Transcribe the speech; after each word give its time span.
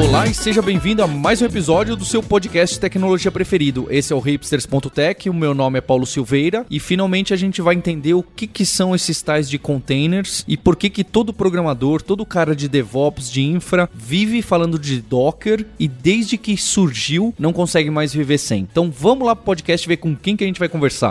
Olá 0.00 0.26
e 0.26 0.32
seja 0.32 0.62
bem-vindo 0.62 1.02
a 1.02 1.06
mais 1.06 1.42
um 1.42 1.44
episódio 1.44 1.94
do 1.94 2.06
seu 2.06 2.22
podcast 2.22 2.76
de 2.76 2.80
tecnologia 2.80 3.30
preferido. 3.30 3.86
Esse 3.90 4.14
é 4.14 4.16
o 4.16 4.18
hipsters.tech, 4.18 5.28
o 5.28 5.34
meu 5.34 5.52
nome 5.52 5.76
é 5.76 5.82
Paulo 5.82 6.06
Silveira 6.06 6.64
e 6.70 6.80
finalmente 6.80 7.34
a 7.34 7.36
gente 7.36 7.60
vai 7.60 7.74
entender 7.74 8.14
o 8.14 8.22
que, 8.22 8.46
que 8.46 8.64
são 8.64 8.94
esses 8.94 9.20
tais 9.20 9.48
de 9.48 9.58
containers 9.58 10.42
e 10.48 10.56
por 10.56 10.74
que 10.74 10.88
que 10.88 11.04
todo 11.04 11.34
programador, 11.34 12.00
todo 12.00 12.24
cara 12.24 12.56
de 12.56 12.66
DevOps, 12.66 13.30
de 13.30 13.42
infra, 13.42 13.90
vive 13.92 14.40
falando 14.40 14.78
de 14.78 15.02
Docker 15.02 15.66
e 15.78 15.86
desde 15.86 16.38
que 16.38 16.56
surgiu 16.56 17.34
não 17.38 17.52
consegue 17.52 17.90
mais 17.90 18.14
viver 18.14 18.38
sem. 18.38 18.62
Então 18.62 18.90
vamos 18.90 19.26
lá 19.26 19.36
pro 19.36 19.44
podcast 19.44 19.86
ver 19.86 19.98
com 19.98 20.16
quem 20.16 20.34
que 20.34 20.44
a 20.44 20.46
gente 20.46 20.58
vai 20.58 20.68
conversar. 20.70 21.10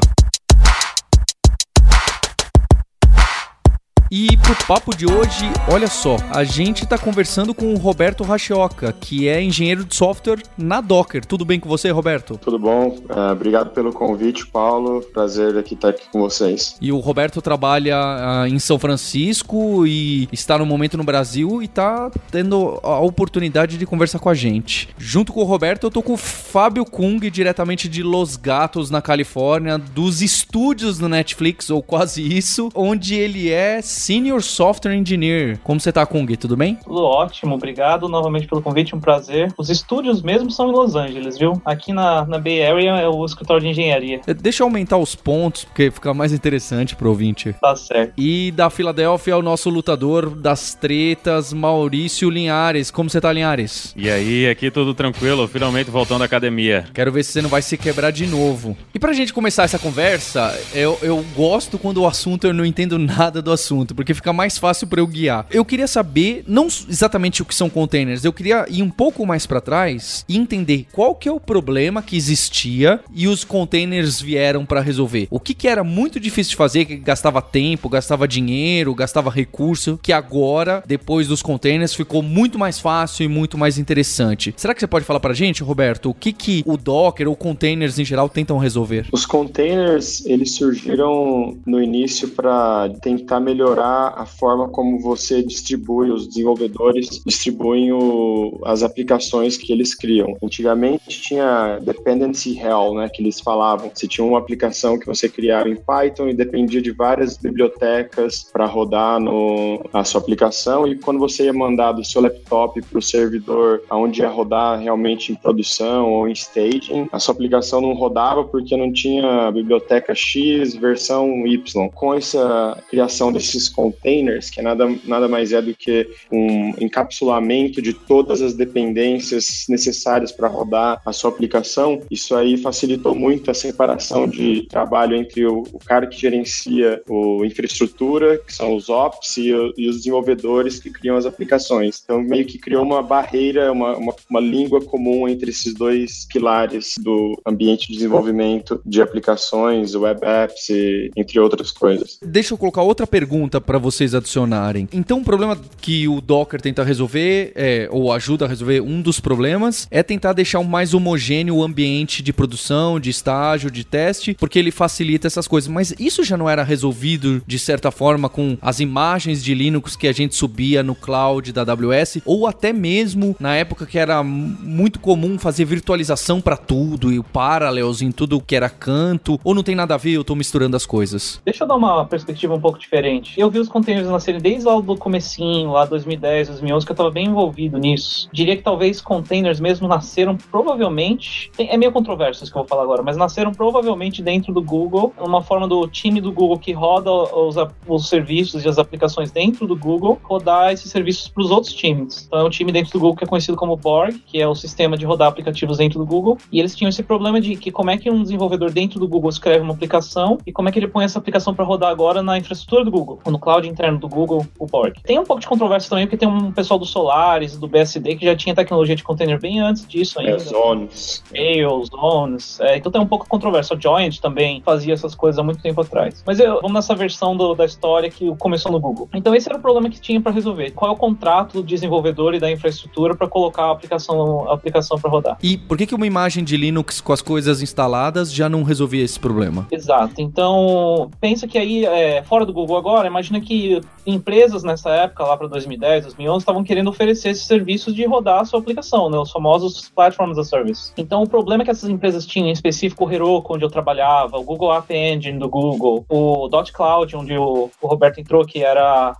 E 4.12 4.36
pro 4.38 4.56
papo 4.66 4.96
de 4.96 5.06
hoje, 5.06 5.46
olha 5.72 5.86
só, 5.86 6.18
a 6.32 6.44
gente 6.44 6.84
tá 6.84 6.98
conversando 6.98 7.54
com 7.54 7.76
o 7.76 7.78
Roberto 7.78 8.24
Rachioca, 8.24 8.92
que 8.92 9.28
é 9.28 9.40
engenheiro 9.40 9.86
de 9.86 9.94
software 9.94 10.42
na 10.58 10.82
Docker. 10.82 11.24
Tudo 11.24 11.46
bem 11.46 11.60
com 11.60 11.70
você, 11.70 11.92
Roberto? 11.92 12.36
Tudo 12.42 12.58
bom? 12.58 12.88
Uh, 12.88 13.32
obrigado 13.32 13.70
pelo 13.70 13.94
convite, 13.94 14.48
Paulo. 14.48 15.02
Prazer 15.14 15.56
aqui 15.60 15.76
estar 15.76 15.90
aqui 15.90 16.10
com 16.12 16.22
vocês. 16.22 16.76
E 16.82 16.92
o 16.92 16.98
Roberto 16.98 17.40
trabalha 17.40 17.98
uh, 18.00 18.48
em 18.48 18.58
São 18.58 18.80
Francisco 18.80 19.86
e 19.86 20.28
está 20.32 20.58
no 20.58 20.66
momento 20.66 20.98
no 20.98 21.04
Brasil 21.04 21.62
e 21.62 21.68
tá 21.68 22.10
tendo 22.32 22.80
a 22.82 23.00
oportunidade 23.00 23.78
de 23.78 23.86
conversar 23.86 24.18
com 24.18 24.30
a 24.30 24.34
gente. 24.34 24.90
Junto 24.98 25.32
com 25.32 25.42
o 25.42 25.46
Roberto, 25.46 25.84
eu 25.84 25.92
tô 25.92 26.02
com 26.02 26.14
o 26.14 26.18
Fábio 26.18 26.84
Kung, 26.84 27.20
diretamente 27.30 27.88
de 27.88 28.02
Los 28.02 28.38
Gatos, 28.38 28.90
na 28.90 29.04
Califórnia, 29.04 29.78
dos 29.78 30.24
estúdios 30.24 30.98
do 30.98 31.08
Netflix, 31.08 31.70
ou 31.70 31.84
quase 31.84 32.24
isso, 32.24 32.70
onde 32.74 33.14
ele 33.14 33.52
é 33.52 33.80
Senior 34.00 34.42
Software 34.42 34.96
Engineer. 34.96 35.60
Como 35.62 35.78
você 35.78 35.92
tá, 35.92 36.06
Kung? 36.06 36.26
Tudo 36.38 36.56
bem? 36.56 36.76
Tudo 36.76 37.04
ótimo, 37.04 37.56
obrigado 37.56 38.08
novamente 38.08 38.48
pelo 38.48 38.62
convite, 38.62 38.96
um 38.96 39.00
prazer. 39.00 39.54
Os 39.58 39.70
estúdios 39.70 40.22
mesmo 40.22 40.50
são 40.50 40.70
em 40.70 40.72
Los 40.72 40.96
Angeles, 40.96 41.38
viu? 41.38 41.62
Aqui 41.66 41.92
na, 41.92 42.26
na 42.26 42.40
Bay 42.40 42.66
Area 42.66 42.92
é 42.92 43.10
o 43.10 43.26
escritório 43.26 43.62
de 43.62 43.68
engenharia. 43.68 44.22
É, 44.26 44.34
deixa 44.34 44.64
eu 44.64 44.68
aumentar 44.68 44.98
os 44.98 45.16
pontos, 45.16 45.66
porque 45.66 45.92
fica 45.92 46.14
mais 46.14 46.32
interessante 46.32 46.96
pro 46.96 47.10
ouvinte. 47.10 47.54
Tá 47.60 47.76
certo. 47.76 48.14
E 48.18 48.52
da 48.52 48.70
Filadélfia, 48.70 49.38
o 49.38 49.42
nosso 49.42 49.70
lutador 49.70 50.30
das 50.30 50.74
tretas, 50.74 51.52
Maurício 51.52 52.30
Linhares. 52.30 52.90
Como 52.90 53.10
você 53.10 53.20
tá, 53.20 53.34
Linhares? 53.34 53.94
E 53.98 54.10
aí, 54.10 54.48
aqui 54.48 54.72
tudo 54.72 54.94
tranquilo, 54.94 55.46
finalmente 55.46 55.92
voltando 55.92 56.22
à 56.22 56.26
academia. 56.26 56.86
Quero 56.94 57.12
ver 57.12 57.24
se 57.24 57.34
você 57.34 57.42
não 57.42 57.50
vai 57.50 57.62
se 57.62 57.78
quebrar 57.78 58.12
de 58.12 58.26
novo. 58.26 58.78
E 58.96 59.00
pra 59.00 59.12
gente 59.12 59.34
começar 59.34 59.64
essa 59.64 59.78
conversa, 59.78 60.58
eu, 60.74 60.98
eu 61.02 61.22
gosto 61.36 61.78
quando 61.78 61.98
o 61.98 62.08
assunto 62.08 62.48
eu 62.48 62.54
não 62.54 62.66
entendo 62.66 62.98
nada 62.98 63.42
do 63.42 63.52
assunto 63.52 63.89
porque 63.96 64.14
fica 64.14 64.34
mais 64.34 64.58
fácil 64.58 64.88
para 64.88 65.02
eu 65.02 65.08
guiar. 65.08 65.46
Eu 65.52 65.66
queria 65.66 65.88
saber, 65.88 66.44
não 66.48 66.68
exatamente 66.68 67.42
o 67.42 67.46
que 67.46 67.56
são 67.56 67.70
containers, 67.70 68.24
eu 68.24 68.34
queria 68.34 68.66
ir 68.70 68.84
um 68.84 68.90
pouco 68.90 69.26
mais 69.26 69.46
para 69.46 69.62
trás 69.62 70.26
e 70.28 70.38
entender 70.38 70.88
qual 70.92 71.16
que 71.16 71.28
é 71.28 71.32
o 71.32 71.40
problema 71.40 72.02
que 72.02 72.16
existia 72.16 73.00
e 73.14 73.28
os 73.28 73.44
containers 73.44 74.22
vieram 74.22 74.66
para 74.66 74.82
resolver. 74.82 75.28
O 75.30 75.40
que, 75.40 75.54
que 75.54 75.68
era 75.68 75.84
muito 75.84 76.20
difícil 76.20 76.52
de 76.52 76.56
fazer, 76.56 76.86
que 76.86 76.98
gastava 76.98 77.42
tempo, 77.42 77.90
gastava 77.90 78.28
dinheiro, 78.28 78.94
gastava 78.94 79.30
recurso, 79.30 80.00
que 80.02 80.14
agora, 80.14 80.84
depois 80.86 81.28
dos 81.28 81.42
containers, 81.42 81.94
ficou 81.94 82.22
muito 82.22 82.58
mais 82.58 82.80
fácil 82.80 83.24
e 83.24 83.28
muito 83.28 83.58
mais 83.58 83.78
interessante. 83.78 84.54
Será 84.58 84.74
que 84.74 84.80
você 84.80 84.88
pode 84.88 85.06
falar 85.06 85.20
pra 85.20 85.34
gente, 85.34 85.64
Roberto, 85.64 86.10
o 86.10 86.14
que, 86.14 86.32
que 86.32 86.64
o 86.66 86.78
Docker 86.78 87.28
ou 87.28 87.36
containers 87.36 87.98
em 88.00 88.06
geral 88.06 88.30
tentam 88.30 88.58
resolver? 88.58 89.08
Os 89.12 89.26
containers, 89.26 90.26
eles 90.26 90.56
surgiram 90.56 91.58
no 91.66 91.82
início 91.82 92.28
para 92.30 92.90
tentar 93.02 93.40
melhorar 93.40 93.79
melhorar 93.80 94.14
a 94.18 94.26
forma 94.26 94.68
como 94.68 95.00
você 95.00 95.42
distribui, 95.42 96.12
os 96.12 96.28
desenvolvedores 96.28 97.22
distribuem 97.26 97.92
o, 97.92 98.60
as 98.66 98.84
aplicações 98.84 99.56
que 99.56 99.72
eles 99.72 99.96
criam. 99.96 100.36
Antigamente 100.44 101.22
tinha 101.22 101.80
dependency 101.82 102.60
hell, 102.60 102.94
né, 102.94 103.10
que 103.10 103.22
eles 103.22 103.40
falavam. 103.40 103.90
Você 103.94 104.08
tinha 104.08 104.26
uma 104.26 104.38
aplicação 104.38 105.00
que 105.00 105.06
você 105.06 105.30
criava 105.30 105.70
em 105.70 105.76
Python 105.76 106.28
e 106.28 106.34
dependia 106.34 106.82
de 106.82 106.92
várias 106.92 107.38
bibliotecas 107.38 108.50
para 108.52 108.66
rodar 108.66 109.20
no, 109.20 109.82
a 109.94 110.04
sua 110.04 110.20
aplicação 110.20 110.88
e 110.88 110.96
quando 110.96 111.20
você 111.20 111.46
ia 111.46 111.54
mandar 111.54 111.94
do 111.94 112.04
seu 112.04 112.22
laptop 112.22 112.82
para 112.82 113.00
o 113.00 113.02
servidor 113.02 113.82
aonde 113.90 114.22
ia 114.22 114.30
rodar 114.30 114.80
realmente 114.80 115.32
em 115.32 115.36
produção 115.36 116.12
ou 116.12 116.28
em 116.28 116.34
staging, 116.34 117.08
a 117.12 117.20
sua 117.20 117.34
aplicação 117.34 117.82
não 117.82 117.94
rodava 117.94 118.44
porque 118.44 118.76
não 118.76 118.92
tinha 118.92 119.52
biblioteca 119.52 120.14
X 120.14 120.76
versão 120.76 121.46
Y. 121.48 121.90
Com 121.90 122.14
essa 122.14 122.78
criação 122.90 123.32
desses 123.32 123.69
containers, 123.70 124.50
que 124.50 124.60
é 124.60 124.64
nada, 124.64 124.88
nada 125.06 125.28
mais 125.28 125.52
é 125.54 125.62
do 125.62 125.74
que 125.74 126.08
um 126.32 126.74
encapsulamento 126.80 127.82
de 127.82 127.94
todas 127.94 128.42
as 128.42 128.54
dependências 128.54 129.66
necessárias 129.70 130.32
para 130.32 130.48
rodar 130.48 131.02
a 131.06 131.14
sua 131.14 131.30
aplicação. 131.30 132.02
Isso 132.10 132.36
aí 132.36 132.58
facilitou 132.58 133.16
muito 133.16 133.52
a 133.52 133.54
separação 133.54 134.28
de 134.28 134.68
trabalho 134.68 135.16
entre 135.16 135.46
o, 135.46 135.64
o 135.74 135.80
cara 135.80 136.08
que 136.08 136.20
gerencia 136.20 137.02
a 137.10 137.46
infraestrutura, 137.46 138.38
que 138.38 138.54
são 138.54 138.76
os 138.76 138.90
ops, 138.90 139.38
e, 139.38 139.50
e, 139.78 139.90
os 139.90 139.98
desenvolvedores 139.98 140.80
que 140.80 140.90
criam 140.90 141.18
as 141.18 141.26
aplicações. 141.26 142.02
Então, 142.04 142.22
meio 142.22 142.46
que 142.46 142.58
criou 142.58 142.84
uma 142.84 143.02
barreira, 143.02 143.72
uma, 143.72 143.98
uma, 143.98 144.16
uma 144.30 144.40
língua 144.40 144.82
comum 144.82 145.28
entre 145.28 145.50
esses 145.50 145.74
dois 145.74 146.26
pilares 146.32 146.96
do 147.00 147.40
ambiente 147.46 147.88
de 147.88 147.94
desenvolvimento 147.94 148.82
de 148.86 149.02
aplicações, 149.02 149.96
web 149.96 150.20
apps, 150.24 150.70
entre 151.16 151.40
outras 151.40 151.72
coisas. 151.72 152.20
Deixa 152.22 152.54
eu 152.54 152.58
colocar 152.58 152.82
outra 152.82 153.08
pergunta 153.08 153.59
para 153.62 153.78
vocês 153.78 154.14
adicionarem. 154.16 154.88
Então, 154.92 155.20
o 155.20 155.24
problema 155.24 155.58
que 155.82 156.08
o 156.08 156.22
Docker 156.22 156.62
tenta 156.62 156.84
resolver, 156.84 157.52
é, 157.56 157.88
ou 157.92 158.12
ajuda 158.12 158.46
a 158.46 158.48
resolver, 158.48 158.82
um 158.82 159.02
dos 159.02 159.20
problemas 159.20 159.88
é 159.92 160.04
tentar 160.04 160.34
deixar 160.34 160.60
um 160.60 160.64
mais 160.64 160.94
homogêneo 160.94 161.56
o 161.56 161.64
ambiente 161.64 162.22
de 162.22 162.34
produção, 162.34 163.00
de 163.00 163.10
estágio, 163.10 163.72
de 163.72 163.84
teste, 163.84 164.36
porque 164.40 164.60
ele 164.60 164.72
facilita 164.72 165.28
essas 165.28 165.48
coisas. 165.48 165.70
Mas 165.70 165.94
isso 166.00 166.24
já 166.24 166.38
não 166.38 166.50
era 166.50 166.64
resolvido 166.64 167.42
de 167.46 167.60
certa 167.60 167.92
forma 167.92 168.30
com 168.30 168.58
as 168.62 168.80
imagens 168.80 169.44
de 169.44 169.54
Linux 169.54 169.96
que 169.96 170.08
a 170.08 170.12
gente 170.12 170.36
subia 170.36 170.84
no 170.84 170.96
cloud 170.96 171.52
da 171.52 171.62
AWS, 171.62 172.20
ou 172.26 172.48
até 172.48 172.72
mesmo 172.72 173.36
na 173.40 173.56
época 173.56 173.86
que 173.86 173.98
era 173.98 174.24
muito 174.24 175.00
comum 175.00 175.38
fazer 175.38 175.66
virtualização 175.66 176.42
para 176.42 176.58
tudo 176.58 177.12
e 177.12 177.20
o 177.20 177.24
Parallels 177.24 178.02
em 178.02 178.12
tudo 178.12 178.42
que 178.42 178.56
era 178.56 178.70
canto, 178.70 179.40
ou 179.44 179.54
não 179.54 179.64
tem 179.64 179.76
nada 179.76 179.96
a 179.96 179.98
ver, 179.98 180.12
eu 180.12 180.24
tô 180.24 180.36
misturando 180.36 180.76
as 180.76 180.86
coisas. 180.86 181.42
Deixa 181.44 181.64
eu 181.64 181.68
dar 181.68 181.76
uma 181.76 182.06
perspectiva 182.06 182.54
um 182.54 182.60
pouco 182.60 182.80
diferente. 182.80 183.40
Eu 183.40 183.49
eu 183.50 183.52
vi 183.52 183.60
os 183.60 183.68
containers 183.68 184.08
nascerem 184.08 184.40
desde 184.40 184.66
lá 184.66 184.80
do 184.80 184.96
comecinho, 184.96 185.72
lá 185.72 185.84
2010, 185.84 186.50
2011, 186.50 186.86
que 186.86 186.92
eu 186.92 186.94
estava 186.94 187.10
bem 187.10 187.26
envolvido 187.26 187.80
nisso. 187.80 188.30
Diria 188.32 188.56
que 188.56 188.62
talvez 188.62 189.02
containers 189.02 189.60
mesmo 189.60 189.88
nasceram 189.88 190.38
provavelmente, 190.38 191.52
é 191.58 191.76
meio 191.76 191.92
controverso 191.92 192.44
isso 192.44 192.52
que 192.52 192.58
eu 192.58 192.62
vou 192.62 192.70
falar 192.70 192.84
agora, 192.84 193.02
mas 193.02 193.18
nasceram 193.18 193.52
provavelmente 193.52 194.22
dentro 194.22 194.54
do 194.54 194.62
Google, 194.62 195.14
uma 195.20 195.42
forma 195.42 195.68
do 195.68 195.88
time 195.88 196.22
do 196.22 196.32
Google 196.32 196.60
que 196.60 196.72
roda 196.72 197.12
os, 197.12 197.56
os 197.88 198.08
serviços 198.08 198.64
e 198.64 198.70
as 198.70 198.78
aplicações 198.78 199.32
dentro 199.32 199.66
do 199.66 199.76
Google, 199.76 200.20
rodar 200.24 200.72
esses 200.72 200.92
serviços 200.92 201.28
para 201.28 201.44
os 201.44 201.50
outros 201.50 201.74
times. 201.74 202.26
Então 202.28 202.40
é 202.40 202.44
um 202.44 202.50
time 202.50 202.72
dentro 202.72 202.92
do 202.92 203.00
Google 203.00 203.16
que 203.16 203.24
é 203.24 203.28
conhecido 203.28 203.58
como 203.58 203.76
Borg, 203.76 204.22
que 204.28 204.40
é 204.40 204.48
o 204.48 204.54
sistema 204.54 204.96
de 204.96 205.06
rodar 205.06 205.28
aplicativos 205.28 205.78
dentro 205.80 205.98
do 205.98 206.06
Google, 206.06 206.38
e 206.52 206.60
eles 206.60 206.76
tinham 206.76 206.90
esse 206.90 207.02
problema 207.02 207.42
de 207.42 207.56
que 207.56 207.72
como 207.72 207.90
é 207.90 207.98
que 207.98 208.12
um 208.12 208.22
desenvolvedor 208.22 208.72
dentro 208.72 209.00
do 209.00 209.08
Google 209.08 209.30
escreve 209.30 209.64
uma 209.64 209.74
aplicação 209.74 210.38
e 210.46 210.52
como 210.52 210.70
é 210.70 210.72
que 210.72 210.78
ele 210.78 210.88
põe 210.88 211.04
essa 211.04 211.18
aplicação 211.18 211.56
para 211.56 211.66
rodar 211.66 211.90
agora 211.90 212.22
na 212.22 212.38
infraestrutura 212.38 212.86
do 212.86 212.92
Google, 212.92 213.20
no 213.32 213.40
cloud 213.40 213.68
interno 213.68 214.00
do 214.00 214.08
Google, 214.08 214.46
o 214.58 214.66
Borg. 214.66 214.96
Tem 215.04 215.20
um 215.20 215.24
pouco 215.24 215.42
de 215.42 215.48
controvérsia 215.48 215.90
também, 215.90 216.06
porque 216.06 216.18
tem 216.18 216.28
um 216.28 216.52
pessoal 216.52 216.80
do 216.80 216.86
Solaris, 216.86 217.58
do 217.58 217.68
BSD, 217.68 218.16
que 218.16 218.26
já 218.26 218.36
tinha 218.36 218.56
tecnologia 218.56 218.96
de 218.96 219.04
container 219.04 219.40
bem 219.40 219.60
antes 219.60 219.88
disso 219.88 220.20
ainda. 220.20 220.36
É, 220.36 220.40
zones. 220.40 221.24
Rails, 221.34 221.90
Zones. 221.90 222.60
É, 222.60 222.78
então 222.78 222.92
tem 222.92 223.02
um 223.02 223.08
pouco 223.08 223.26
de 223.26 223.30
controvérsia. 223.30 223.76
O 223.76 223.82
Joint 223.82 224.20
também 224.20 224.62
fazia 224.64 224.94
essas 224.94 225.16
coisas 225.16 225.40
há 225.40 225.44
muito 225.44 225.62
tempo 225.62 225.82
atrás. 225.82 226.24
Mas 226.26 226.40
eu, 226.40 226.56
vamos 226.56 226.74
nessa 226.74 226.96
versão 226.96 227.36
do, 227.36 227.54
da 227.54 227.66
história 227.66 228.10
que 228.10 228.36
começou 228.38 228.72
no 228.72 228.80
Google. 228.80 229.10
Então 229.14 229.34
esse 229.36 229.50
era 229.50 229.58
o 229.58 229.62
problema 229.62 229.90
que 229.90 230.00
tinha 230.00 230.20
para 230.22 230.32
resolver. 230.32 230.72
Qual 230.72 230.92
é 230.92 230.94
o 230.94 230.98
contrato 230.98 231.54
do 231.54 231.64
desenvolvedor 231.64 232.34
e 232.34 232.40
da 232.40 232.52
infraestrutura 232.52 233.16
para 233.16 233.28
colocar 233.28 233.66
a 233.66 233.72
aplicação, 233.72 234.50
a 234.50 234.54
aplicação 234.54 235.00
para 235.00 235.10
rodar? 235.10 235.38
E 235.42 235.58
por 235.58 235.78
que, 235.78 235.86
que 235.86 235.96
uma 235.96 236.08
imagem 236.08 236.44
de 236.44 236.58
Linux 236.58 237.02
com 237.02 237.14
as 237.14 237.22
coisas 237.22 237.62
instaladas 237.62 238.34
já 238.34 238.50
não 238.50 238.64
resolvia 238.64 239.04
esse 239.04 239.20
problema? 239.20 239.68
Exato. 239.72 240.22
Então 240.22 241.10
pensa 241.20 241.48
que 241.48 241.58
aí, 241.58 241.86
é, 241.86 242.24
fora 242.24 242.46
do 242.46 242.54
Google 242.54 242.78
agora, 242.78 243.08
é 243.08 243.10
imagina 243.20 243.42
que 243.42 243.82
empresas 244.06 244.64
nessa 244.64 244.90
época, 244.92 245.24
lá 245.24 245.36
para 245.36 245.48
2010, 245.48 246.04
2011, 246.04 246.40
estavam 246.40 246.64
querendo 246.64 246.90
oferecer 246.90 247.30
esses 247.30 247.46
serviços 247.46 247.94
de 247.94 248.06
rodar 248.06 248.42
a 248.42 248.46
sua 248.46 248.60
aplicação, 248.60 249.10
né, 249.10 249.18
os 249.18 249.32
famosos 249.32 249.90
Platforms 249.90 250.40
as 250.40 250.48
a 250.48 250.50
Service. 250.50 250.94
Então, 250.98 251.22
o 251.22 251.30
problema 251.30 251.64
que 251.64 251.72
essas 251.72 251.90
empresas 251.90 252.26
tinham, 252.26 252.48
em 252.48 252.52
específico 252.52 253.06
o 253.06 253.12
Heroku, 253.12 253.54
onde 253.54 253.66
eu 253.66 253.70
trabalhava, 253.70 254.38
o 254.38 254.44
Google 254.44 254.74
App 254.74 254.94
Engine 254.94 255.38
do 255.38 255.50
Google, 255.50 256.06
o 256.10 256.48
Dot 256.48 256.72
Cloud, 256.72 257.16
onde 257.16 257.38
o, 257.38 257.70
o 257.82 257.88
Roberto 257.88 258.20
entrou, 258.20 258.46
que 258.46 258.64
era 258.64 259.16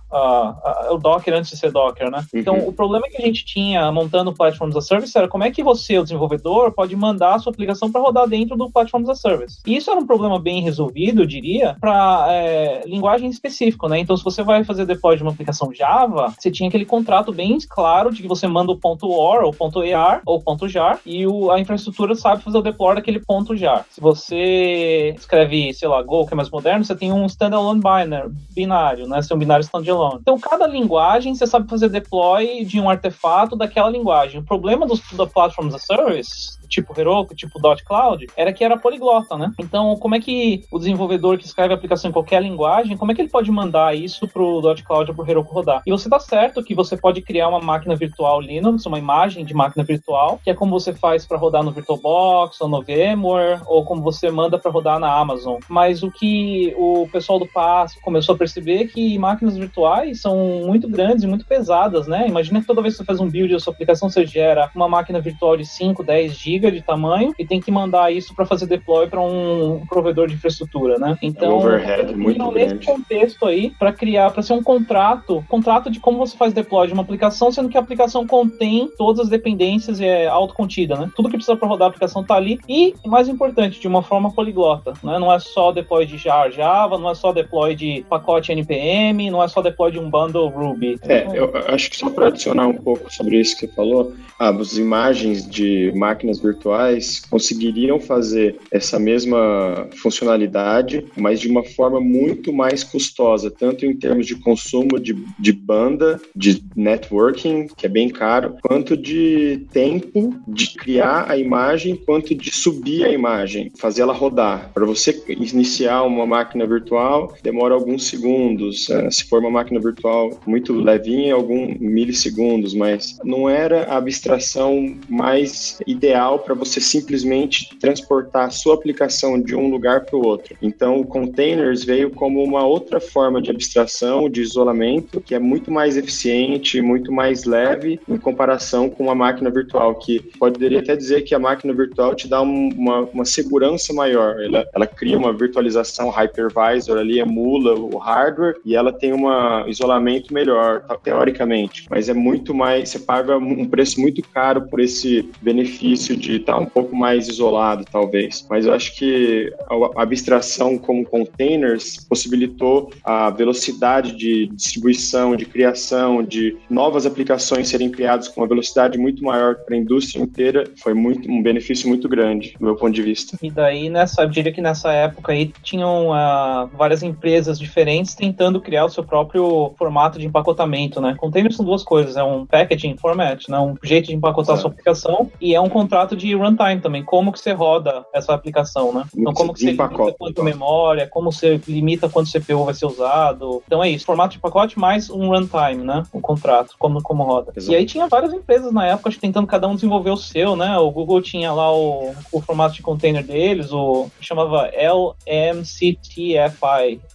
o 0.90 0.98
Docker 0.98 1.34
antes 1.34 1.50
de 1.50 1.56
ser 1.56 1.70
Docker, 1.70 2.10
né? 2.10 2.18
Uhum. 2.32 2.40
Então, 2.40 2.58
o 2.58 2.72
problema 2.72 3.06
que 3.08 3.20
a 3.20 3.24
gente 3.24 3.44
tinha 3.44 3.92
montando 3.92 4.32
Platforms 4.32 4.76
as 4.76 4.84
a 4.84 4.86
Service 4.86 5.16
era 5.16 5.28
como 5.28 5.44
é 5.44 5.50
que 5.50 5.62
você, 5.62 5.98
o 5.98 6.02
desenvolvedor, 6.02 6.72
pode 6.72 6.96
mandar 6.96 7.34
a 7.34 7.38
sua 7.38 7.52
aplicação 7.52 7.92
para 7.92 8.00
rodar 8.00 8.28
dentro 8.28 8.56
do 8.56 8.70
Platforms 8.70 9.08
as 9.10 9.18
a 9.18 9.20
Service. 9.20 9.60
E 9.66 9.76
isso 9.76 9.90
era 9.90 10.00
um 10.00 10.06
problema 10.06 10.38
bem 10.38 10.62
resolvido, 10.62 11.22
eu 11.22 11.26
diria, 11.26 11.76
para 11.80 12.26
é, 12.30 12.82
linguagem 12.86 13.28
específica, 13.28 13.88
né? 13.90 13.98
Então, 13.98 14.16
se 14.16 14.24
você 14.24 14.42
vai 14.42 14.64
fazer 14.64 14.86
deploy 14.86 15.16
de 15.16 15.22
uma 15.22 15.32
aplicação 15.32 15.72
Java, 15.74 16.32
você 16.38 16.50
tinha 16.50 16.68
aquele 16.68 16.84
contrato 16.84 17.32
bem 17.32 17.58
claro 17.68 18.12
de 18.12 18.22
que 18.22 18.28
você 18.28 18.46
manda 18.46 18.72
o 18.72 18.76
ponto 18.76 19.08
.or, 19.10 19.42
ou 19.42 19.52
ponto 19.52 19.80
.ar, 19.80 20.22
ou 20.24 20.40
ponto 20.40 20.68
.jar, 20.68 20.98
e 21.04 21.26
o, 21.26 21.50
a 21.50 21.60
infraestrutura 21.60 22.14
sabe 22.14 22.42
fazer 22.42 22.58
o 22.58 22.62
deploy 22.62 22.94
daquele 22.94 23.20
ponto 23.20 23.56
.jar. 23.56 23.84
Se 23.90 24.00
você 24.00 25.14
escreve, 25.16 25.74
sei 25.74 25.88
lá, 25.88 26.02
Go, 26.02 26.26
que 26.26 26.32
é 26.32 26.36
mais 26.36 26.50
moderno, 26.50 26.84
você 26.84 26.94
tem 26.94 27.12
um 27.12 27.26
standalone 27.26 27.80
binary, 27.80 28.30
binário, 28.54 29.06
né? 29.06 29.20
Tem 29.26 29.36
um 29.36 29.40
binário 29.40 29.62
standalone. 29.62 30.18
Então, 30.20 30.38
cada 30.38 30.66
linguagem, 30.66 31.34
você 31.34 31.46
sabe 31.46 31.68
fazer 31.68 31.88
deploy 31.88 32.64
de 32.64 32.80
um 32.80 32.88
artefato 32.88 33.56
daquela 33.56 33.90
linguagem. 33.90 34.40
O 34.40 34.44
problema 34.44 34.86
dos, 34.86 35.00
da 35.12 35.26
Platform 35.26 35.68
as 35.68 35.74
a 35.74 35.78
Service 35.78 36.60
tipo 36.70 36.98
Heroku, 36.98 37.34
tipo 37.34 37.60
Dot 37.60 37.84
Cloud, 37.84 38.26
era 38.36 38.52
que 38.52 38.64
era 38.64 38.78
poliglota, 38.78 39.36
né? 39.36 39.52
Então, 39.58 39.96
como 39.96 40.14
é 40.14 40.20
que 40.20 40.64
o 40.70 40.78
desenvolvedor 40.78 41.36
que 41.36 41.44
escreve 41.44 41.74
a 41.74 41.76
aplicação 41.76 42.08
em 42.08 42.12
qualquer 42.12 42.40
linguagem, 42.40 42.96
como 42.96 43.10
é 43.10 43.14
que 43.14 43.20
ele 43.20 43.28
pode 43.28 43.50
mandar 43.50 43.79
isso 43.94 44.28
pro 44.28 44.60
Dot 44.60 44.82
Cloud 44.84 45.10
ou 45.10 45.16
pro 45.16 45.28
Heroku 45.28 45.54
rodar? 45.54 45.82
E 45.86 45.90
você 45.90 46.08
tá 46.08 46.18
certo 46.18 46.62
que 46.62 46.74
você 46.74 46.96
pode 46.96 47.22
criar 47.22 47.48
uma 47.48 47.60
máquina 47.60 47.96
virtual 47.96 48.40
Linux, 48.40 48.86
uma 48.86 48.98
imagem 48.98 49.44
de 49.44 49.54
máquina 49.54 49.84
virtual, 49.84 50.40
que 50.42 50.50
é 50.50 50.54
como 50.54 50.78
você 50.78 50.92
faz 50.92 51.26
para 51.26 51.38
rodar 51.38 51.62
no 51.62 51.72
VirtualBox 51.72 52.60
ou 52.60 52.68
no 52.68 52.82
VMware, 52.82 53.62
ou 53.66 53.84
como 53.84 54.02
você 54.02 54.30
manda 54.30 54.58
para 54.58 54.70
rodar 54.70 54.98
na 54.98 55.12
Amazon. 55.12 55.58
Mas 55.68 56.02
o 56.02 56.10
que 56.10 56.74
o 56.76 57.08
pessoal 57.10 57.38
do 57.38 57.46
PAS 57.46 57.94
começou 58.02 58.34
a 58.34 58.38
perceber 58.38 58.82
é 58.82 58.86
que 58.86 59.18
máquinas 59.18 59.56
virtuais 59.56 60.20
são 60.20 60.62
muito 60.66 60.88
grandes 60.88 61.24
e 61.24 61.26
muito 61.26 61.46
pesadas, 61.46 62.06
né? 62.06 62.26
Imagina 62.26 62.60
que 62.60 62.66
toda 62.66 62.82
vez 62.82 62.94
que 62.94 62.98
você 62.98 63.04
faz 63.04 63.20
um 63.20 63.28
build 63.28 63.52
da 63.52 63.60
sua 63.60 63.72
aplicação, 63.72 64.08
você 64.08 64.26
gera 64.26 64.70
uma 64.74 64.88
máquina 64.88 65.20
virtual 65.20 65.56
de 65.56 65.64
5, 65.64 66.02
10 66.02 66.32
GB 66.32 66.70
de 66.70 66.82
tamanho 66.82 67.34
e 67.38 67.46
tem 67.46 67.60
que 67.60 67.70
mandar 67.70 68.12
isso 68.12 68.34
para 68.34 68.46
fazer 68.46 68.66
deploy 68.66 69.08
para 69.08 69.20
um 69.20 69.84
provedor 69.88 70.28
de 70.28 70.34
infraestrutura, 70.34 70.98
né? 70.98 71.16
Então, 71.22 71.50
é 71.50 71.54
overhead 71.54 72.16
muito 72.16 72.50
nesse 72.52 72.74
contexto 72.84 73.46
aí 73.46 73.69
para 73.78 73.92
criar, 73.92 74.30
para 74.30 74.42
ser 74.42 74.52
um 74.52 74.62
contrato, 74.62 75.44
contrato 75.48 75.90
de 75.90 76.00
como 76.00 76.18
você 76.18 76.36
faz 76.36 76.52
deploy 76.52 76.86
de 76.86 76.92
uma 76.92 77.02
aplicação, 77.02 77.50
sendo 77.50 77.68
que 77.68 77.76
a 77.76 77.80
aplicação 77.80 78.26
contém 78.26 78.90
todas 78.96 79.20
as 79.20 79.28
dependências 79.28 80.00
e 80.00 80.04
é 80.04 80.26
autocontida, 80.26 80.96
né? 80.96 81.10
Tudo 81.14 81.28
que 81.28 81.36
precisa 81.36 81.56
para 81.56 81.68
rodar 81.68 81.86
a 81.86 81.88
aplicação 81.88 82.24
tá 82.24 82.34
ali 82.34 82.58
e, 82.68 82.94
mais 83.06 83.28
importante, 83.28 83.80
de 83.80 83.88
uma 83.88 84.02
forma 84.02 84.32
poliglota, 84.32 84.92
né? 85.02 85.18
Não 85.18 85.32
é 85.32 85.38
só 85.38 85.72
deploy 85.72 86.06
de 86.06 86.18
Java, 86.18 86.98
não 86.98 87.10
é 87.10 87.14
só 87.14 87.32
deploy 87.32 87.74
de 87.74 88.04
pacote 88.08 88.52
npm, 88.52 89.30
não 89.30 89.42
é 89.42 89.48
só 89.48 89.62
deploy 89.62 89.90
de 89.90 89.98
um 89.98 90.10
bundle 90.10 90.48
Ruby. 90.48 90.98
É, 91.08 91.26
eu 91.32 91.52
acho 91.68 91.90
que 91.90 91.96
só 91.96 92.10
para 92.10 92.28
adicionar 92.28 92.66
um 92.66 92.76
pouco 92.76 93.12
sobre 93.12 93.38
isso 93.38 93.54
que 93.54 93.66
você 93.66 93.72
falou, 93.72 94.12
ah, 94.38 94.50
as 94.50 94.76
imagens 94.76 95.48
de 95.48 95.92
máquinas 95.94 96.40
virtuais 96.40 97.20
conseguiriam 97.20 98.00
fazer 98.00 98.56
essa 98.70 98.98
mesma 98.98 99.88
funcionalidade, 100.02 101.04
mas 101.16 101.40
de 101.40 101.48
uma 101.48 101.62
forma 101.62 102.00
muito 102.00 102.52
mais 102.52 102.82
custosa, 102.82 103.50
tanto 103.60 103.84
em 103.84 103.94
termos 103.94 104.26
de 104.26 104.36
consumo 104.36 104.98
de, 104.98 105.14
de 105.38 105.52
banda, 105.52 106.18
de 106.34 106.64
networking, 106.74 107.68
que 107.76 107.84
é 107.84 107.88
bem 107.88 108.08
caro, 108.08 108.56
quanto 108.62 108.96
de 108.96 109.66
tempo 109.70 110.34
de 110.48 110.74
criar 110.74 111.30
a 111.30 111.36
imagem, 111.36 111.94
quanto 111.94 112.34
de 112.34 112.50
subir 112.50 113.04
a 113.04 113.12
imagem, 113.12 113.70
fazer 113.78 114.00
ela 114.00 114.14
rodar. 114.14 114.70
Para 114.72 114.86
você 114.86 115.22
iniciar 115.28 116.02
uma 116.04 116.26
máquina 116.26 116.66
virtual, 116.66 117.34
demora 117.42 117.74
alguns 117.74 118.04
segundos. 118.04 118.88
Né? 118.88 119.10
Se 119.10 119.24
for 119.24 119.40
uma 119.40 119.50
máquina 119.50 119.78
virtual 119.78 120.40
muito 120.46 120.72
levinha, 120.72 121.34
alguns 121.34 121.78
milissegundos, 121.78 122.72
mas 122.72 123.18
não 123.22 123.48
era 123.48 123.84
a 123.84 123.98
abstração 123.98 124.96
mais 125.08 125.78
ideal 125.86 126.38
para 126.38 126.54
você 126.54 126.80
simplesmente 126.80 127.76
transportar 127.78 128.46
a 128.46 128.50
sua 128.50 128.74
aplicação 128.74 129.40
de 129.40 129.54
um 129.54 129.68
lugar 129.68 130.06
para 130.06 130.16
o 130.16 130.26
outro. 130.26 130.56
Então, 130.62 131.00
o 131.00 131.04
containers 131.04 131.84
veio 131.84 132.10
como 132.10 132.42
uma 132.42 132.64
outra 132.64 133.00
forma 133.00 133.42
de 133.42 133.49
abstração, 133.50 134.28
de 134.28 134.40
isolamento, 134.40 135.20
que 135.20 135.34
é 135.34 135.38
muito 135.38 135.70
mais 135.70 135.96
eficiente, 135.96 136.80
muito 136.80 137.12
mais 137.12 137.44
leve 137.44 138.00
em 138.08 138.16
comparação 138.16 138.88
com 138.88 139.04
uma 139.04 139.14
máquina 139.14 139.50
virtual, 139.50 139.94
que 139.94 140.20
poderia 140.38 140.80
até 140.80 140.96
dizer 140.96 141.22
que 141.22 141.34
a 141.34 141.38
máquina 141.38 141.72
virtual 141.72 142.14
te 142.14 142.28
dá 142.28 142.40
uma, 142.40 143.00
uma 143.00 143.24
segurança 143.24 143.92
maior. 143.92 144.40
Ela, 144.40 144.66
ela 144.74 144.86
cria 144.86 145.18
uma 145.18 145.32
virtualização 145.32 146.10
hypervisor 146.10 146.98
ali, 146.98 147.20
emula 147.20 147.74
o 147.74 147.96
hardware 147.98 148.56
e 148.64 148.74
ela 148.74 148.92
tem 148.92 149.12
um 149.12 149.28
isolamento 149.66 150.32
melhor, 150.32 150.84
teoricamente. 151.02 151.86
Mas 151.90 152.08
é 152.08 152.14
muito 152.14 152.54
mais, 152.54 152.90
você 152.90 152.98
paga 152.98 153.36
um 153.36 153.66
preço 153.66 154.00
muito 154.00 154.22
caro 154.22 154.62
por 154.68 154.80
esse 154.80 155.28
benefício 155.40 156.16
de 156.16 156.36
estar 156.36 156.54
tá 156.54 156.58
um 156.58 156.66
pouco 156.66 156.94
mais 156.94 157.28
isolado, 157.28 157.84
talvez. 157.90 158.46
Mas 158.48 158.66
eu 158.66 158.72
acho 158.72 158.96
que 158.96 159.52
a 159.96 160.02
abstração 160.02 160.78
como 160.78 161.04
containers 161.04 162.04
possibilitou 162.08 162.92
a 163.04 163.30
velocidade 163.40 164.12
de 164.12 164.46
distribuição, 164.48 165.34
de 165.34 165.46
criação, 165.46 166.22
de 166.22 166.56
novas 166.68 167.06
aplicações 167.06 167.68
serem 167.68 167.90
criadas 167.90 168.28
com 168.28 168.42
uma 168.42 168.46
velocidade 168.46 168.98
muito 168.98 169.24
maior 169.24 169.56
para 169.56 169.74
a 169.74 169.78
indústria 169.78 170.22
inteira. 170.22 170.64
Foi 170.82 170.92
muito, 170.92 171.30
um 171.30 171.42
benefício 171.42 171.88
muito 171.88 172.08
grande, 172.08 172.54
do 172.58 172.66
meu 172.66 172.76
ponto 172.76 172.92
de 172.92 173.02
vista. 173.02 173.38
E 173.42 173.50
daí, 173.50 173.88
nessa, 173.88 174.22
eu 174.22 174.28
diria 174.28 174.52
que 174.52 174.60
nessa 174.60 174.92
época 174.92 175.32
aí 175.32 175.52
tinham 175.62 176.10
uh, 176.10 176.68
várias 176.76 177.02
empresas 177.02 177.58
diferentes 177.58 178.14
tentando 178.14 178.60
criar 178.60 178.84
o 178.84 178.90
seu 178.90 179.02
próprio 179.02 179.72
formato 179.78 180.18
de 180.18 180.26
empacotamento, 180.26 181.00
né? 181.00 181.14
Containers 181.18 181.56
são 181.56 181.64
duas 181.64 181.82
coisas, 181.82 182.16
é 182.16 182.22
um 182.22 182.44
packaging 182.44 182.96
format, 182.98 183.48
né? 183.48 183.58
um 183.58 183.74
jeito 183.82 184.08
de 184.08 184.14
empacotar 184.14 184.56
a 184.56 184.58
sua 184.58 184.70
aplicação 184.70 185.30
e 185.40 185.54
é 185.54 185.60
um 185.60 185.68
contrato 185.68 186.16
de 186.16 186.34
runtime 186.34 186.80
também, 186.80 187.02
como 187.02 187.32
que 187.32 187.40
você 187.40 187.52
roda 187.52 188.04
essa 188.12 188.34
aplicação, 188.34 188.92
né? 188.92 189.04
Então, 189.16 189.32
como 189.32 189.54
que 189.54 189.60
você 189.60 189.72
limita 189.72 190.12
quanto 190.18 190.42
memória, 190.42 191.06
como 191.06 191.32
você 191.32 191.60
limita 191.66 192.08
quanto 192.08 192.30
CPU 192.30 192.64
vai 192.64 192.74
ser 192.74 192.86
usado. 192.86 193.29
Então 193.66 193.82
é 193.82 193.90
isso, 193.90 194.04
formato 194.04 194.32
de 194.32 194.40
pacote 194.40 194.78
mais 194.78 195.10
um 195.10 195.28
runtime, 195.28 195.84
né? 195.84 196.04
O 196.12 196.20
contrato, 196.20 196.74
como, 196.78 197.02
como 197.02 197.22
roda. 197.22 197.52
Exato. 197.54 197.72
E 197.72 197.76
aí 197.76 197.86
tinha 197.86 198.08
várias 198.08 198.32
empresas 198.32 198.72
na 198.72 198.86
época, 198.86 199.08
acho 199.08 199.18
que 199.18 199.22
tentando 199.22 199.46
cada 199.46 199.66
um 199.68 199.74
desenvolver 199.74 200.10
o 200.10 200.16
seu, 200.16 200.56
né? 200.56 200.78
O 200.78 200.90
Google 200.90 201.22
tinha 201.22 201.52
lá 201.52 201.74
o, 201.74 202.14
o 202.32 202.40
formato 202.40 202.74
de 202.74 202.82
container 202.82 203.24
deles, 203.24 203.72
o 203.72 204.10
que 204.18 204.26
chamava 204.26 204.70
LMCTFI, 204.74 205.90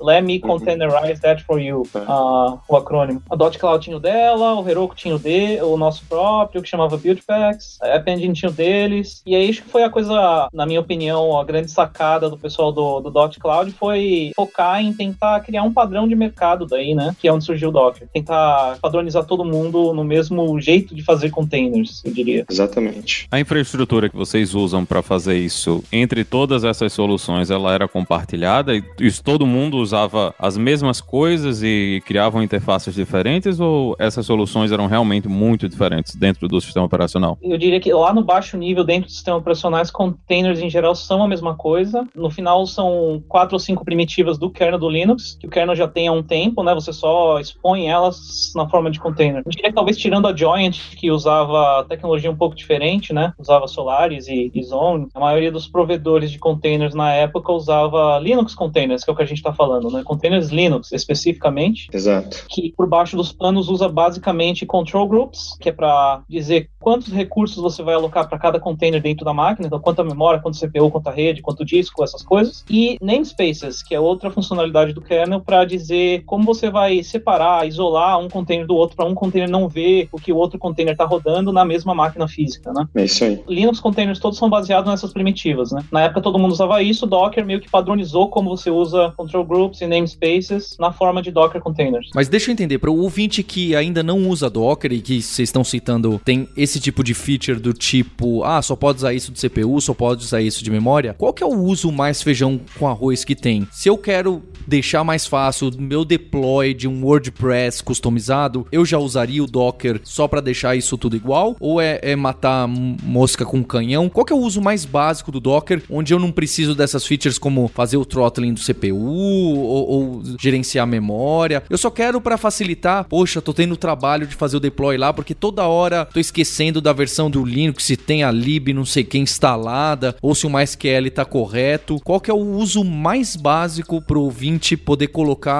Let 0.02 0.24
Me 0.24 0.36
uhum. 0.36 0.42
Containerize 0.42 1.22
That 1.22 1.44
For 1.44 1.60
You, 1.60 1.84
uh, 1.96 2.60
o 2.68 2.76
acrônimo. 2.76 3.22
A 3.30 3.36
Dot 3.36 3.58
Cloud 3.58 3.84
tinha 3.84 3.98
o 3.98 4.00
dela, 4.00 4.56
o 4.56 4.68
Heroku 4.68 4.96
tinha 4.96 5.16
o 5.16 5.20
de, 5.20 5.62
o 5.62 5.78
nosso 5.78 6.04
próprio, 6.06 6.62
que 6.62 6.70
chamava 6.70 6.98
Buildpacks, 6.98 7.78
a 7.82 7.88
App 7.88 8.10
Engine 8.10 8.34
tinha 8.34 8.50
o 8.50 8.54
deles, 8.54 9.22
e 9.26 9.36
aí 9.36 9.50
acho 9.50 9.64
que 9.64 9.70
foi 9.70 9.84
a 9.84 9.90
coisa, 9.90 10.50
na 10.54 10.66
minha 10.66 10.80
opinião, 10.80 11.40
a 11.40 11.44
grande 11.44 11.72
sacada 11.72 12.30
do 12.30 12.38
pessoal 12.38 12.72
do, 12.72 13.00
do 13.00 13.10
Dot 13.10 13.40
Cloud 13.40 13.72
foi 13.72 14.32
focar 14.36 14.82
em 14.82 14.94
tentar 14.94 15.40
criar 15.42 15.64
um 15.64 15.74
padrão 15.74 15.95
de 16.08 16.16
mercado 16.16 16.66
daí, 16.66 16.94
né? 16.94 17.16
Que 17.20 17.28
é 17.28 17.34
onde 17.34 17.46
surgiu 17.46 17.70
o 17.70 17.72
Docker. 17.72 18.08
Tentar 18.14 18.78
padronizar 18.82 19.26
todo 19.26 19.46
mundo 19.46 19.94
no 19.94 20.04
mesmo 20.04 20.60
jeito 20.60 20.94
de 20.94 21.04
fazer 21.04 21.30
containers, 21.30 22.04
eu 22.04 22.12
diria. 22.12 22.46
Exatamente. 22.50 23.28
A 23.32 23.40
infraestrutura 23.40 24.10
que 24.10 24.16
vocês 24.16 24.54
usam 24.54 24.86
para 24.86 25.02
fazer 25.02 25.38
isso, 25.38 25.84
entre 25.92 26.26
todas 26.26 26.64
essas 26.64 26.92
soluções, 26.92 27.50
ela 27.50 27.74
era 27.74 27.88
compartilhada 27.88 28.76
e 28.76 28.84
isso, 29.00 29.24
todo 29.24 29.46
mundo 29.46 29.78
usava 29.78 30.36
as 30.38 30.58
mesmas 30.58 31.00
coisas 31.00 31.64
e 31.64 32.02
criavam 32.06 32.44
interfaces 32.44 32.94
diferentes 32.94 33.60
ou 33.60 33.96
essas 33.98 34.26
soluções 34.26 34.72
eram 34.72 34.88
realmente 34.88 35.28
muito 35.28 35.70
diferentes 35.70 36.16
dentro 36.16 36.48
do 36.48 36.60
sistema 36.60 36.86
operacional? 36.86 37.38
Eu 37.42 37.58
diria 37.58 37.80
que 37.80 37.94
lá 37.94 38.14
no 38.14 38.24
baixo 38.24 38.58
nível, 38.58 38.84
dentro 38.84 39.06
dentro 39.06 39.08
do 39.08 39.12
sistema 39.12 39.38
operacional, 39.38 39.84
containers 39.92 40.60
em 40.60 40.70
geral 40.70 40.96
são 40.96 41.24
a 41.24 41.28
mesma 41.28 41.56
coisa. 41.56 42.08
No 42.16 42.30
final, 42.30 42.66
são 42.66 43.24
quatro 43.28 43.56
ou 43.56 43.60
cinco 43.60 43.86
primitivas 43.86 44.38
do 44.38 44.50
kernel 44.50 44.80
do 44.80 44.90
Linux, 44.90 45.38
que 45.40 45.48
o 45.48 45.50
kernel 45.50 45.76
já 45.76 45.85
tem 45.88 46.08
há 46.08 46.12
um 46.12 46.24
tempo, 46.24 46.64
né? 46.64 46.74
Você 46.74 46.94
só 46.94 47.40
expõe 47.40 47.88
elas 47.88 48.52
na 48.56 48.68
forma 48.70 48.90
de 48.90 49.00
container. 49.00 49.42
Eu 49.46 49.52
diria 49.52 49.70
que 49.70 49.76
talvez 49.76 49.98
tirando 49.98 50.28
a 50.28 50.36
Joint, 50.36 50.80
que 50.98 51.12
usava 51.12 51.86
tecnologia 51.88 52.32
um 52.32 52.36
pouco 52.36 52.56
diferente, 52.56 53.14
né? 53.14 53.34
Usava 53.38 53.68
Solaris 53.68 54.28
e, 54.28 54.52
e 54.54 54.64
Zone. 54.64 55.08
A 55.14 55.20
maioria 55.20 55.52
dos 55.52 55.68
provedores 55.68 56.32
de 56.32 56.40
containers 56.40 56.94
na 56.94 57.12
época 57.12 57.52
usava 57.52 58.20
Linux 58.20 58.56
containers, 58.56 59.04
que 59.04 59.10
é 59.10 59.14
o 59.14 59.16
que 59.16 59.24
a 59.24 59.28
gente 59.28 59.38
está 59.38 59.54
falando, 59.54 59.90
né? 59.90 60.04
Containers 60.04 60.50
Linux, 60.50 60.92
especificamente. 60.92 61.88
Exato. 61.94 62.46
Que 62.50 62.74
por 62.76 62.88
baixo 62.88 63.18
dos 63.18 63.32
panos 63.32 63.70
usa 63.70 63.90
basicamente 63.90 64.66
control 64.66 65.08
groups, 65.08 65.58
que 65.60 65.70
é 65.70 65.72
para 65.72 66.22
dizer 66.30 66.70
quantos 66.80 67.12
recursos 67.12 67.62
você 67.62 67.84
vai 67.84 67.96
alocar 67.96 68.28
para 68.28 68.38
cada 68.38 68.60
container 68.60 68.76
container 68.76 69.02
dentro 69.02 69.26
da 69.26 69.34
máquina, 69.34 69.68
então 69.68 69.80
quanta 69.80 70.04
memória, 70.04 70.42
quanto 70.42 70.60
CPU, 70.60 70.92
quanta 70.92 71.12
rede, 71.12 71.42
quanto 71.42 71.66
disco, 71.66 72.04
essas 72.04 72.22
coisas. 72.22 72.64
E 72.70 72.98
namespaces, 73.02 73.82
que 73.82 73.96
é 73.96 74.00
outra 74.00 74.30
funcionalidade 74.30 74.94
do 74.94 75.02
kernel 75.02 75.42
para 75.42 75.66
dizer 75.76 76.24
como 76.26 76.44
você 76.44 76.70
vai 76.70 77.04
separar, 77.04 77.68
isolar 77.68 78.20
um 78.20 78.30
container 78.30 78.66
do 78.66 78.76
outro 78.76 78.96
para 78.96 79.06
um 79.06 79.16
container 79.16 79.50
não 79.50 79.68
ver 79.68 80.08
o 80.12 80.20
que 80.20 80.32
o 80.32 80.38
outro 80.38 80.58
container 80.60 80.94
está 80.94 81.06
rodando 81.06 81.52
na 81.52 81.66
mesma 81.66 81.94
máquina 81.94 82.28
física, 82.28 82.72
né? 82.74 82.88
É 82.96 83.06
isso 83.06 83.24
aí. 83.24 83.44
Linux 83.48 83.80
containers 83.80 84.20
todos 84.20 84.38
são 84.38 84.50
baseados 84.50 84.90
nessas 84.90 85.12
primitivas, 85.14 85.72
né? 85.72 85.84
Na 85.92 86.02
época 86.04 86.22
todo 86.22 86.40
mundo 86.40 86.52
usava 86.52 86.82
isso, 86.82 87.06
o 87.06 87.08
Docker 87.08 87.46
meio 87.46 87.60
que 87.60 87.70
padronizou 87.70 88.30
como 88.30 88.50
você 88.50 88.70
usa 88.70 89.14
control 89.16 89.44
groups 89.44 89.82
e 89.82 89.88
namespaces 89.88 90.76
na 90.80 90.92
forma 90.92 91.22
de 91.22 91.32
Docker 91.32 91.62
containers. 91.62 92.10
Mas 92.14 92.28
deixa 92.28 92.50
eu 92.50 92.54
entender, 92.54 92.80
para 92.80 92.92
o 92.92 93.02
ouvinte 93.02 93.44
que 93.44 93.76
ainda 93.76 94.04
não 94.04 94.30
usa 94.30 94.50
Docker 94.50 94.92
e 94.92 95.02
que 95.02 95.22
vocês 95.22 95.50
estão 95.50 95.64
citando 95.64 96.20
tem 96.24 96.48
esse 96.56 96.80
tipo 96.80 97.04
de 97.04 97.14
feature 97.14 97.60
do 97.60 97.74
tipo, 97.74 98.44
ah, 98.44 98.62
só 98.62 98.76
pode 98.76 98.98
usar 98.98 99.14
isso 99.14 99.32
de 99.32 99.40
CPU, 99.40 99.80
só 99.82 99.94
pode 99.94 100.24
usar 100.24 100.42
isso 100.42 100.64
de 100.64 100.72
memória, 100.72 101.14
qual 101.14 101.34
que 101.34 101.44
é 101.44 101.46
o 101.46 101.58
uso 101.58 101.92
mais 101.92 102.22
feijão 102.22 102.60
com 102.78 102.88
arroz 102.88 103.24
que 103.24 103.36
tem? 103.36 103.68
Se 103.72 103.90
eu 103.90 103.98
quero 103.98 104.44
deixar 104.68 105.04
mais 105.04 105.26
fácil 105.26 105.65
o 105.70 105.82
meu 105.82 106.06
deploy 106.06 106.74
de 106.74 106.88
um 106.88 107.04
WordPress 107.04 107.84
customizado, 107.84 108.68
eu 108.72 108.86
já 108.86 108.98
usaria 108.98 109.44
o 109.44 109.48
Docker 109.48 110.00
só 110.04 110.28
para 110.28 110.42
deixar 110.42 110.76
isso 110.76 110.98
tudo 110.98 111.16
igual? 111.16 111.56
Ou 111.60 111.82
é, 111.82 112.00
é, 112.02 112.16
matar 112.16 112.68
mosca 112.68 113.46
com 113.46 113.64
canhão? 113.64 114.10
Qual 114.10 114.26
que 114.26 114.34
é 114.34 114.36
o 114.36 114.40
uso 114.40 114.62
mais 114.62 114.86
básico 114.86 115.32
do 115.32 115.40
Docker, 115.40 115.82
onde 115.90 116.14
eu 116.14 116.20
não 116.20 116.32
preciso 116.32 116.76
dessas 116.76 117.06
features 117.06 117.38
como 117.38 117.68
fazer 117.68 117.98
o 117.98 118.06
throttling 118.06 118.54
do 118.54 118.62
CPU 118.62 118.96
ou, 118.96 119.90
ou 119.90 120.24
gerenciar 120.40 120.88
memória? 120.88 121.64
Eu 121.70 121.78
só 121.78 121.90
quero 121.90 122.22
para 122.22 122.38
facilitar, 122.38 123.06
poxa, 123.06 123.42
tô 123.42 123.54
tendo 123.54 123.78
trabalho 123.78 124.28
de 124.28 124.36
fazer 124.36 124.58
o 124.58 124.60
deploy 124.60 124.98
lá, 124.98 125.14
porque 125.14 125.34
toda 125.34 125.68
hora 125.68 126.06
tô 126.06 126.20
esquecendo 126.20 126.82
da 126.82 126.94
versão 126.94 127.30
do 127.30 127.44
Linux, 127.44 127.84
se 127.86 127.98
tem 127.98 128.24
a 128.24 128.32
lib 128.32 128.74
não 128.74 128.86
sei 128.86 129.04
quem 129.04 129.24
instalada, 129.24 130.16
ou 130.22 130.36
se 130.36 130.46
o 130.46 130.50
MySQL 130.50 131.10
tá 131.14 131.26
correto. 131.26 132.00
Qual 132.04 132.20
que 132.20 132.32
é 132.32 132.34
o 132.34 132.38
uso 132.38 132.84
mais 132.84 133.36
básico 133.36 134.02
pro 134.02 134.22
ouvinte 134.22 134.78
poder 134.78 135.08
colocar, 135.08 135.55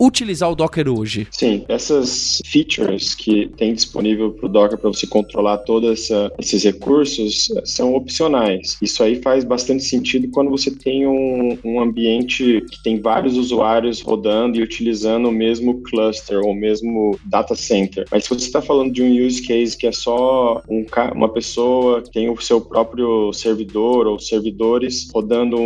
utilizar 0.00 0.50
o 0.50 0.54
Docker 0.54 0.88
hoje? 0.88 1.26
Sim, 1.30 1.64
essas 1.68 2.40
features 2.44 3.14
que 3.14 3.48
tem 3.56 3.74
disponível 3.74 4.32
para 4.32 4.46
o 4.46 4.48
Docker 4.48 4.78
para 4.78 4.90
você 4.90 5.06
controlar 5.06 5.58
todos 5.58 6.10
esses 6.38 6.64
recursos 6.64 7.48
são 7.64 7.94
opcionais. 7.94 8.76
Isso 8.82 9.02
aí 9.02 9.20
faz 9.22 9.44
bastante 9.44 9.84
sentido 9.84 10.28
quando 10.28 10.50
você 10.50 10.70
tem 10.70 11.06
um, 11.06 11.58
um 11.64 11.80
ambiente 11.80 12.64
que 12.70 12.82
tem 12.82 13.00
vários 13.00 13.36
usuários 13.36 14.00
rodando 14.00 14.58
e 14.58 14.62
utilizando 14.62 15.28
o 15.28 15.32
mesmo 15.32 15.82
cluster 15.82 16.38
ou 16.38 16.52
o 16.52 16.54
mesmo 16.54 17.18
data 17.24 17.54
center. 17.54 18.06
Mas 18.10 18.24
se 18.24 18.30
você 18.30 18.46
está 18.46 18.60
falando 18.60 18.92
de 18.92 19.02
um 19.02 19.26
use 19.26 19.42
case 19.42 19.76
que 19.76 19.86
é 19.86 19.92
só 19.92 20.62
um, 20.68 20.84
uma 21.14 21.28
pessoa 21.28 22.02
que 22.02 22.10
tem 22.10 22.28
o 22.28 22.40
seu 22.40 22.60
próprio 22.60 23.32
servidor 23.32 24.06
ou 24.06 24.18
servidores 24.18 25.08
rodando 25.12 25.58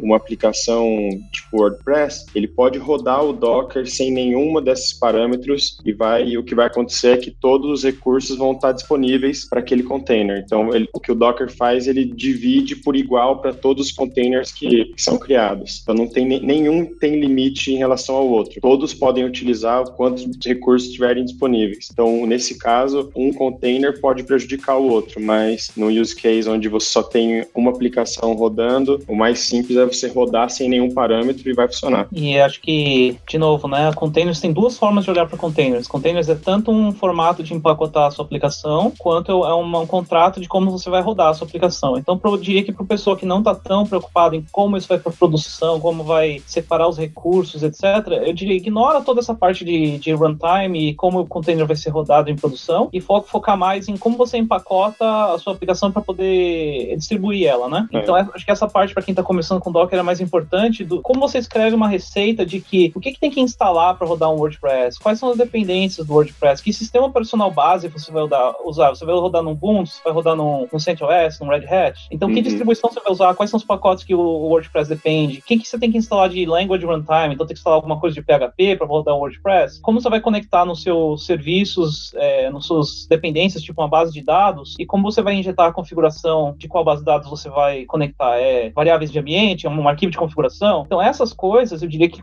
uma 0.00 0.16
aplicação 0.16 1.08
tipo 1.32 1.58
WordPress, 1.58 2.26
ele 2.34 2.48
pode 2.48 2.78
rodar 2.78 3.17
o 3.22 3.32
Docker 3.32 3.88
sem 3.88 4.10
nenhuma 4.10 4.60
desses 4.60 4.92
parâmetros 4.92 5.78
e 5.84 5.92
vai 5.92 6.28
e 6.28 6.38
o 6.38 6.42
que 6.42 6.54
vai 6.54 6.66
acontecer 6.66 7.08
é 7.08 7.16
que 7.16 7.30
todos 7.30 7.70
os 7.70 7.84
recursos 7.84 8.36
vão 8.36 8.52
estar 8.52 8.72
disponíveis 8.72 9.48
para 9.48 9.60
aquele 9.60 9.82
container. 9.82 10.42
Então, 10.44 10.74
ele, 10.74 10.88
o 10.92 11.00
que 11.00 11.12
o 11.12 11.14
Docker 11.14 11.50
faz, 11.50 11.86
ele 11.86 12.04
divide 12.04 12.76
por 12.76 12.96
igual 12.96 13.40
para 13.40 13.52
todos 13.52 13.86
os 13.86 13.92
containers 13.92 14.52
que, 14.52 14.86
que, 14.86 15.02
são 15.02 15.18
criados. 15.18 15.80
Então, 15.82 15.94
não 15.94 16.06
tem 16.06 16.26
nenhum 16.26 16.86
tem 16.86 17.20
limite 17.20 17.72
em 17.72 17.78
relação 17.78 18.16
ao 18.16 18.28
outro. 18.28 18.60
Todos 18.60 18.94
podem 18.94 19.24
utilizar 19.24 19.84
quantos 19.92 20.26
recursos 20.44 20.90
tiverem 20.90 21.24
disponíveis. 21.24 21.88
Então, 21.92 22.26
nesse 22.26 22.58
caso, 22.58 23.10
um 23.14 23.32
container 23.32 23.98
pode 24.00 24.22
prejudicar 24.22 24.76
o 24.78 24.88
outro, 24.88 25.20
mas 25.20 25.70
no 25.76 25.88
use 25.88 26.14
case 26.14 26.48
onde 26.48 26.68
você 26.68 26.86
só 26.86 27.02
tem 27.02 27.44
uma 27.54 27.70
aplicação 27.70 28.32
rodando, 28.34 29.02
o 29.06 29.14
mais 29.14 29.40
simples 29.40 29.76
é 29.78 29.84
você 29.84 30.08
rodar 30.08 30.50
sem 30.50 30.68
nenhum 30.68 30.90
parâmetro 30.90 31.48
e 31.48 31.52
vai 31.52 31.66
funcionar. 31.66 32.08
E 32.12 32.38
acho 32.38 32.60
que, 32.60 33.07
de 33.28 33.38
novo, 33.38 33.68
né, 33.68 33.92
containers 33.94 34.40
tem 34.40 34.52
duas 34.52 34.76
formas 34.78 35.04
de 35.04 35.10
olhar 35.10 35.26
para 35.26 35.38
containers. 35.38 35.86
Containers 35.86 36.28
é 36.28 36.34
tanto 36.34 36.70
um 36.70 36.92
formato 36.92 37.42
de 37.42 37.54
empacotar 37.54 38.06
a 38.06 38.10
sua 38.10 38.24
aplicação, 38.24 38.92
quanto 38.98 39.30
é 39.44 39.54
um, 39.54 39.80
um 39.80 39.86
contrato 39.86 40.40
de 40.40 40.48
como 40.48 40.70
você 40.70 40.90
vai 40.90 41.00
rodar 41.00 41.28
a 41.28 41.34
sua 41.34 41.46
aplicação. 41.46 41.96
Então, 41.96 42.20
eu 42.22 42.36
diria 42.36 42.62
que 42.62 42.72
para 42.72 42.84
pessoa 42.84 43.16
que 43.16 43.26
não 43.26 43.38
está 43.38 43.54
tão 43.54 43.84
preocupada 43.86 44.36
em 44.36 44.44
como 44.50 44.76
isso 44.76 44.88
vai 44.88 44.98
para 44.98 45.12
produção, 45.12 45.80
como 45.80 46.04
vai 46.04 46.42
separar 46.46 46.88
os 46.88 46.98
recursos, 46.98 47.62
etc., 47.62 48.22
eu 48.26 48.32
diria 48.32 48.56
ignora 48.56 49.00
toda 49.00 49.20
essa 49.20 49.34
parte 49.34 49.64
de, 49.64 49.98
de 49.98 50.12
runtime 50.12 50.88
e 50.90 50.94
como 50.94 51.20
o 51.20 51.26
container 51.26 51.66
vai 51.66 51.76
ser 51.76 51.90
rodado 51.90 52.30
em 52.30 52.36
produção 52.36 52.88
e 52.92 53.00
foca, 53.00 53.28
focar 53.28 53.56
mais 53.56 53.88
em 53.88 53.96
como 53.96 54.16
você 54.16 54.36
empacota 54.36 55.32
a 55.32 55.38
sua 55.38 55.52
aplicação 55.52 55.90
para 55.90 56.02
poder 56.02 56.94
distribuir 56.96 57.46
ela, 57.46 57.68
né? 57.68 57.88
É. 57.92 57.98
Então, 57.98 58.16
é, 58.16 58.26
acho 58.34 58.44
que 58.44 58.50
essa 58.50 58.68
parte 58.68 58.94
para 58.94 59.02
quem 59.02 59.12
está 59.12 59.22
começando 59.22 59.60
com 59.60 59.72
Docker 59.72 59.98
é 59.98 60.02
mais 60.02 60.20
importante 60.20 60.84
do 60.84 61.00
como 61.00 61.20
você 61.20 61.38
escreve 61.38 61.74
uma 61.74 61.88
receita 61.88 62.44
de 62.44 62.60
que 62.60 62.90
o 62.98 63.00
que, 63.00 63.12
que 63.12 63.20
tem 63.20 63.30
que 63.30 63.40
instalar 63.40 63.96
para 63.96 64.06
rodar 64.06 64.30
um 64.30 64.36
WordPress, 64.36 64.98
quais 64.98 65.18
são 65.18 65.30
as 65.30 65.38
dependências 65.38 66.06
do 66.06 66.12
WordPress, 66.12 66.62
que 66.62 66.72
sistema 66.72 67.06
operacional 67.06 67.50
base 67.50 67.88
você 67.88 68.10
vai 68.10 68.24
usar, 68.64 68.90
você 68.90 69.04
vai 69.04 69.14
rodar 69.14 69.42
no 69.42 69.52
Ubuntu, 69.52 69.90
você 69.90 70.02
vai 70.02 70.12
rodar 70.12 70.34
no, 70.34 70.68
no 70.72 70.80
CentOS, 70.80 71.38
no 71.40 71.48
Red 71.48 71.66
Hat. 71.66 72.08
Então, 72.10 72.28
uhum. 72.28 72.34
que 72.34 72.42
distribuição 72.42 72.90
você 72.90 73.00
vai 73.00 73.12
usar, 73.12 73.34
quais 73.34 73.50
são 73.50 73.58
os 73.58 73.64
pacotes 73.64 74.04
que 74.04 74.14
o 74.14 74.20
WordPress 74.20 74.88
depende, 74.88 75.38
o 75.38 75.42
que, 75.42 75.58
que 75.58 75.68
você 75.68 75.78
tem 75.78 75.90
que 75.90 75.98
instalar 75.98 76.28
de 76.28 76.44
language 76.44 76.84
runtime, 76.84 77.34
então 77.34 77.46
tem 77.46 77.54
que 77.54 77.60
instalar 77.60 77.76
alguma 77.76 77.98
coisa 78.00 78.14
de 78.14 78.22
PHP 78.22 78.76
para 78.76 78.86
rodar 78.86 79.14
o 79.14 79.18
WordPress, 79.18 79.80
como 79.80 80.00
você 80.00 80.10
vai 80.10 80.20
conectar 80.20 80.64
nos 80.64 80.82
seus 80.82 81.24
serviços, 81.24 82.12
é, 82.16 82.50
nos 82.50 82.66
seus 82.66 83.06
dependências, 83.06 83.62
tipo 83.62 83.80
uma 83.80 83.88
base 83.88 84.12
de 84.12 84.22
dados, 84.22 84.74
e 84.78 84.84
como 84.84 85.04
você 85.10 85.22
vai 85.22 85.34
injetar 85.34 85.68
a 85.68 85.72
configuração? 85.72 86.54
De 86.58 86.66
qual 86.66 86.84
base 86.84 87.00
de 87.00 87.06
dados 87.06 87.30
você 87.30 87.48
vai 87.48 87.84
conectar, 87.84 88.36
é 88.38 88.70
variáveis 88.70 89.12
de 89.12 89.18
ambiente, 89.18 89.66
é 89.66 89.70
um 89.70 89.88
arquivo 89.88 90.10
de 90.10 90.18
configuração. 90.18 90.82
Então, 90.86 91.00
essas 91.00 91.32
coisas, 91.32 91.82
eu 91.82 91.88
diria 91.88 92.08
que 92.08 92.20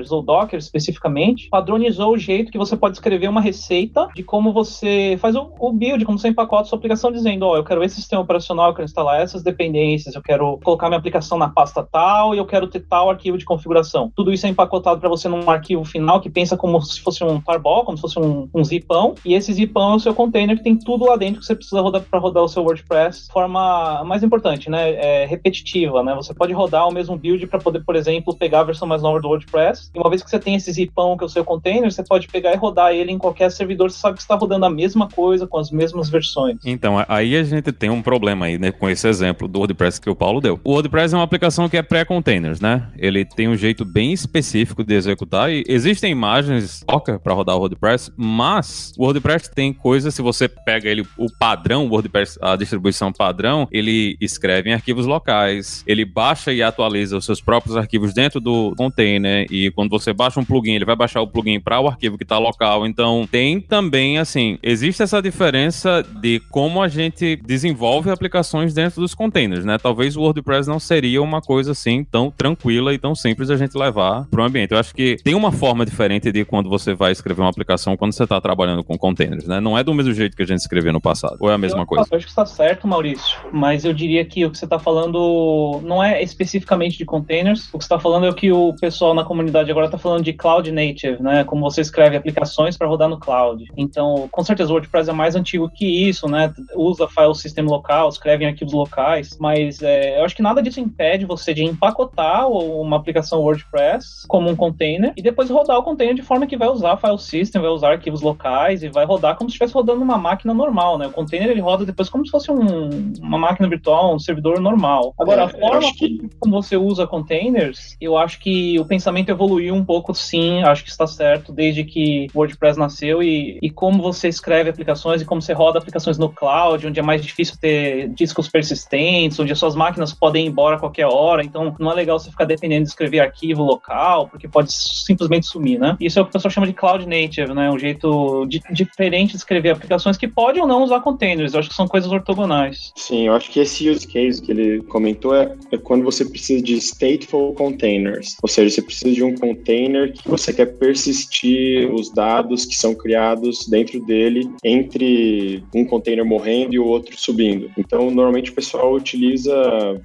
containers 0.00 0.12
ou 0.12 0.22
Docker 0.22 0.58
especificamente, 0.58 1.48
padronizou 1.50 2.12
o 2.12 2.18
jeito 2.18 2.50
que 2.50 2.58
você 2.58 2.76
pode 2.76 2.96
escrever 2.96 3.28
uma 3.28 3.40
receita 3.40 4.08
de 4.14 4.22
como 4.22 4.52
você 4.52 5.16
faz 5.20 5.36
o, 5.36 5.52
o 5.58 5.72
build, 5.72 6.04
como 6.04 6.18
você 6.18 6.28
empacota 6.28 6.62
a 6.62 6.64
sua 6.66 6.78
aplicação, 6.78 7.12
dizendo, 7.12 7.44
ó, 7.46 7.52
oh, 7.52 7.56
eu 7.56 7.64
quero 7.64 7.82
esse 7.82 7.96
sistema 7.96 8.22
operacional, 8.22 8.68
eu 8.68 8.74
quero 8.74 8.86
instalar 8.86 9.20
essas 9.20 9.42
dependências, 9.42 10.14
eu 10.14 10.22
quero 10.22 10.58
colocar 10.62 10.88
minha 10.88 10.98
aplicação 10.98 11.38
na 11.38 11.48
pasta 11.48 11.82
tal 11.82 12.34
e 12.34 12.38
eu 12.38 12.46
quero 12.46 12.66
ter 12.68 12.80
tal 12.80 13.10
arquivo 13.10 13.38
de 13.38 13.44
configuração. 13.44 14.10
Tudo 14.14 14.32
isso 14.32 14.46
é 14.46 14.48
empacotado 14.48 15.00
para 15.00 15.08
você 15.08 15.28
num 15.28 15.48
arquivo 15.50 15.84
final 15.84 16.20
que 16.20 16.30
pensa 16.30 16.56
como 16.56 16.80
se 16.82 17.00
fosse 17.00 17.22
um 17.24 17.40
tarball, 17.40 17.84
como 17.84 17.96
se 17.96 18.02
fosse 18.02 18.18
um, 18.18 18.48
um 18.54 18.64
zipão, 18.64 19.14
e 19.24 19.34
esse 19.34 19.52
zipão 19.52 19.92
é 19.92 19.96
o 19.96 20.00
seu 20.00 20.14
container 20.14 20.56
que 20.56 20.62
tem 20.64 20.76
tudo 20.76 21.06
lá 21.06 21.16
dentro 21.16 21.40
que 21.40 21.46
você 21.46 21.54
precisa 21.54 21.80
rodar 21.80 22.02
para 22.02 22.18
rodar 22.18 22.42
o 22.42 22.48
seu 22.48 22.62
WordPress 22.62 23.26
de 23.26 23.32
forma 23.32 24.02
mais 24.04 24.22
importante, 24.22 24.70
né, 24.70 24.94
é 24.94 25.26
repetitiva, 25.26 26.02
né? 26.02 26.14
Você 26.14 26.34
pode 26.34 26.52
rodar 26.52 26.88
o 26.88 26.92
mesmo 26.92 27.16
build 27.16 27.46
para 27.46 27.58
poder, 27.58 27.84
por 27.84 27.96
exemplo, 27.96 28.36
pegar 28.36 28.60
a 28.60 28.64
versão 28.64 28.86
mais 28.86 29.02
nova 29.02 29.20
do 29.20 29.28
WordPress, 29.28 29.89
e 29.94 29.98
uma 29.98 30.08
vez 30.08 30.22
que 30.22 30.30
você 30.30 30.38
tem 30.38 30.54
esse 30.54 30.70
zipão 30.72 31.16
que 31.16 31.24
é 31.24 31.26
o 31.26 31.28
seu 31.28 31.44
container, 31.44 31.90
você 31.90 32.02
pode 32.02 32.28
pegar 32.28 32.52
e 32.52 32.56
rodar 32.56 32.92
ele 32.92 33.10
em 33.10 33.18
qualquer 33.18 33.50
servidor, 33.50 33.90
você 33.90 33.98
sabe 33.98 34.16
que 34.16 34.22
está 34.22 34.34
rodando 34.34 34.64
a 34.64 34.70
mesma 34.70 35.08
coisa 35.08 35.46
com 35.46 35.58
as 35.58 35.70
mesmas 35.70 36.08
versões. 36.08 36.58
Então, 36.64 37.04
aí 37.08 37.36
a 37.36 37.42
gente 37.42 37.72
tem 37.72 37.90
um 37.90 38.02
problema 38.02 38.46
aí, 38.46 38.58
né, 38.58 38.70
com 38.70 38.88
esse 38.88 39.08
exemplo 39.08 39.48
do 39.48 39.58
WordPress 39.58 40.00
que 40.00 40.08
o 40.08 40.14
Paulo 40.14 40.40
deu. 40.40 40.60
O 40.62 40.72
WordPress 40.72 41.14
é 41.14 41.16
uma 41.18 41.24
aplicação 41.24 41.68
que 41.68 41.76
é 41.76 41.82
pré-containers, 41.82 42.60
né? 42.60 42.88
Ele 42.96 43.24
tem 43.24 43.48
um 43.48 43.56
jeito 43.56 43.84
bem 43.84 44.12
específico 44.12 44.84
de 44.84 44.94
executar 44.94 45.50
e 45.50 45.64
existem 45.66 46.12
imagens 46.12 46.84
para 47.22 47.34
rodar 47.34 47.56
o 47.56 47.60
WordPress, 47.60 48.12
mas 48.16 48.92
o 48.96 49.04
WordPress 49.04 49.50
tem 49.52 49.72
coisas, 49.72 50.14
se 50.14 50.22
você 50.22 50.48
pega 50.48 50.88
ele, 50.88 51.04
o 51.18 51.26
padrão, 51.38 51.86
o 51.86 51.90
WordPress, 51.90 52.38
a 52.40 52.56
distribuição 52.56 53.12
padrão, 53.12 53.66
ele 53.72 54.16
escreve 54.20 54.70
em 54.70 54.72
arquivos 54.72 55.06
locais, 55.06 55.82
ele 55.86 56.04
baixa 56.04 56.52
e 56.52 56.62
atualiza 56.62 57.16
os 57.16 57.24
seus 57.24 57.40
próprios 57.40 57.76
arquivos 57.76 58.14
dentro 58.14 58.40
do 58.40 58.74
container 58.76 59.46
e 59.50 59.70
quando 59.80 59.92
você 59.92 60.12
baixa 60.12 60.38
um 60.38 60.44
plugin, 60.44 60.74
ele 60.74 60.84
vai 60.84 60.94
baixar 60.94 61.22
o 61.22 61.26
plugin 61.26 61.58
para 61.58 61.80
o 61.80 61.88
arquivo 61.88 62.18
que 62.18 62.22
está 62.22 62.36
local. 62.36 62.86
Então, 62.86 63.26
tem 63.30 63.62
também, 63.62 64.18
assim, 64.18 64.58
existe 64.62 65.02
essa 65.02 65.22
diferença 65.22 66.04
de 66.20 66.38
como 66.50 66.82
a 66.82 66.88
gente 66.88 67.36
desenvolve 67.36 68.10
aplicações 68.10 68.74
dentro 68.74 69.00
dos 69.00 69.14
containers, 69.14 69.64
né? 69.64 69.78
Talvez 69.78 70.18
o 70.18 70.20
WordPress 70.20 70.68
não 70.68 70.78
seria 70.78 71.22
uma 71.22 71.40
coisa 71.40 71.72
assim 71.72 72.04
tão 72.04 72.30
tranquila 72.30 72.92
e 72.92 72.98
tão 72.98 73.14
simples 73.14 73.48
a 73.48 73.56
gente 73.56 73.74
levar 73.74 74.26
para 74.26 74.42
o 74.42 74.44
ambiente. 74.44 74.72
Eu 74.72 74.78
acho 74.78 74.94
que 74.94 75.16
tem 75.24 75.34
uma 75.34 75.50
forma 75.50 75.86
diferente 75.86 76.30
de 76.30 76.44
quando 76.44 76.68
você 76.68 76.92
vai 76.92 77.12
escrever 77.12 77.40
uma 77.40 77.48
aplicação 77.48 77.96
quando 77.96 78.12
você 78.12 78.24
está 78.24 78.38
trabalhando 78.38 78.84
com 78.84 78.98
containers, 78.98 79.46
né? 79.46 79.60
Não 79.60 79.78
é 79.78 79.82
do 79.82 79.94
mesmo 79.94 80.12
jeito 80.12 80.36
que 80.36 80.42
a 80.42 80.46
gente 80.46 80.58
escreveu 80.58 80.92
no 80.92 81.00
passado. 81.00 81.38
Ou 81.40 81.50
é 81.50 81.54
a 81.54 81.58
mesma 81.58 81.80
eu, 81.80 81.86
coisa? 81.86 82.06
Eu 82.10 82.18
acho 82.18 82.26
que 82.26 82.32
está 82.32 82.44
certo, 82.44 82.86
Maurício, 82.86 83.38
mas 83.50 83.86
eu 83.86 83.94
diria 83.94 84.26
que 84.26 84.44
o 84.44 84.50
que 84.50 84.58
você 84.58 84.66
está 84.66 84.78
falando 84.78 85.80
não 85.84 86.04
é 86.04 86.22
especificamente 86.22 86.98
de 86.98 87.06
containers. 87.06 87.72
O 87.72 87.78
que 87.78 87.84
você 87.84 87.86
está 87.86 87.98
falando 87.98 88.26
é 88.26 88.28
o 88.28 88.34
que 88.34 88.52
o 88.52 88.74
pessoal 88.78 89.14
na 89.14 89.24
comunidade 89.24 89.69
agora 89.70 89.86
está 89.86 89.98
falando 89.98 90.24
de 90.24 90.32
cloud 90.32 90.70
native, 90.70 91.22
né? 91.22 91.44
Como 91.44 91.62
você 91.62 91.80
escreve 91.80 92.16
aplicações 92.16 92.76
para 92.76 92.88
rodar 92.88 93.08
no 93.08 93.18
cloud. 93.18 93.64
Então, 93.76 94.28
com 94.30 94.42
certeza 94.42 94.70
o 94.70 94.72
WordPress 94.74 95.10
é 95.10 95.12
mais 95.12 95.36
antigo 95.36 95.68
que 95.68 96.08
isso, 96.08 96.28
né? 96.28 96.52
Usa 96.74 97.08
file 97.08 97.34
system 97.34 97.64
local, 97.64 98.08
escreve 98.08 98.44
em 98.44 98.48
arquivos 98.48 98.74
locais, 98.74 99.36
mas 99.38 99.82
é, 99.82 100.18
eu 100.18 100.24
acho 100.24 100.36
que 100.36 100.42
nada 100.42 100.62
disso 100.62 100.80
impede 100.80 101.24
você 101.24 101.54
de 101.54 101.64
empacotar 101.64 102.48
uma 102.48 102.96
aplicação 102.96 103.40
WordPress 103.40 104.26
como 104.28 104.48
um 104.48 104.56
container 104.56 105.12
e 105.16 105.22
depois 105.22 105.50
rodar 105.50 105.78
o 105.78 105.82
container 105.82 106.14
de 106.14 106.22
forma 106.22 106.46
que 106.46 106.56
vai 106.56 106.68
usar 106.68 106.96
file 106.96 107.18
system, 107.18 107.60
vai 107.60 107.70
usar 107.70 107.92
arquivos 107.92 108.20
locais 108.20 108.82
e 108.82 108.88
vai 108.88 109.04
rodar 109.04 109.36
como 109.36 109.48
se 109.48 109.54
estivesse 109.54 109.74
rodando 109.74 110.02
uma 110.02 110.18
máquina 110.18 110.52
normal, 110.52 110.98
né? 110.98 111.06
O 111.06 111.12
container 111.12 111.50
ele 111.50 111.60
roda 111.60 111.84
depois 111.84 112.08
como 112.08 112.24
se 112.24 112.30
fosse 112.30 112.50
um, 112.50 113.12
uma 113.20 113.38
máquina 113.38 113.68
virtual, 113.68 114.14
um 114.14 114.18
servidor 114.18 114.60
normal. 114.60 115.14
Agora, 115.18 115.42
é, 115.42 115.44
a 115.44 115.48
forma 115.48 115.92
que... 115.94 116.28
como 116.38 116.60
você 116.60 116.76
usa 116.76 117.06
containers, 117.06 117.96
eu 118.00 118.16
acho 118.16 118.38
que 118.40 118.78
o 118.78 118.84
pensamento 118.84 119.30
evoluiu 119.30 119.59
evoluiu 119.60 119.74
um 119.74 119.84
pouco 119.84 120.14
sim, 120.14 120.62
acho 120.62 120.82
que 120.82 120.90
está 120.90 121.06
certo, 121.06 121.52
desde 121.52 121.84
que 121.84 122.26
o 122.34 122.38
WordPress 122.38 122.78
nasceu 122.78 123.22
e, 123.22 123.58
e 123.62 123.70
como 123.70 124.02
você 124.02 124.28
escreve 124.28 124.70
aplicações 124.70 125.20
e 125.20 125.24
como 125.24 125.42
você 125.42 125.52
roda 125.52 125.78
aplicações 125.78 126.18
no 126.18 126.30
cloud, 126.30 126.86
onde 126.86 126.98
é 126.98 127.02
mais 127.02 127.22
difícil 127.22 127.56
ter 127.60 128.08
discos 128.08 128.48
persistentes, 128.48 129.38
onde 129.38 129.52
as 129.52 129.58
suas 129.58 129.74
máquinas 129.74 130.12
podem 130.12 130.46
ir 130.46 130.48
embora 130.48 130.76
a 130.76 130.78
qualquer 130.78 131.06
hora, 131.06 131.44
então 131.44 131.74
não 131.78 131.92
é 131.92 131.94
legal 131.94 132.18
você 132.18 132.30
ficar 132.30 132.44
dependendo 132.44 132.84
de 132.84 132.88
escrever 132.88 133.20
arquivo 133.20 133.62
local, 133.62 134.28
porque 134.28 134.48
pode 134.48 134.72
simplesmente 134.72 135.46
sumir, 135.46 135.78
né? 135.78 135.96
Isso 136.00 136.18
é 136.18 136.22
o 136.22 136.24
que 136.24 136.30
o 136.30 136.32
pessoal 136.32 136.50
chama 136.50 136.66
de 136.66 136.72
cloud 136.72 137.06
native, 137.06 137.52
né? 137.52 137.70
Um 137.70 137.78
jeito 137.78 138.46
de, 138.46 138.60
diferente 138.72 139.32
de 139.32 139.36
escrever 139.36 139.70
aplicações 139.70 140.16
que 140.16 140.26
podem 140.26 140.62
ou 140.62 140.68
não 140.68 140.82
usar 140.82 141.00
containers. 141.00 141.52
Eu 141.52 141.60
acho 141.60 141.68
que 141.68 141.74
são 141.74 141.86
coisas 141.86 142.10
ortogonais. 142.10 142.92
Sim, 142.96 143.26
eu 143.26 143.34
acho 143.34 143.50
que 143.50 143.60
esse 143.60 143.88
use 143.88 144.06
case 144.06 144.40
que 144.40 144.50
ele 144.50 144.82
comentou 144.84 145.34
é, 145.34 145.54
é 145.70 145.76
quando 145.76 146.04
você 146.04 146.24
precisa 146.24 146.62
de 146.62 146.76
stateful 146.80 147.54
containers, 147.54 148.36
ou 148.42 148.48
seja, 148.48 148.70
você 148.70 148.82
precisa 148.82 149.14
de 149.14 149.22
um 149.22 149.34
container 149.50 150.12
que 150.12 150.28
você 150.28 150.52
quer 150.52 150.66
persistir 150.66 151.92
os 151.92 152.12
dados 152.12 152.64
que 152.64 152.76
são 152.76 152.94
criados 152.94 153.66
dentro 153.66 154.00
dele 154.04 154.48
entre 154.62 155.62
um 155.74 155.84
container 155.84 156.24
morrendo 156.24 156.74
e 156.74 156.78
o 156.78 156.86
outro 156.86 157.18
subindo. 157.18 157.70
Então, 157.76 158.10
normalmente 158.10 158.50
o 158.50 158.54
pessoal 158.54 158.94
utiliza 158.94 159.52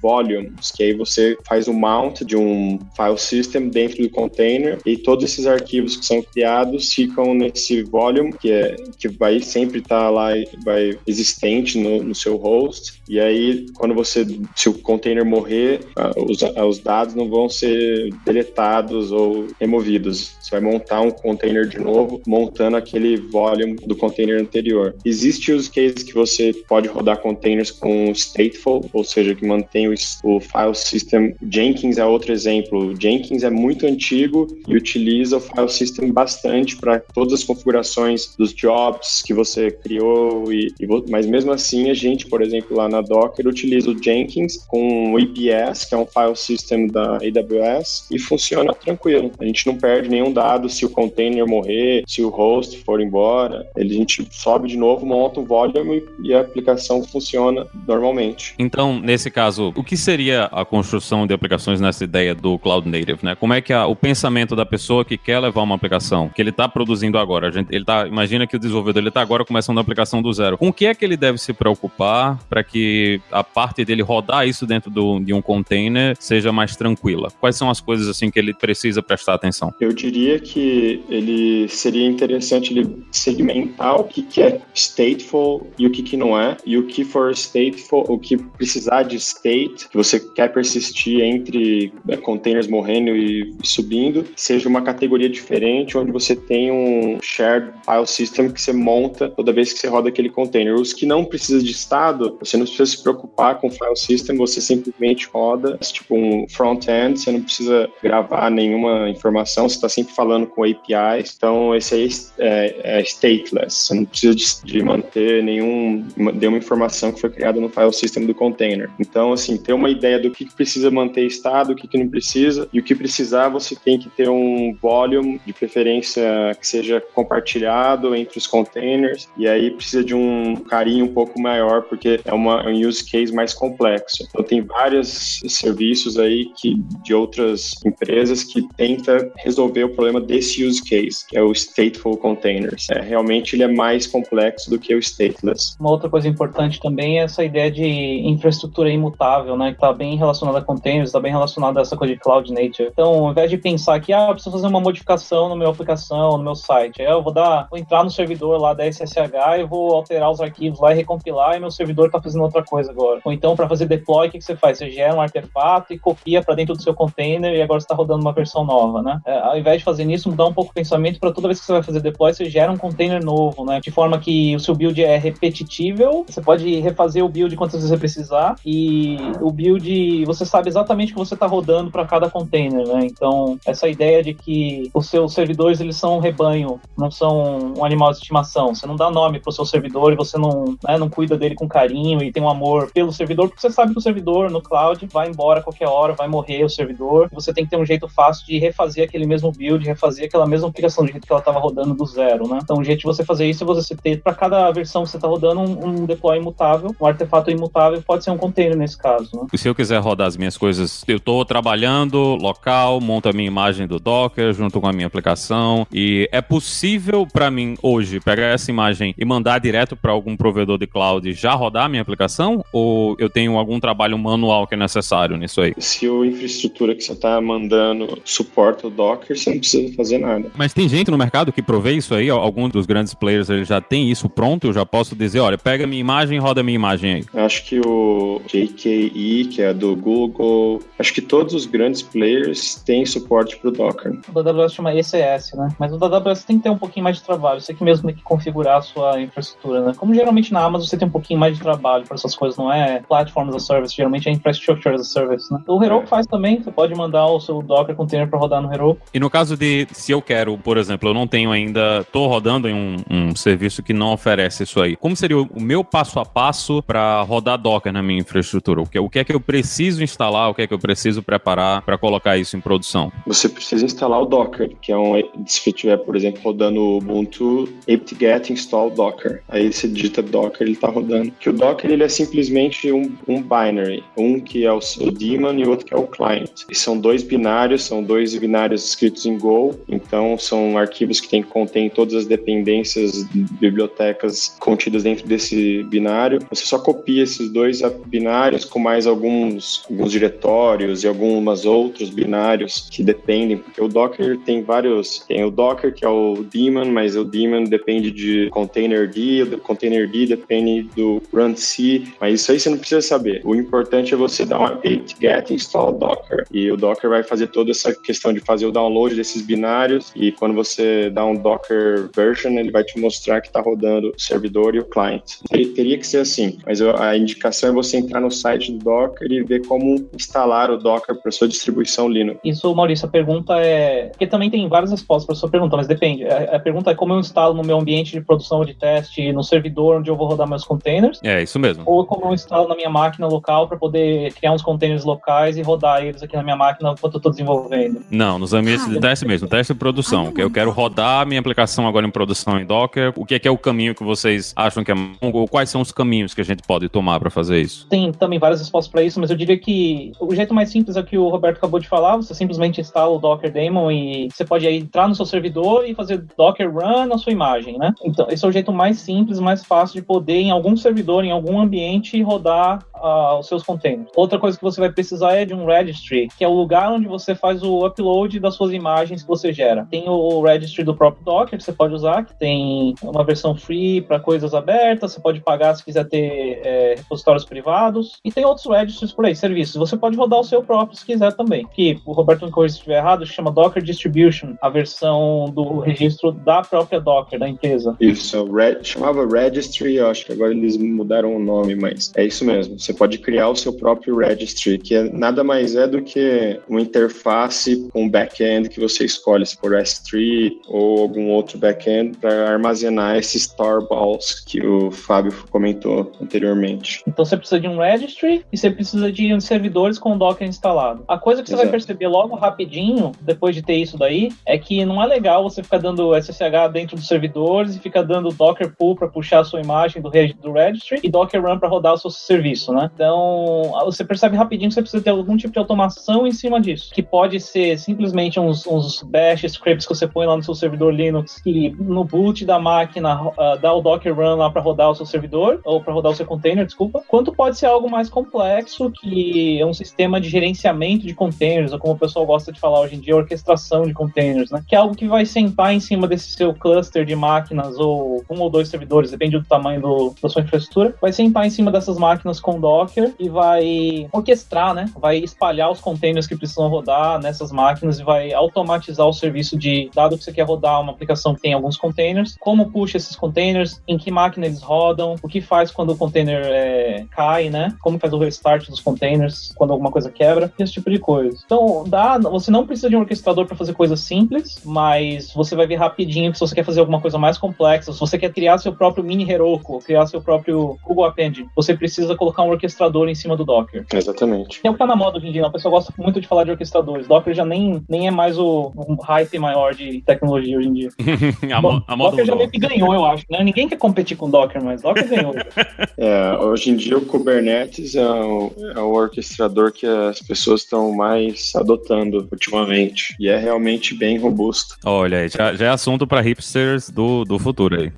volumes, 0.00 0.70
que 0.70 0.82
aí 0.82 0.94
você 0.94 1.36
faz 1.46 1.68
o 1.68 1.72
mount 1.72 2.22
de 2.22 2.36
um 2.36 2.78
file 2.96 3.18
system 3.18 3.68
dentro 3.68 4.02
do 4.02 4.10
container 4.10 4.78
e 4.84 4.96
todos 4.96 5.24
esses 5.24 5.46
arquivos 5.46 5.96
que 5.96 6.04
são 6.04 6.22
criados 6.22 6.92
ficam 6.92 7.34
nesse 7.34 7.82
volume 7.82 8.32
que 8.32 8.50
é 8.50 8.76
que 8.98 9.08
vai 9.08 9.40
sempre 9.40 9.78
estar 9.78 10.00
tá 10.00 10.10
lá, 10.10 10.30
vai 10.64 10.98
existente 11.06 11.78
no, 11.78 12.02
no, 12.02 12.14
seu 12.14 12.36
host. 12.36 12.95
E 13.08 13.20
aí, 13.20 13.66
quando 13.74 13.94
você, 13.94 14.26
se 14.54 14.68
o 14.68 14.74
container 14.74 15.24
morrer, 15.24 15.80
os, 16.16 16.42
os 16.42 16.78
dados 16.78 17.14
não 17.14 17.28
vão 17.28 17.48
ser 17.48 18.10
deletados 18.24 19.12
ou 19.12 19.46
removidos. 19.60 20.36
Você 20.40 20.50
vai 20.50 20.60
montar 20.60 21.00
um 21.00 21.10
container 21.10 21.66
de 21.66 21.78
novo, 21.78 22.20
montando 22.26 22.76
aquele 22.76 23.16
volume 23.16 23.76
do 23.86 23.96
container 23.96 24.40
anterior. 24.40 24.94
Existe 25.04 25.52
use 25.52 25.70
case 25.70 26.04
que 26.04 26.14
você 26.14 26.52
pode 26.68 26.88
rodar 26.88 27.20
containers 27.20 27.70
com 27.70 28.12
stateful, 28.12 28.88
ou 28.92 29.04
seja, 29.04 29.34
que 29.34 29.46
mantém 29.46 29.88
o, 29.88 29.94
o 30.22 30.40
file 30.40 30.74
system. 30.74 31.34
Jenkins 31.50 31.98
é 31.98 32.04
outro 32.04 32.32
exemplo. 32.32 32.88
O 32.92 33.00
Jenkins 33.00 33.42
é 33.42 33.50
muito 33.50 33.86
antigo 33.86 34.46
e 34.68 34.76
utiliza 34.76 35.36
o 35.36 35.40
file 35.40 35.68
system 35.68 36.12
bastante 36.12 36.76
para 36.76 37.00
todas 37.00 37.32
as 37.34 37.44
configurações 37.44 38.34
dos 38.36 38.52
jobs 38.54 39.22
que 39.22 39.34
você 39.34 39.70
criou. 39.70 40.52
E, 40.52 40.72
e, 40.80 40.86
mas 41.10 41.26
mesmo 41.26 41.52
assim, 41.52 41.90
a 41.90 41.94
gente, 41.94 42.26
por 42.26 42.42
exemplo, 42.42 42.76
lá 42.76 42.88
na 42.88 42.95
Docker, 43.02 43.46
utiliza 43.46 43.90
o 43.90 44.02
Jenkins 44.02 44.56
com 44.66 45.12
o 45.12 45.18
EPS, 45.18 45.84
que 45.84 45.94
é 45.94 45.98
um 45.98 46.06
file 46.06 46.36
system 46.36 46.86
da 46.86 47.16
AWS, 47.16 48.08
e 48.10 48.18
funciona 48.18 48.72
tranquilo. 48.74 49.30
A 49.38 49.44
gente 49.44 49.66
não 49.66 49.76
perde 49.76 50.08
nenhum 50.08 50.32
dado 50.32 50.68
se 50.68 50.84
o 50.84 50.90
container 50.90 51.46
morrer, 51.46 52.04
se 52.06 52.22
o 52.22 52.28
host 52.28 52.78
for 52.84 53.00
embora. 53.00 53.66
A 53.76 53.84
gente 53.84 54.26
sobe 54.30 54.68
de 54.68 54.76
novo, 54.76 55.06
monta 55.06 55.40
o 55.40 55.44
volume 55.44 56.02
e 56.22 56.34
a 56.34 56.40
aplicação 56.40 57.02
funciona 57.04 57.66
normalmente. 57.86 58.54
Então, 58.58 58.98
nesse 58.98 59.30
caso, 59.30 59.72
o 59.76 59.82
que 59.82 59.96
seria 59.96 60.44
a 60.44 60.64
construção 60.64 61.26
de 61.26 61.34
aplicações 61.34 61.80
nessa 61.80 62.04
ideia 62.04 62.34
do 62.34 62.58
Cloud 62.58 62.88
Native, 62.88 63.18
né? 63.22 63.34
Como 63.34 63.52
é 63.52 63.60
que 63.60 63.72
a, 63.72 63.86
o 63.86 63.96
pensamento 63.96 64.54
da 64.54 64.66
pessoa 64.66 65.04
que 65.04 65.16
quer 65.16 65.38
levar 65.40 65.62
uma 65.62 65.74
aplicação 65.74 66.28
que 66.28 66.40
ele 66.40 66.50
está 66.50 66.68
produzindo 66.68 67.18
agora, 67.18 67.50
gente, 67.50 67.74
ele 67.74 67.84
tá, 67.84 68.06
imagina 68.06 68.46
que 68.46 68.56
o 68.56 68.58
desenvolvedor 68.58 69.02
ele 69.02 69.08
está 69.08 69.20
agora 69.20 69.44
começando 69.44 69.78
a 69.78 69.80
aplicação 69.80 70.22
do 70.22 70.32
zero. 70.32 70.58
Com 70.58 70.68
o 70.68 70.72
que 70.72 70.86
é 70.86 70.94
que 70.94 71.04
ele 71.04 71.16
deve 71.16 71.38
se 71.38 71.52
preocupar 71.52 72.38
para 72.48 72.62
que 72.62 72.85
a 73.30 73.42
parte 73.42 73.84
dele 73.84 74.02
rodar 74.02 74.46
isso 74.46 74.66
dentro 74.66 74.90
do, 74.90 75.20
de 75.20 75.32
um 75.32 75.42
container 75.42 76.16
seja 76.18 76.52
mais 76.52 76.76
tranquila? 76.76 77.30
Quais 77.40 77.56
são 77.56 77.70
as 77.70 77.80
coisas 77.80 78.08
assim 78.08 78.30
que 78.30 78.38
ele 78.38 78.54
precisa 78.54 79.02
prestar 79.02 79.34
atenção? 79.34 79.72
Eu 79.80 79.92
diria 79.92 80.38
que 80.38 81.02
ele 81.08 81.68
seria 81.68 82.06
interessante 82.06 82.72
ele 82.72 83.04
segmentar 83.10 84.00
o 84.00 84.04
que, 84.04 84.22
que 84.22 84.42
é 84.42 84.60
stateful 84.74 85.66
e 85.78 85.86
o 85.86 85.90
que, 85.90 86.02
que 86.02 86.16
não 86.16 86.38
é, 86.38 86.56
e 86.64 86.76
o 86.76 86.86
que 86.86 87.04
for 87.04 87.30
stateful, 87.32 88.04
o 88.08 88.18
que 88.18 88.36
precisar 88.36 89.02
de 89.02 89.16
state, 89.16 89.88
que 89.88 89.96
você 89.96 90.20
quer 90.20 90.52
persistir 90.52 91.20
entre 91.20 91.92
né, 92.04 92.16
containers 92.16 92.66
morrendo 92.66 93.16
e 93.16 93.54
subindo, 93.62 94.24
seja 94.36 94.68
uma 94.68 94.82
categoria 94.82 95.28
diferente, 95.28 95.96
onde 95.96 96.12
você 96.12 96.34
tem 96.34 96.70
um 96.70 97.18
shared 97.20 97.72
file 97.84 98.06
system 98.06 98.50
que 98.50 98.60
você 98.60 98.72
monta 98.72 99.28
toda 99.28 99.52
vez 99.52 99.72
que 99.72 99.78
você 99.78 99.88
roda 99.88 100.08
aquele 100.08 100.30
container. 100.30 100.74
Os 100.74 100.92
que 100.92 101.06
não 101.06 101.24
precisam 101.24 101.62
de 101.62 101.70
estado, 101.70 102.36
você 102.38 102.56
não 102.56 102.64
precisa 102.76 102.96
se 102.96 103.02
preocupar 103.02 103.58
com 103.60 103.70
file 103.70 103.96
system, 103.96 104.36
você 104.36 104.60
simplesmente 104.60 105.28
roda, 105.32 105.78
tipo 105.78 106.16
um 106.16 106.46
front-end, 106.48 107.18
você 107.18 107.32
não 107.32 107.42
precisa 107.42 107.88
gravar 108.02 108.50
nenhuma 108.50 109.08
informação, 109.08 109.68
você 109.68 109.76
está 109.76 109.88
sempre 109.88 110.14
falando 110.14 110.46
com 110.46 110.64
APIs. 110.64 111.34
Então, 111.36 111.74
esse 111.74 111.94
aí 111.94 112.08
é, 112.38 112.98
é 112.98 113.02
stateless, 113.02 113.86
você 113.86 113.94
não 113.94 114.04
precisa 114.04 114.34
de, 114.34 114.44
de 114.64 114.82
manter 114.82 115.42
nenhum, 115.42 116.06
nenhuma 116.16 116.58
informação 116.58 117.12
que 117.12 117.20
foi 117.20 117.30
criada 117.30 117.60
no 117.60 117.68
file 117.68 117.92
system 117.92 118.26
do 118.26 118.34
container. 118.34 118.90
Então, 118.98 119.32
assim, 119.32 119.56
ter 119.56 119.72
uma 119.72 119.90
ideia 119.90 120.18
do 120.18 120.30
que 120.30 120.44
precisa 120.54 120.90
manter 120.90 121.26
estado, 121.26 121.72
o 121.72 121.76
que, 121.76 121.88
que 121.88 121.98
não 121.98 122.08
precisa, 122.08 122.68
e 122.72 122.80
o 122.80 122.82
que 122.82 122.94
precisar, 122.94 123.48
você 123.48 123.74
tem 123.74 123.98
que 123.98 124.08
ter 124.10 124.28
um 124.28 124.74
volume, 124.80 125.40
de 125.46 125.52
preferência 125.52 126.56
que 126.60 126.66
seja 126.66 127.00
compartilhado 127.14 128.14
entre 128.14 128.38
os 128.38 128.46
containers, 128.46 129.28
e 129.36 129.48
aí 129.48 129.70
precisa 129.70 130.04
de 130.04 130.14
um 130.14 130.56
carinho 130.56 131.04
um 131.04 131.12
pouco 131.12 131.40
maior, 131.40 131.82
porque 131.82 132.20
é, 132.24 132.32
uma, 132.32 132.62
é 132.62 132.65
um 132.66 132.88
use 132.88 133.04
case 133.04 133.32
mais 133.32 133.54
complexo. 133.54 134.26
Então, 134.28 134.44
tem 134.44 134.60
vários 134.62 135.40
serviços 135.48 136.18
aí 136.18 136.50
que, 136.56 136.74
de 137.02 137.14
outras 137.14 137.74
empresas 137.84 138.44
que 138.44 138.62
tenta 138.76 139.30
resolver 139.38 139.84
o 139.84 139.88
problema 139.90 140.20
desse 140.20 140.64
use 140.64 140.82
case, 140.82 141.26
que 141.28 141.36
é 141.36 141.42
o 141.42 141.52
stateful 141.52 142.16
containers. 142.16 142.88
É, 142.90 143.00
realmente 143.00 143.56
ele 143.56 143.62
é 143.62 143.68
mais 143.68 144.06
complexo 144.06 144.70
do 144.70 144.78
que 144.78 144.94
o 144.94 144.98
stateless. 144.98 145.76
Uma 145.78 145.90
outra 145.90 146.08
coisa 146.08 146.28
importante 146.28 146.80
também 146.80 147.18
é 147.18 147.24
essa 147.24 147.44
ideia 147.44 147.70
de 147.70 147.84
infraestrutura 147.84 148.90
imutável, 148.90 149.56
né, 149.56 149.70
que 149.70 149.76
está 149.76 149.92
bem 149.92 150.16
relacionada 150.16 150.58
a 150.58 150.62
containers, 150.62 151.08
está 151.08 151.20
bem 151.20 151.32
relacionada 151.32 151.80
a 151.80 151.82
essa 151.82 151.96
coisa 151.96 152.14
de 152.14 152.20
cloud 152.20 152.52
native. 152.52 152.90
Então, 152.92 153.24
ao 153.24 153.30
invés 153.30 153.50
de 153.50 153.58
pensar 153.58 153.98
que 154.00 154.12
ah, 154.12 154.28
eu 154.28 154.34
preciso 154.34 154.54
fazer 154.54 154.66
uma 154.66 154.80
modificação 154.80 155.48
no 155.48 155.56
meu 155.56 155.70
aplicação, 155.70 156.38
no 156.38 156.44
meu 156.44 156.54
site, 156.54 157.02
aí 157.02 157.08
eu 157.08 157.22
vou 157.22 157.32
dar, 157.32 157.66
vou 157.70 157.78
entrar 157.78 158.04
no 158.04 158.10
servidor 158.10 158.60
lá 158.60 158.74
da 158.74 158.90
SSH 158.90 159.60
e 159.60 159.64
vou 159.64 159.92
alterar 159.92 160.30
os 160.30 160.40
arquivos 160.40 160.80
lá 160.80 160.92
e 160.92 160.96
recompilar 160.96 161.56
e 161.56 161.60
meu 161.60 161.70
servidor 161.70 162.06
está 162.06 162.20
fazendo 162.20 162.42
outra 162.42 162.55
coisa 162.62 162.90
agora. 162.90 163.20
Ou 163.24 163.32
então, 163.32 163.54
para 163.56 163.68
fazer 163.68 163.86
deploy, 163.86 164.28
o 164.28 164.30
que, 164.30 164.38
que, 164.38 164.44
você 164.44 164.56
faz? 164.56 164.78
Você 164.78 164.90
gera 164.90 165.14
um 165.14 165.20
artefato 165.20 165.92
e 165.92 165.98
copia 165.98 166.42
para 166.42 166.54
dentro 166.54 166.74
do 166.74 166.82
seu 166.82 166.94
container 166.94 167.54
e 167.54 167.62
agora 167.62 167.78
está 167.78 167.94
rodando 167.94 168.22
uma 168.22 168.32
versão 168.32 168.64
nova, 168.64 169.02
né? 169.02 169.20
É, 169.24 169.38
ao 169.38 169.58
invés 169.58 169.78
de 169.78 169.84
fazer 169.84 170.04
isso, 170.10 170.28
mudar 170.28 170.46
um 170.46 170.54
pouco 170.54 170.70
o 170.70 170.74
pensamento 170.74 171.18
para 171.18 171.32
toda 171.32 171.48
vez 171.48 171.60
que 171.60 171.66
você 171.66 171.72
vai 171.72 171.82
fazer 171.82 172.00
deploy, 172.00 172.32
você 172.32 172.44
gera 172.46 172.70
um 172.70 172.76
container 172.76 173.24
novo, 173.24 173.64
né? 173.64 173.80
De 173.80 173.90
forma 173.90 174.18
que 174.18 174.54
o 174.54 174.60
seu 174.60 174.74
build 174.74 175.02
é 175.02 175.16
repetitível, 175.16 176.24
você 176.28 176.40
pode 176.40 176.80
refazer 176.80 177.24
o 177.24 177.28
build 177.28 177.54
quantas 177.56 177.76
vezes 177.76 177.90
você 177.90 177.98
precisar 177.98 178.56
e 178.64 179.16
o 179.40 179.50
build, 179.50 180.24
você 180.24 180.44
sabe 180.44 180.68
exatamente 180.68 181.12
o 181.12 181.14
que 181.14 181.20
você 181.20 181.34
está 181.34 181.46
rodando 181.46 181.90
para 181.90 182.04
cada 182.04 182.30
container, 182.30 182.86
né? 182.86 183.00
Então, 183.04 183.58
essa 183.66 183.88
ideia 183.88 184.22
de 184.22 184.34
que 184.34 184.90
os 184.94 185.08
seus 185.08 185.32
servidores, 185.32 185.80
eles 185.80 185.96
são 185.96 186.16
um 186.16 186.20
rebanho, 186.20 186.80
não 186.96 187.10
são 187.10 187.72
um 187.76 187.84
animal 187.84 188.10
de 188.12 188.18
estimação. 188.18 188.74
Você 188.74 188.86
não 188.86 188.96
dá 188.96 189.10
nome 189.10 189.40
para 189.40 189.50
o 189.50 189.52
seu 189.52 189.64
servidor 189.64 190.12
e 190.12 190.16
você 190.16 190.38
não, 190.38 190.76
né, 190.86 190.98
não 190.98 191.08
cuida 191.08 191.36
dele 191.36 191.54
com 191.54 191.68
carinho 191.68 192.22
e 192.22 192.32
tem 192.32 192.42
um 192.46 192.50
amor 192.50 192.90
pelo 192.92 193.12
servidor, 193.12 193.48
porque 193.48 193.60
você 193.60 193.70
sabe 193.70 193.92
que 193.92 193.98
o 193.98 194.02
servidor 194.02 194.50
no 194.50 194.62
cloud 194.62 195.06
vai 195.12 195.28
embora 195.28 195.60
a 195.60 195.62
qualquer 195.62 195.88
hora, 195.88 196.12
vai 196.12 196.28
morrer 196.28 196.64
o 196.64 196.68
servidor. 196.68 197.28
Você 197.32 197.52
tem 197.52 197.64
que 197.64 197.70
ter 197.70 197.76
um 197.76 197.84
jeito 197.84 198.08
fácil 198.08 198.46
de 198.46 198.58
refazer 198.58 199.04
aquele 199.04 199.26
mesmo 199.26 199.52
build, 199.52 199.84
refazer 199.84 200.26
aquela 200.26 200.46
mesma 200.46 200.68
aplicação 200.68 201.04
do 201.04 201.10
jeito 201.10 201.26
que 201.26 201.32
ela 201.32 201.40
estava 201.40 201.58
rodando 201.58 201.94
do 201.94 202.06
zero, 202.06 202.48
né? 202.48 202.58
Então, 202.62 202.78
o 202.78 202.84
jeito 202.84 203.00
de 203.00 203.04
você 203.04 203.24
fazer 203.24 203.48
isso 203.48 203.64
é 203.64 203.66
você 203.66 203.94
ter 203.96 204.22
para 204.22 204.34
cada 204.34 204.70
versão 204.70 205.02
que 205.02 205.10
você 205.10 205.16
está 205.16 205.28
rodando 205.28 205.60
um, 205.60 205.86
um, 205.86 206.06
deploy 206.06 206.38
imutável, 206.38 206.94
um 207.00 207.06
artefato 207.06 207.50
imutável, 207.50 208.02
pode 208.02 208.24
ser 208.24 208.30
um 208.30 208.38
container 208.38 208.76
nesse 208.76 208.96
caso. 208.96 209.30
Né? 209.34 209.46
E 209.52 209.58
se 209.58 209.68
eu 209.68 209.74
quiser 209.74 209.98
rodar 209.98 210.26
as 210.26 210.36
minhas 210.36 210.56
coisas, 210.56 211.04
eu 211.06 211.16
estou 211.16 211.44
trabalhando 211.44 212.36
local, 212.36 213.00
monto 213.00 213.28
a 213.28 213.32
minha 213.32 213.46
imagem 213.46 213.86
do 213.86 213.98
Docker 213.98 214.52
junto 214.52 214.80
com 214.80 214.86
a 214.86 214.92
minha 214.92 215.06
aplicação 215.06 215.86
e 215.92 216.28
é 216.32 216.40
possível 216.40 217.26
para 217.26 217.50
mim 217.50 217.76
hoje 217.82 218.20
pegar 218.20 218.46
essa 218.46 218.70
imagem 218.70 219.14
e 219.16 219.24
mandar 219.24 219.58
direto 219.58 219.96
para 219.96 220.12
algum 220.12 220.36
provedor 220.36 220.78
de 220.78 220.86
cloud 220.86 221.28
e 221.28 221.32
já 221.32 221.52
rodar 221.54 221.86
a 221.86 221.88
minha 221.88 222.02
aplicação 222.02 222.25
ou 222.72 223.16
eu 223.18 223.28
tenho 223.28 223.56
algum 223.56 223.78
trabalho 223.80 224.18
manual 224.18 224.66
que 224.66 224.74
é 224.74 224.78
necessário 224.78 225.36
nisso 225.36 225.60
aí? 225.60 225.74
Se 225.78 226.06
a 226.06 226.26
infraestrutura 226.26 226.94
que 226.94 227.02
você 227.02 227.12
está 227.12 227.40
mandando 227.40 228.18
suporta 228.24 228.86
o 228.86 228.90
Docker, 228.90 229.36
você 229.36 229.50
não 229.50 229.58
precisa 229.58 229.94
fazer 229.94 230.18
nada. 230.18 230.50
Mas 230.56 230.72
tem 230.72 230.88
gente 230.88 231.10
no 231.10 231.18
mercado 231.18 231.52
que 231.52 231.62
provê 231.62 231.92
isso 231.92 232.14
aí? 232.14 232.30
Algum 232.30 232.68
dos 232.68 232.86
grandes 232.86 233.14
players 233.14 233.50
ele 233.50 233.64
já 233.64 233.80
tem 233.80 234.10
isso 234.10 234.28
pronto? 234.28 234.66
Eu 234.66 234.72
já 234.72 234.84
posso 234.84 235.14
dizer, 235.14 235.40
olha, 235.40 235.58
pega 235.58 235.86
minha 235.86 236.00
imagem 236.00 236.38
e 236.38 236.40
roda 236.40 236.62
minha 236.62 236.74
imagem 236.74 237.14
aí. 237.14 237.24
Acho 237.42 237.64
que 237.64 237.80
o 237.80 238.40
JKE, 238.46 239.48
que 239.50 239.62
é 239.62 239.72
do 239.72 239.94
Google, 239.96 240.82
acho 240.98 241.12
que 241.12 241.20
todos 241.20 241.54
os 241.54 241.66
grandes 241.66 242.02
players 242.02 242.76
têm 242.76 243.04
suporte 243.06 243.56
para 243.56 243.68
o 243.68 243.72
Docker. 243.72 244.18
O 244.34 244.38
AWS 244.38 244.74
chama 244.74 244.94
ECS, 244.94 245.52
né? 245.54 245.68
Mas 245.78 245.92
o 245.92 246.04
AWS 246.04 246.44
tem 246.44 246.56
que 246.58 246.64
ter 246.64 246.70
um 246.70 246.78
pouquinho 246.78 247.04
mais 247.04 247.16
de 247.16 247.22
trabalho. 247.22 247.60
Você 247.60 247.74
que 247.74 247.84
mesmo 247.84 248.06
tem 248.06 248.14
que 248.14 248.22
configurar 248.22 248.78
a 248.78 248.82
sua 248.82 249.20
infraestrutura, 249.20 249.80
né? 249.80 249.92
Como 249.96 250.14
geralmente 250.14 250.52
na 250.52 250.64
Amazon 250.64 250.88
você 250.88 250.96
tem 250.96 251.08
um 251.08 251.10
pouquinho 251.10 251.38
mais 251.38 251.56
de 251.56 251.62
trabalho 251.62 252.04
para 252.06 252.15
essas 252.16 252.34
coisas, 252.34 252.58
não 252.58 252.72
é 252.72 253.02
Platform 253.08 253.48
as 253.50 253.56
a 253.56 253.58
Service, 253.60 253.94
geralmente 253.94 254.28
é 254.28 254.32
Infrastructure 254.32 254.94
as 254.94 255.00
a 255.00 255.04
Service, 255.04 255.52
né? 255.52 255.60
O 255.66 255.82
Heroku 255.82 256.04
é. 256.04 256.06
faz 256.06 256.26
também, 256.26 256.62
você 256.62 256.70
pode 256.70 256.94
mandar 256.94 257.26
o 257.26 257.40
seu 257.40 257.62
Docker 257.62 257.94
container 257.94 258.28
para 258.28 258.38
rodar 258.38 258.62
no 258.62 258.72
Heroku. 258.72 259.00
E 259.12 259.20
no 259.20 259.30
caso 259.30 259.56
de, 259.56 259.86
se 259.92 260.12
eu 260.12 260.20
quero, 260.20 260.56
por 260.58 260.76
exemplo, 260.76 261.08
eu 261.10 261.14
não 261.14 261.26
tenho 261.26 261.50
ainda, 261.50 262.04
tô 262.12 262.26
rodando 262.26 262.68
em 262.68 262.74
um, 262.74 262.96
um 263.10 263.36
serviço 263.36 263.82
que 263.82 263.92
não 263.92 264.12
oferece 264.12 264.62
isso 264.62 264.80
aí, 264.80 264.96
como 264.96 265.16
seria 265.16 265.38
o 265.38 265.60
meu 265.60 265.84
passo 265.84 266.18
a 266.18 266.24
passo 266.24 266.82
para 266.82 267.22
rodar 267.22 267.58
Docker 267.58 267.92
na 267.92 268.02
minha 268.02 268.20
infraestrutura? 268.20 268.80
O 268.80 268.86
que, 268.86 268.98
o 268.98 269.08
que 269.08 269.18
é 269.18 269.24
que 269.24 269.32
eu 269.32 269.40
preciso 269.40 270.02
instalar, 270.02 270.50
o 270.50 270.54
que 270.54 270.62
é 270.62 270.66
que 270.66 270.74
eu 270.74 270.78
preciso 270.78 271.22
preparar 271.22 271.82
para 271.82 271.98
colocar 271.98 272.36
isso 272.36 272.56
em 272.56 272.60
produção? 272.60 273.12
Você 273.26 273.48
precisa 273.48 273.84
instalar 273.84 274.20
o 274.20 274.26
Docker, 274.26 274.76
que 274.80 274.92
é 274.92 274.98
um, 274.98 275.14
se 275.46 275.72
tiver, 275.72 275.96
por 275.98 276.16
exemplo, 276.16 276.40
rodando 276.42 276.80
o 276.80 276.98
Ubuntu, 276.98 277.68
apt-get 277.88 278.50
install 278.50 278.90
Docker. 278.90 279.42
Aí 279.48 279.72
você 279.72 279.86
digita 279.88 280.22
Docker, 280.22 280.62
ele 280.62 280.72
está 280.72 280.88
rodando. 280.88 281.30
Que 281.38 281.50
o 281.50 281.52
Docker 281.52 281.90
ele 281.90 282.02
é 282.02 282.05
simplesmente 282.08 282.90
um, 282.92 283.12
um 283.26 283.42
binary, 283.42 284.02
um 284.16 284.40
que 284.40 284.64
é 284.64 284.72
o, 284.72 284.78
o 285.00 285.10
daemon 285.10 285.58
e 285.58 285.66
outro 285.66 285.86
que 285.86 285.94
é 285.94 285.96
o 285.96 286.06
client. 286.06 286.64
E 286.70 286.74
são 286.74 286.98
dois 286.98 287.22
binários, 287.22 287.84
são 287.84 288.02
dois 288.02 288.34
binários 288.36 288.84
escritos 288.88 289.26
em 289.26 289.38
Go, 289.38 289.78
então 289.88 290.38
são 290.38 290.76
arquivos 290.78 291.20
que 291.20 291.28
tem 291.28 291.42
contém 291.42 291.88
todas 291.88 292.14
as 292.14 292.26
dependências, 292.26 293.24
bibliotecas 293.60 294.56
contidas 294.60 295.02
dentro 295.02 295.26
desse 295.26 295.82
binário. 295.84 296.40
Você 296.50 296.64
só 296.66 296.78
copia 296.78 297.22
esses 297.22 297.50
dois 297.50 297.82
binários 298.06 298.64
com 298.64 298.78
mais 298.78 299.06
alguns, 299.06 299.84
alguns 299.88 300.12
diretórios 300.12 301.04
e 301.04 301.08
algumas 301.08 301.64
outros 301.64 302.10
binários 302.10 302.88
que 302.90 303.02
dependem, 303.02 303.56
porque 303.56 303.80
o 303.80 303.88
Docker 303.88 304.38
tem 304.44 304.62
vários, 304.62 305.24
tem 305.26 305.44
o 305.44 305.50
Docker 305.50 305.94
que 305.94 306.04
é 306.04 306.08
o 306.08 306.44
daemon, 306.52 306.90
mas 306.90 307.16
o 307.16 307.24
daemon 307.24 307.64
depende 307.64 308.10
de 308.10 308.48
containerd, 308.50 309.42
o 309.42 309.58
containerd 309.58 310.26
depende 310.26 310.82
do 310.96 311.22
runc, 311.32 311.95
mas 312.20 312.40
isso 312.40 312.52
aí 312.52 312.60
você 312.60 312.70
não 312.70 312.78
precisa 312.78 313.02
saber. 313.02 313.40
O 313.44 313.54
importante 313.54 314.14
é 314.14 314.16
você 314.16 314.44
dar 314.44 314.60
um 314.60 314.64
apt-get 314.64 315.50
install 315.50 315.92
Docker 315.92 316.44
e 316.52 316.70
o 316.70 316.76
Docker 316.76 317.10
vai 317.10 317.22
fazer 317.22 317.48
toda 317.48 317.70
essa 317.70 317.94
questão 317.94 318.32
de 318.32 318.40
fazer 318.40 318.66
o 318.66 318.72
download 318.72 319.14
desses 319.14 319.42
binários 319.42 320.12
e 320.14 320.32
quando 320.32 320.54
você 320.54 321.10
dá 321.10 321.24
um 321.24 321.34
Docker 321.34 322.08
version, 322.14 322.52
ele 322.52 322.70
vai 322.70 322.84
te 322.84 322.98
mostrar 322.98 323.40
que 323.40 323.48
está 323.48 323.60
rodando 323.60 324.12
o 324.16 324.20
servidor 324.20 324.74
e 324.74 324.80
o 324.80 324.84
client. 324.84 325.36
Teria 325.50 325.98
que 325.98 326.06
ser 326.06 326.18
assim, 326.18 326.58
mas 326.66 326.80
a 326.80 327.16
indicação 327.16 327.70
é 327.70 327.72
você 327.72 327.96
entrar 327.96 328.20
no 328.20 328.30
site 328.30 328.72
do 328.72 328.78
Docker 328.78 329.30
e 329.30 329.42
ver 329.42 329.66
como 329.66 330.08
instalar 330.14 330.70
o 330.70 330.76
Docker 330.76 331.16
para 331.20 331.30
sua 331.30 331.48
distribuição 331.48 332.08
Linux. 332.08 332.40
Isso, 332.44 332.72
Maurício, 332.74 333.06
a 333.06 333.10
pergunta 333.10 333.54
é. 333.58 334.06
Porque 334.06 334.26
também 334.26 334.50
tem 334.50 334.68
várias 334.68 334.90
respostas 334.90 335.26
para 335.26 335.34
sua 335.34 335.48
pergunta, 335.48 335.76
mas 335.76 335.86
depende. 335.86 336.24
A, 336.26 336.58
pergunta 336.58 336.90
é 336.90 336.94
como 336.94 337.12
eu 337.12 337.20
instalo 337.20 337.54
no 337.54 337.62
meu 337.62 337.78
ambiente 337.78 338.12
de 338.12 338.20
produção 338.20 338.58
ou 338.58 338.64
de 338.64 338.74
teste, 338.74 339.32
no 339.32 339.42
servidor 339.42 339.98
onde 339.98 340.10
eu 340.10 340.16
vou 340.16 340.26
rodar 340.26 340.48
meus 340.48 340.64
containers. 340.64 341.20
É, 341.22 341.42
isso 341.42 341.58
mesmo. 341.58 341.84
Ou 341.86 342.04
como 342.04 342.26
eu 342.26 342.34
instalo 342.34 342.68
na 342.68 342.74
minha 342.74 342.90
máquina 342.90 343.26
local 343.26 343.68
para 343.68 343.78
poder 343.78 344.32
criar 344.34 344.52
uns 344.52 344.62
containers 344.62 345.04
locais 345.04 345.56
e 345.56 345.62
rodar 345.62 346.04
eles 346.04 346.22
aqui 346.22 346.36
na 346.36 346.42
minha 346.42 346.56
máquina 346.56 346.92
enquanto 346.92 347.14
eu 347.14 347.18
estou 347.18 347.30
desenvolvendo. 347.30 348.02
Não, 348.10 348.38
nos 348.38 348.52
ambientes 348.52 348.88
de 348.88 349.00
teste 349.00 349.26
mesmo, 349.26 349.48
teste 349.48 349.72
de 349.72 349.78
produção. 349.78 350.32
eu 350.36 350.50
quero 350.50 350.70
rodar 350.70 351.22
a 351.22 351.24
minha 351.24 351.40
aplicação 351.40 351.86
agora 351.86 352.06
em 352.06 352.10
produção 352.10 352.58
em 352.60 352.66
Docker. 352.66 353.12
O 353.16 353.24
que 353.24 353.34
é, 353.34 353.38
que 353.38 353.48
é 353.48 353.50
o 353.50 353.58
caminho 353.58 353.94
que 353.94 354.04
vocês 354.04 354.52
acham 354.56 354.82
que 354.82 354.92
é. 354.92 354.94
Ou 355.20 355.46
quais 355.48 355.70
são 355.70 355.80
os 355.80 355.92
caminhos 355.92 356.34
que 356.34 356.40
a 356.40 356.44
gente 356.44 356.62
pode 356.62 356.88
tomar 356.88 357.20
para 357.20 357.30
fazer 357.30 357.60
isso? 357.60 357.86
Tem 357.88 358.12
também 358.12 358.38
várias 358.38 358.60
respostas 358.60 358.90
para 358.90 359.02
isso, 359.02 359.20
mas 359.20 359.30
eu 359.30 359.36
diria 359.36 359.58
que 359.58 360.12
o 360.20 360.34
jeito 360.34 360.52
mais 360.52 360.70
simples 360.70 360.96
é 360.96 361.00
o 361.00 361.04
que 361.04 361.16
o 361.16 361.28
Roberto 361.28 361.58
acabou 361.58 361.80
de 361.80 361.88
falar. 361.88 362.16
Você 362.16 362.34
simplesmente 362.34 362.80
instala 362.80 363.10
o 363.10 363.18
Docker 363.18 363.52
Daemon 363.52 363.90
e 363.90 364.28
você 364.30 364.44
pode 364.44 364.66
aí 364.66 364.76
entrar 364.76 365.08
no 365.08 365.14
seu 365.14 365.26
servidor 365.26 365.88
e 365.88 365.94
fazer 365.94 366.24
Docker 366.36 366.72
Run 366.72 367.06
na 367.06 367.18
sua 367.18 367.32
imagem, 367.32 367.78
né? 367.78 367.92
Então, 368.04 368.26
esse 368.30 368.44
é 368.44 368.48
o 368.48 368.52
jeito 368.52 368.72
mais 368.72 368.98
simples, 368.98 369.38
mais 369.38 369.64
fácil 369.64 370.00
de 370.00 370.06
poder, 370.06 370.40
em 370.40 370.50
algum 370.50 370.76
servidor, 370.76 371.24
em 371.24 371.30
algum 371.30 371.60
ambiente, 371.60 371.75
rodar 372.22 372.84
uh, 372.94 373.38
os 373.38 373.46
seus 373.46 373.62
containers. 373.62 374.08
Outra 374.16 374.38
coisa 374.38 374.56
que 374.56 374.64
você 374.64 374.80
vai 374.80 374.90
precisar 374.90 375.34
é 375.34 375.44
de 375.44 375.54
um 375.54 375.66
registry, 375.66 376.28
que 376.36 376.44
é 376.44 376.48
o 376.48 376.52
lugar 376.52 376.92
onde 376.92 377.06
você 377.06 377.34
faz 377.34 377.62
o 377.62 377.86
upload 377.86 378.40
das 378.40 378.54
suas 378.54 378.72
imagens 378.72 379.22
que 379.22 379.28
você 379.28 379.52
gera. 379.52 379.86
Tem 379.90 380.08
o 380.08 380.40
registry 380.42 380.84
do 380.84 380.94
próprio 380.94 381.24
Docker 381.24 381.58
que 381.58 381.64
você 381.64 381.72
pode 381.72 381.94
usar, 381.94 382.24
que 382.24 382.34
tem 382.38 382.94
uma 383.02 383.24
versão 383.24 383.54
free 383.54 384.00
para 384.00 384.20
coisas 384.20 384.54
abertas, 384.54 385.12
você 385.12 385.20
pode 385.20 385.40
pagar 385.40 385.74
se 385.74 385.84
quiser 385.84 386.04
ter 386.08 386.60
é, 386.64 386.94
repositórios 386.96 387.44
privados, 387.44 388.18
e 388.24 388.30
tem 388.32 388.44
outros 388.44 388.66
registries 388.66 389.12
por 389.12 389.26
aí, 389.26 389.34
serviços. 389.34 389.76
Você 389.76 389.96
pode 389.96 390.16
rodar 390.16 390.40
o 390.40 390.44
seu 390.44 390.62
próprio 390.62 390.96
se 390.96 391.04
quiser 391.04 391.32
também. 391.32 391.66
Que 391.72 392.00
o 392.04 392.12
Roberto 392.12 392.44
me 392.44 392.50
corrija 392.52 392.74
se 392.74 392.78
estiver 392.78 392.98
errado, 392.98 393.26
chama 393.26 393.50
Docker 393.50 393.82
Distribution, 393.82 394.54
a 394.60 394.68
versão 394.68 395.50
do 395.52 395.78
registro 395.80 396.32
da 396.32 396.62
própria 396.62 397.00
Docker, 397.00 397.38
da 397.38 397.48
empresa. 397.48 397.96
Isso, 398.00 398.44
Red, 398.52 398.82
chamava 398.82 399.26
Registry, 399.26 399.96
eu 399.96 400.08
acho 400.08 400.24
que 400.26 400.32
agora 400.32 400.52
eles 400.52 400.76
mudaram 400.76 401.34
o 401.34 401.38
nome, 401.38 401.65
mas 401.74 402.12
é 402.16 402.24
isso 402.24 402.44
mesmo. 402.44 402.78
Você 402.78 402.92
pode 402.92 403.18
criar 403.18 403.48
o 403.48 403.56
seu 403.56 403.72
próprio 403.72 404.16
registry, 404.16 404.78
que 404.78 404.94
é, 404.94 405.04
nada 405.04 405.42
mais 405.42 405.74
é 405.74 405.86
do 405.86 406.02
que 406.02 406.60
uma 406.68 406.80
interface 406.80 407.88
com 407.92 408.04
um 408.04 408.08
back-end 408.08 408.68
que 408.68 408.80
você 408.80 409.04
escolhe, 409.04 409.46
se 409.46 409.56
for 409.56 409.72
S3 409.72 410.52
ou 410.68 411.00
algum 411.00 411.30
outro 411.30 411.58
back-end, 411.58 412.16
para 412.18 412.50
armazenar 412.50 413.16
esses 413.16 413.46
tarballs 413.46 414.40
que 414.46 414.64
o 414.64 414.90
Fábio 414.90 415.32
comentou 415.50 416.12
anteriormente. 416.20 417.02
Então 417.06 417.24
você 417.24 417.36
precisa 417.36 417.60
de 417.60 417.68
um 417.68 417.78
registry 417.78 418.44
e 418.52 418.56
você 418.56 418.70
precisa 418.70 419.10
de 419.10 419.40
servidores 419.40 419.98
com 419.98 420.14
o 420.14 420.18
Docker 420.18 420.46
instalado. 420.46 421.04
A 421.08 421.18
coisa 421.18 421.42
que 421.42 421.48
você 421.48 421.54
Exato. 421.54 421.68
vai 421.68 421.72
perceber 421.72 422.08
logo 422.08 422.34
rapidinho, 422.34 423.12
depois 423.20 423.54
de 423.54 423.62
ter 423.62 423.76
isso 423.76 423.98
daí, 423.98 424.30
é 424.44 424.58
que 424.58 424.84
não 424.84 425.02
é 425.02 425.06
legal 425.06 425.42
você 425.42 425.62
ficar 425.62 425.78
dando 425.78 426.14
SSH 426.14 426.72
dentro 426.72 426.96
dos 426.96 427.06
servidores 427.06 427.76
e 427.76 427.78
ficar 427.78 428.02
dando 428.02 428.30
Docker 428.30 428.74
pull 428.76 428.94
para 428.94 429.08
puxar 429.08 429.40
a 429.40 429.44
sua 429.44 429.60
imagem 429.60 430.02
do, 430.02 430.10
do 430.10 430.52
registry 430.52 431.00
e 431.02 431.08
Docker 431.08 431.42
run 431.42 431.55
para 431.58 431.68
rodar 431.68 431.94
o 431.94 431.98
seu 431.98 432.10
serviço, 432.10 432.72
né? 432.72 432.90
Então, 432.94 433.72
você 433.84 434.04
percebe 434.04 434.36
rapidinho 434.36 434.68
que 434.68 434.74
você 434.74 434.82
precisa 434.82 435.02
ter 435.02 435.10
algum 435.10 435.36
tipo 435.36 435.52
de 435.52 435.58
automação 435.58 436.26
em 436.26 436.32
cima 436.32 436.60
disso, 436.60 436.92
que 436.92 437.02
pode 437.02 437.40
ser 437.40 437.78
simplesmente 437.78 438.38
uns, 438.38 438.66
uns 438.66 439.02
bash 439.02 439.44
scripts 439.44 439.86
que 439.86 439.94
você 439.94 440.06
põe 440.06 440.26
lá 440.26 440.36
no 440.36 440.42
seu 440.42 440.54
servidor 440.54 440.92
Linux 440.92 441.40
que 441.40 441.70
no 441.78 442.04
boot 442.04 442.44
da 442.44 442.58
máquina 442.58 443.22
uh, 443.22 443.58
dá 443.60 443.72
o 443.72 443.80
Docker 443.80 444.14
run 444.14 444.36
lá 444.36 444.50
para 444.50 444.60
rodar 444.60 444.90
o 444.90 444.94
seu 444.94 445.06
servidor 445.06 445.60
ou 445.64 445.80
para 445.80 445.92
rodar 445.92 446.12
o 446.12 446.14
seu 446.14 446.26
container, 446.26 446.64
desculpa. 446.64 447.02
Quanto 447.08 447.32
pode 447.32 447.58
ser 447.58 447.66
algo 447.66 447.90
mais 447.90 448.08
complexo 448.08 448.90
que 448.90 449.60
é 449.60 449.66
um 449.66 449.74
sistema 449.74 450.20
de 450.20 450.28
gerenciamento 450.28 451.06
de 451.06 451.14
containers, 451.14 451.72
ou 451.72 451.78
como 451.78 451.94
o 451.94 451.98
pessoal 451.98 452.26
gosta 452.26 452.52
de 452.52 452.60
falar 452.60 452.80
hoje 452.80 452.96
em 452.96 453.00
dia, 453.00 453.16
orquestração 453.16 453.82
de 453.82 453.92
containers, 453.92 454.50
né? 454.50 454.62
Que 454.66 454.74
é 454.74 454.78
algo 454.78 454.94
que 454.94 455.06
vai 455.06 455.24
sentar 455.24 455.72
em 455.72 455.80
cima 455.80 456.06
desse 456.06 456.30
seu 456.30 456.54
cluster 456.54 457.04
de 457.04 457.14
máquinas 457.14 457.78
ou 457.78 458.24
um 458.30 458.40
ou 458.40 458.50
dois 458.50 458.68
servidores, 458.68 459.10
depende 459.10 459.38
do 459.38 459.44
tamanho 459.44 459.80
do, 459.80 460.14
da 460.22 460.28
sua 460.28 460.42
infraestrutura, 460.42 460.94
vai 461.00 461.12
sentar 461.12 461.45
em 461.46 461.50
cima 461.50 461.70
dessas 461.70 461.98
máquinas 461.98 462.40
com 462.40 462.60
Docker 462.60 463.14
e 463.18 463.28
vai 463.28 464.08
orquestrar, 464.12 464.74
né? 464.74 464.86
Vai 464.96 465.18
espalhar 465.18 465.70
os 465.70 465.80
containers 465.80 466.26
que 466.26 466.36
precisam 466.36 466.68
rodar 466.68 467.20
nessas 467.20 467.52
máquinas 467.52 467.98
e 467.98 468.04
vai 468.04 468.32
automatizar 468.32 469.06
o 469.06 469.12
serviço 469.12 469.56
de 469.56 469.90
dado 469.94 470.16
que 470.18 470.24
você 470.24 470.32
quer 470.32 470.46
rodar 470.46 470.80
uma 470.80 470.92
aplicação 470.92 471.34
que 471.34 471.42
tem 471.42 471.52
alguns 471.52 471.76
containers, 471.76 472.36
como 472.38 472.70
puxa 472.70 472.96
esses 472.96 473.16
containers, 473.16 473.80
em 473.86 473.98
que 473.98 474.10
máquina 474.10 474.46
eles 474.46 474.62
rodam, 474.62 475.14
o 475.22 475.28
que 475.28 475.40
faz 475.40 475.70
quando 475.70 475.90
o 475.90 475.96
container 475.96 476.42
é, 476.46 477.04
cai, 477.10 477.50
né? 477.50 477.74
Como 477.80 477.98
faz 477.98 478.12
o 478.12 478.18
restart 478.18 478.68
dos 478.68 478.80
containers 478.80 479.52
quando 479.56 479.72
alguma 479.72 479.90
coisa 479.90 480.10
quebra, 480.10 480.52
esse 480.58 480.72
tipo 480.72 480.90
de 480.90 480.98
coisa. 480.98 481.38
Então, 481.44 481.84
dá, 481.86 482.18
você 482.18 482.50
não 482.50 482.66
precisa 482.66 482.90
de 482.90 482.96
um 482.96 483.00
orquestrador 483.00 483.46
para 483.46 483.56
fazer 483.56 483.74
coisas 483.74 484.00
simples, 484.00 484.60
mas 484.64 485.32
você 485.32 485.54
vai 485.54 485.66
ver 485.66 485.76
rapidinho 485.76 486.32
que 486.32 486.38
se 486.38 486.46
você 486.46 486.54
quer 486.54 486.64
fazer 486.64 486.80
alguma 486.80 487.00
coisa 487.00 487.18
mais 487.18 487.38
complexa, 487.38 487.92
se 487.92 488.00
você 488.00 488.18
quer 488.18 488.32
criar 488.32 488.58
seu 488.58 488.72
próprio 488.72 489.04
mini 489.04 489.30
Heroku, 489.30 489.78
criar 489.78 490.06
seu 490.06 490.20
próprio 490.20 490.78
Google 490.84 491.04
Append, 491.26 491.46
você 491.54 491.76
precisa 491.76 492.14
colocar 492.14 492.42
um 492.42 492.50
orquestrador 492.50 493.08
em 493.08 493.14
cima 493.14 493.36
do 493.36 493.44
Docker. 493.44 493.84
Exatamente. 493.92 494.60
É 494.62 494.70
o 494.70 494.72
que 494.72 494.78
tá 494.78 494.86
na 494.86 494.96
moda 494.96 495.18
hoje 495.18 495.28
em 495.28 495.32
dia, 495.32 495.42
né? 495.42 495.48
o 495.48 495.52
pessoal 495.52 495.72
gosta 495.72 495.92
muito 495.98 496.20
de 496.20 496.26
falar 496.26 496.44
de 496.44 496.50
orquestradores. 496.52 497.06
Docker 497.06 497.34
já 497.34 497.44
nem, 497.44 497.82
nem 497.88 498.06
é 498.06 498.10
mais 498.10 498.38
o 498.38 498.72
um 498.76 498.96
hype 498.96 499.38
maior 499.38 499.74
de 499.74 500.00
tecnologia 500.02 500.58
hoje 500.58 500.68
em 500.68 500.72
dia. 500.72 500.88
a, 501.54 501.60
mo 501.60 501.82
a 501.86 501.96
Docker 501.96 502.24
já 502.24 502.36
meio 502.36 502.50
que 502.50 502.58
ganhou, 502.58 502.94
eu 502.94 503.04
acho. 503.04 503.24
Né? 503.30 503.42
Ninguém 503.42 503.68
quer 503.68 503.76
competir 503.76 504.16
com 504.16 504.30
Docker, 504.30 504.62
mas 504.62 504.82
Docker 504.82 505.08
ganhou. 505.08 505.34
é, 505.98 506.38
hoje 506.38 506.70
em 506.70 506.76
dia 506.76 506.96
o 506.96 507.04
Kubernetes 507.04 507.94
é 507.94 508.08
o, 508.08 508.52
é 508.74 508.80
o 508.80 508.92
orquestrador 508.92 509.72
que 509.72 509.86
as 509.86 510.20
pessoas 510.20 510.62
estão 510.62 510.92
mais 510.92 511.52
adotando 511.54 512.28
ultimamente. 512.30 513.14
E 513.18 513.28
é 513.28 513.36
realmente 513.36 513.94
bem 513.94 514.18
robusto. 514.18 514.76
Olha 514.84 515.18
aí, 515.18 515.28
já, 515.28 515.54
já 515.54 515.66
é 515.66 515.68
assunto 515.70 516.06
para 516.06 516.20
hipsters 516.20 516.90
do, 516.90 517.24
do 517.24 517.38
futuro 517.38 517.80
aí. 517.80 517.92